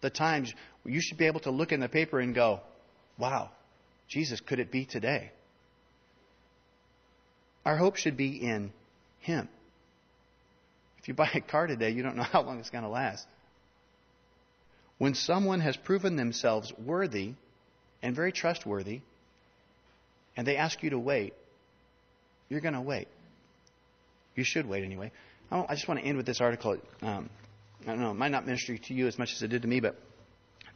the 0.00 0.10
times. 0.10 0.52
You 0.84 1.00
should 1.00 1.18
be 1.18 1.26
able 1.26 1.40
to 1.40 1.50
look 1.50 1.72
in 1.72 1.80
the 1.80 1.88
paper 1.88 2.20
and 2.20 2.34
go, 2.34 2.60
wow, 3.18 3.50
Jesus, 4.08 4.40
could 4.40 4.58
it 4.58 4.70
be 4.70 4.84
today? 4.84 5.30
Our 7.64 7.76
hope 7.76 7.96
should 7.96 8.16
be 8.16 8.36
in 8.36 8.72
Him. 9.20 9.48
If 10.98 11.08
you 11.08 11.14
buy 11.14 11.30
a 11.34 11.40
car 11.40 11.66
today, 11.66 11.90
you 11.90 12.02
don't 12.02 12.16
know 12.16 12.22
how 12.22 12.42
long 12.42 12.58
it's 12.58 12.70
going 12.70 12.84
to 12.84 12.90
last. 12.90 13.26
When 14.98 15.14
someone 15.14 15.60
has 15.60 15.76
proven 15.76 16.16
themselves 16.16 16.72
worthy 16.84 17.32
and 18.02 18.14
very 18.14 18.32
trustworthy, 18.32 19.00
and 20.36 20.46
they 20.46 20.56
ask 20.56 20.82
you 20.82 20.90
to 20.90 20.98
wait, 20.98 21.34
you're 22.48 22.60
going 22.60 22.74
to 22.74 22.80
wait. 22.80 23.08
You 24.34 24.44
should 24.44 24.66
wait 24.66 24.84
anyway. 24.84 25.10
I 25.50 25.74
just 25.74 25.88
want 25.88 26.00
to 26.00 26.06
end 26.06 26.16
with 26.16 26.26
this 26.26 26.40
article. 26.40 26.78
Um, 27.02 27.28
I 27.82 27.86
don't 27.86 28.00
know, 28.00 28.10
it 28.10 28.14
might 28.14 28.30
not 28.30 28.44
minister 28.44 28.76
to 28.76 28.94
you 28.94 29.06
as 29.06 29.18
much 29.18 29.32
as 29.32 29.42
it 29.42 29.48
did 29.48 29.62
to 29.62 29.68
me, 29.68 29.80
but 29.80 29.96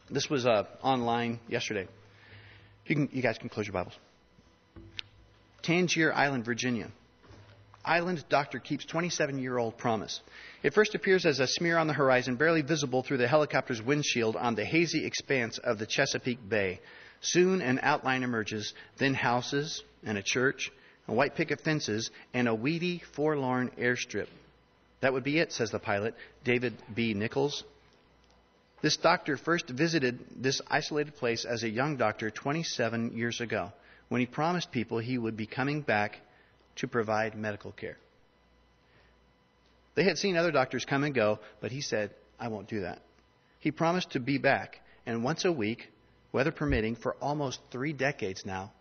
this 0.09 0.29
was 0.29 0.45
uh, 0.45 0.63
online 0.81 1.39
yesterday. 1.47 1.87
You, 2.85 2.95
can, 2.95 3.09
you 3.11 3.21
guys 3.21 3.37
can 3.37 3.49
close 3.49 3.65
your 3.67 3.73
Bibles. 3.73 3.93
Tangier 5.61 6.13
Island, 6.13 6.45
Virginia. 6.45 6.89
island 7.83 8.23
doctor 8.29 8.59
keeps 8.59 8.85
27 8.85 9.39
year 9.39 9.57
old 9.57 9.77
promise. 9.77 10.21
It 10.61 10.73
first 10.73 10.93
appears 10.95 11.25
as 11.25 11.39
a 11.39 11.47
smear 11.47 11.77
on 11.77 11.87
the 11.87 11.93
horizon, 11.93 12.35
barely 12.35 12.61
visible 12.61 13.01
through 13.01 13.17
the 13.17 13.27
helicopter's 13.27 13.81
windshield 13.81 14.35
on 14.35 14.55
the 14.55 14.65
hazy 14.65 15.05
expanse 15.05 15.57
of 15.57 15.79
the 15.79 15.87
Chesapeake 15.87 16.47
Bay. 16.47 16.79
Soon 17.21 17.61
an 17.61 17.79
outline 17.81 18.23
emerges, 18.23 18.73
then 18.97 19.15
houses 19.15 19.83
and 20.03 20.17
a 20.17 20.23
church, 20.23 20.71
and 21.07 21.17
white 21.17 21.35
picket 21.35 21.61
fences, 21.61 22.11
and 22.33 22.47
a 22.47 22.53
weedy, 22.53 23.01
forlorn 23.15 23.71
airstrip. 23.79 24.27
That 25.01 25.13
would 25.13 25.23
be 25.23 25.39
it, 25.39 25.51
says 25.51 25.71
the 25.71 25.79
pilot, 25.79 26.15
David 26.43 26.73
B. 26.93 27.13
Nichols. 27.13 27.63
This 28.81 28.97
doctor 28.97 29.37
first 29.37 29.69
visited 29.69 30.19
this 30.35 30.61
isolated 30.67 31.15
place 31.15 31.45
as 31.45 31.63
a 31.63 31.69
young 31.69 31.97
doctor 31.97 32.29
27 32.29 33.17
years 33.17 33.41
ago 33.41 33.71
when 34.09 34.21
he 34.21 34.27
promised 34.27 34.71
people 34.71 34.99
he 34.99 35.17
would 35.17 35.35
be 35.35 35.47
coming 35.47 35.81
back 35.81 36.19
to 36.77 36.87
provide 36.87 37.35
medical 37.35 37.71
care. 37.71 37.97
They 39.95 40.03
had 40.03 40.17
seen 40.17 40.37
other 40.37 40.51
doctors 40.51 40.85
come 40.85 41.03
and 41.03 41.15
go, 41.15 41.39
but 41.61 41.71
he 41.71 41.81
said, 41.81 42.11
I 42.39 42.49
won't 42.49 42.67
do 42.67 42.81
that. 42.81 43.01
He 43.59 43.71
promised 43.71 44.11
to 44.11 44.19
be 44.19 44.37
back, 44.37 44.79
and 45.05 45.23
once 45.23 45.45
a 45.45 45.51
week, 45.51 45.89
weather 46.31 46.51
permitting, 46.51 46.95
for 46.95 47.15
almost 47.21 47.59
three 47.71 47.93
decades 47.93 48.45
now, 48.45 48.71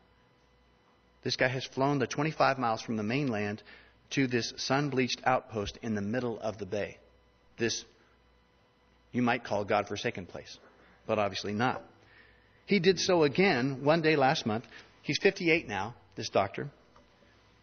this 1.23 1.37
guy 1.37 1.49
has 1.49 1.65
flown 1.65 1.99
the 1.99 2.07
25 2.07 2.59
miles 2.59 2.83
from 2.83 2.97
the 2.97 3.03
mainland 3.03 3.63
to 4.11 4.27
this 4.27 4.53
sun 4.57 4.91
bleached 4.91 5.21
outpost 5.25 5.79
in 5.83 5.95
the 5.95 6.03
middle 6.03 6.39
of 6.41 6.59
the 6.59 6.67
bay. 6.67 6.99
This, 7.59 7.85
you 9.13 9.23
might 9.23 9.45
call 9.45 9.65
God 9.65 9.89
forsaken 9.89 10.27
place, 10.27 10.59
but 11.07 11.19
obviously 11.19 11.53
not. 11.53 11.83
He 12.67 12.79
did 12.79 12.99
so 12.99 13.23
again 13.23 13.85
one 13.85 14.03
day 14.03 14.17
last 14.17 14.47
month. 14.47 14.65
He's 15.03 15.19
58 15.21 15.69
now, 15.69 15.95
this 16.17 16.29
doctor 16.29 16.71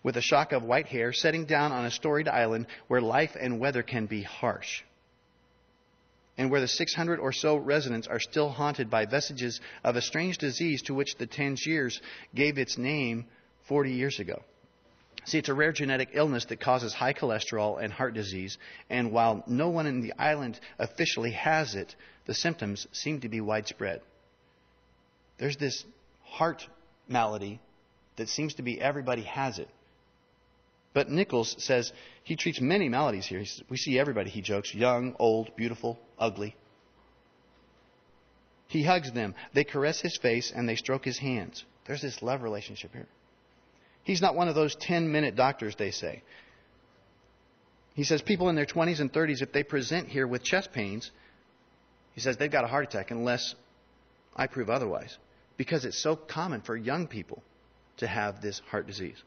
with 0.04 0.18
a 0.18 0.22
shock 0.22 0.52
of 0.52 0.64
white 0.64 0.88
hair, 0.88 1.14
setting 1.14 1.46
down 1.46 1.72
on 1.72 1.86
a 1.86 1.92
storied 1.92 2.28
island 2.28 2.68
where 2.88 3.02
life 3.02 3.36
and 3.40 3.60
weather 3.60 3.84
can 3.84 4.06
be 4.06 4.24
harsh. 4.24 4.82
And 6.38 6.50
where 6.50 6.62
the 6.62 6.68
600 6.68 7.20
or 7.20 7.32
so 7.32 7.58
residents 7.58 8.08
are 8.08 8.20
still 8.20 8.50
haunted 8.50 8.90
by 8.90 9.06
vestiges 9.06 9.60
of 9.84 9.96
a 9.96 10.02
strange 10.02 10.38
disease 10.38 10.82
to 10.84 10.94
which 10.94 11.16
the 11.18 11.28
Tangiers 11.28 12.02
gave 12.34 12.58
its 12.58 12.78
name 12.78 13.26
40 13.68 13.92
years 13.92 14.20
ago. 14.20 14.42
See, 15.26 15.38
it's 15.38 15.50
a 15.50 15.54
rare 15.54 15.72
genetic 15.72 16.10
illness 16.14 16.46
that 16.46 16.60
causes 16.60 16.94
high 16.94 17.14
cholesterol 17.14 17.82
and 17.82 17.94
heart 17.94 18.14
disease, 18.14 18.58
and 18.90 19.12
while 19.12 19.44
no 19.48 19.70
one 19.70 19.86
in 19.86 20.02
the 20.02 20.14
island 20.18 20.60
officially 20.80 21.32
has 21.32 21.76
it, 21.76 21.96
the 22.26 22.34
symptoms 22.34 22.88
seem 22.92 23.22
to 23.22 23.30
be 23.30 23.40
widespread. 23.40 24.02
There's 25.38 25.58
this 25.58 25.86
heart 26.24 26.68
malady 27.08 27.60
that 28.16 28.30
seems 28.30 28.56
to 28.56 28.64
be 28.64 28.82
everybody 28.82 29.24
has 29.24 29.60
it. 29.60 29.70
But 30.94 31.10
Nichols 31.10 31.56
says 31.60 31.94
he 32.24 32.36
treats 32.36 32.60
many 32.60 32.90
maladies 32.90 33.26
here. 33.26 33.46
Says, 33.46 33.64
we 33.70 33.78
see 33.78 33.98
everybody, 33.98 34.30
he 34.30 34.42
jokes 34.42 34.74
young, 34.74 35.16
old, 35.20 35.56
beautiful, 35.56 36.00
ugly. 36.20 36.56
He 38.68 38.84
hugs 38.84 39.12
them. 39.12 39.36
They 39.54 39.64
caress 39.64 40.02
his 40.02 40.18
face 40.18 40.52
and 40.54 40.68
they 40.68 40.76
stroke 40.76 41.06
his 41.06 41.18
hands. 41.18 41.64
There's 41.86 42.02
this 42.02 42.22
love 42.22 42.42
relationship 42.42 42.92
here. 42.94 43.08
He's 44.04 44.22
not 44.22 44.36
one 44.36 44.48
of 44.48 44.56
those 44.56 44.76
10 44.76 45.12
minute 45.12 45.36
doctors, 45.36 45.76
they 45.76 45.92
say. 45.92 46.24
He 47.94 48.04
says 48.04 48.22
people 48.22 48.50
in 48.50 48.56
their 48.56 48.66
20s 48.66 49.00
and 49.00 49.12
30s, 49.12 49.42
if 49.42 49.52
they 49.52 49.64
present 49.64 50.08
here 50.08 50.26
with 50.26 50.44
chest 50.44 50.72
pains, 50.72 51.12
he 52.14 52.22
says 52.22 52.38
they've 52.38 52.52
got 52.52 52.64
a 52.64 52.68
heart 52.68 52.86
attack 52.86 53.12
unless 53.12 53.56
I 54.36 54.48
prove 54.48 54.70
otherwise. 54.70 55.18
Because 55.58 55.86
it's 55.86 56.02
so 56.02 56.16
common 56.16 56.62
for 56.62 56.76
young 56.76 57.08
people 57.08 57.44
to 57.98 58.08
have 58.08 58.42
this 58.42 58.60
heart 58.72 58.88
disease. 58.88 59.22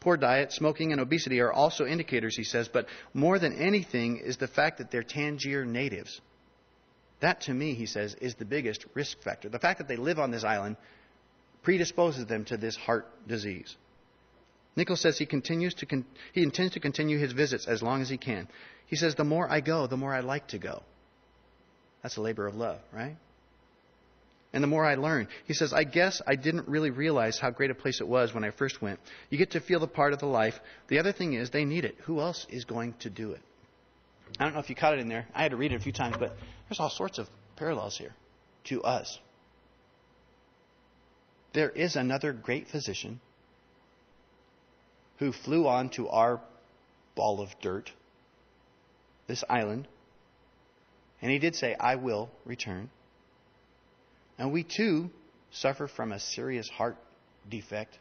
Poor 0.00 0.16
diet, 0.16 0.52
smoking, 0.52 0.92
and 0.92 1.00
obesity 1.00 1.40
are 1.40 1.52
also 1.52 1.84
indicators, 1.84 2.36
he 2.36 2.44
says, 2.44 2.68
but 2.68 2.86
more 3.12 3.38
than 3.38 3.52
anything 3.52 4.18
is 4.18 4.36
the 4.36 4.46
fact 4.46 4.78
that 4.78 4.90
they're 4.90 5.02
Tangier 5.02 5.64
natives. 5.64 6.20
That, 7.20 7.42
to 7.42 7.52
me, 7.52 7.74
he 7.74 7.86
says, 7.86 8.14
is 8.20 8.36
the 8.36 8.44
biggest 8.44 8.86
risk 8.94 9.20
factor. 9.22 9.48
The 9.48 9.58
fact 9.58 9.78
that 9.78 9.88
they 9.88 9.96
live 9.96 10.20
on 10.20 10.30
this 10.30 10.44
island 10.44 10.76
predisposes 11.68 12.24
them 12.24 12.46
to 12.46 12.56
this 12.56 12.76
heart 12.76 13.06
disease. 13.28 13.76
Nichols 14.74 15.02
says 15.02 15.18
he 15.18 15.26
continues 15.26 15.74
to 15.74 15.84
con- 15.84 16.06
he 16.32 16.42
intends 16.42 16.72
to 16.72 16.80
continue 16.80 17.18
his 17.18 17.32
visits 17.32 17.68
as 17.68 17.82
long 17.82 18.00
as 18.00 18.08
he 18.08 18.16
can. 18.16 18.48
He 18.86 18.96
says, 18.96 19.16
"The 19.16 19.24
more 19.24 19.46
I 19.50 19.60
go, 19.60 19.86
the 19.86 19.98
more 19.98 20.14
I 20.14 20.20
like 20.20 20.48
to 20.48 20.58
go." 20.58 20.82
That's 22.02 22.16
a 22.16 22.22
labor 22.22 22.46
of 22.46 22.54
love, 22.54 22.80
right? 22.90 23.16
and 24.54 24.62
the 24.62 24.68
more 24.68 24.82
I 24.82 24.94
learn. 24.94 25.28
He 25.44 25.52
says, 25.52 25.74
I 25.74 25.84
guess 25.84 26.22
I 26.26 26.34
didn't 26.34 26.68
really 26.68 26.88
realize 26.88 27.38
how 27.38 27.50
great 27.50 27.70
a 27.70 27.74
place 27.74 28.00
it 28.00 28.08
was 28.08 28.32
when 28.32 28.44
I 28.44 28.50
first 28.50 28.80
went. 28.80 28.98
You 29.28 29.36
get 29.36 29.50
to 29.50 29.60
feel 29.60 29.78
the 29.78 29.86
part 29.86 30.14
of 30.14 30.20
the 30.20 30.32
life. 30.42 30.58
The 30.88 30.98
other 31.00 31.12
thing 31.12 31.34
is, 31.34 31.50
they 31.50 31.66
need 31.66 31.84
it. 31.84 31.96
Who 32.06 32.20
else 32.20 32.46
is 32.48 32.64
going 32.64 32.94
to 33.00 33.10
do 33.10 33.32
it? 33.32 33.42
I 34.40 34.44
don't 34.44 34.54
know 34.54 34.60
if 34.60 34.70
you 34.70 34.74
caught 34.74 34.94
it 34.94 35.00
in 35.00 35.08
there. 35.08 35.26
I 35.34 35.42
had 35.42 35.50
to 35.50 35.58
read 35.58 35.72
it 35.72 35.76
a 35.76 35.80
few 35.80 35.92
times, 35.92 36.16
but 36.18 36.34
there's 36.66 36.80
all 36.80 36.88
sorts 36.88 37.18
of 37.18 37.28
parallels 37.56 37.98
here 37.98 38.14
to 38.70 38.82
us. 38.82 39.18
There 41.52 41.70
is 41.70 41.96
another 41.96 42.32
great 42.32 42.68
physician 42.68 43.20
who 45.18 45.32
flew 45.32 45.66
on 45.66 45.88
to 45.90 46.08
our 46.08 46.40
ball 47.14 47.40
of 47.40 47.48
dirt, 47.60 47.90
this 49.26 49.42
island, 49.48 49.88
and 51.20 51.30
he 51.30 51.38
did 51.38 51.56
say, 51.56 51.74
I 51.74 51.96
will 51.96 52.30
return. 52.44 52.90
And 54.38 54.52
we 54.52 54.62
too 54.62 55.10
suffer 55.50 55.88
from 55.88 56.12
a 56.12 56.20
serious 56.20 56.68
heart 56.68 56.96
defect. 57.48 57.98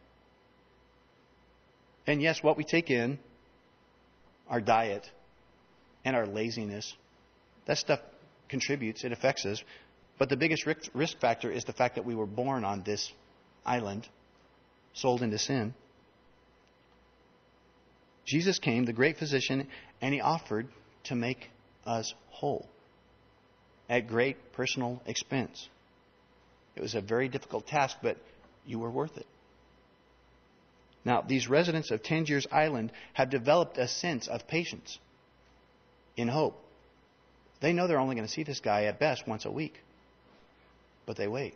And 2.06 2.22
yes, 2.22 2.44
what 2.44 2.58
we 2.58 2.64
take 2.64 2.92
in, 2.92 3.18
our 4.48 4.62
diet, 4.62 5.10
and 6.06 6.16
our 6.16 6.28
laziness, 6.28 6.94
that 7.66 7.78
stuff 7.78 8.00
contributes, 8.50 9.04
it 9.04 9.12
affects 9.12 9.46
us. 9.46 9.64
But 10.20 10.30
the 10.30 10.38
biggest 10.38 10.66
risk 10.94 11.20
factor 11.20 11.52
is 11.52 11.64
the 11.66 11.74
fact 11.74 11.96
that 11.96 12.06
we 12.06 12.16
were 12.16 12.26
born 12.28 12.64
on 12.64 12.84
this 12.84 13.12
island, 13.68 14.08
sold 14.94 15.22
into 15.22 15.38
sin. 15.38 15.74
Jesus 18.26 18.60
came, 18.60 18.86
the 18.86 18.94
great 18.94 19.18
physician, 19.18 19.68
and 20.02 20.14
he 20.14 20.22
offered 20.22 20.68
to 21.06 21.16
make 21.16 21.50
us 21.86 22.14
whole 22.30 22.68
at 23.90 24.08
great 24.08 24.52
personal 24.54 25.02
expense. 25.06 25.70
It 26.76 26.82
was 26.82 26.96
a 26.96 27.02
very 27.02 27.30
difficult 27.30 27.68
task, 27.68 27.98
but 28.02 28.18
you 28.66 28.80
were 28.80 28.92
worth 28.92 29.18
it. 29.18 29.26
Now, 31.06 31.22
these 31.22 31.48
residents 31.48 31.90
of 31.90 32.04
Tangiers 32.04 32.46
Island 32.52 32.92
have 33.14 33.30
developed 33.30 33.78
a 33.78 33.88
sense 33.88 34.28
of 34.28 34.46
patience 34.48 35.00
in 36.18 36.28
hope. 36.28 36.62
They 37.62 37.72
know 37.72 37.88
they're 37.88 38.00
only 38.00 38.16
going 38.16 38.28
to 38.28 38.34
see 38.34 38.44
this 38.44 38.60
guy 38.60 38.84
at 38.84 39.00
best 39.00 39.26
once 39.26 39.46
a 39.46 39.52
week, 39.52 39.76
but 41.06 41.16
they 41.16 41.28
wait. 41.28 41.56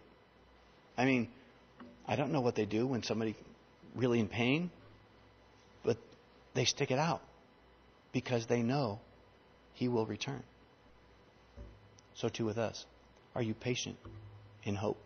I 0.98 1.06
mean, 1.06 1.28
I 2.12 2.18
don't 2.18 2.34
know 2.34 2.42
what 2.42 2.56
they 2.56 2.66
do 2.66 2.86
when 2.86 3.04
somebody 3.04 3.36
really 3.96 4.20
in 4.20 4.28
pain, 4.28 4.70
but 5.82 5.96
they 6.54 6.66
stick 6.66 6.92
it 6.92 7.00
out 7.00 7.22
because 8.12 8.48
they 8.48 8.62
know 8.62 9.00
he 9.76 9.88
will 9.88 10.06
return. 10.06 10.44
So 12.16 12.28
too 12.28 12.44
with 12.44 12.58
us. 12.58 12.86
Are 13.34 13.42
you 13.42 13.54
patient 13.54 13.96
in 14.66 14.76
hope? 14.76 15.02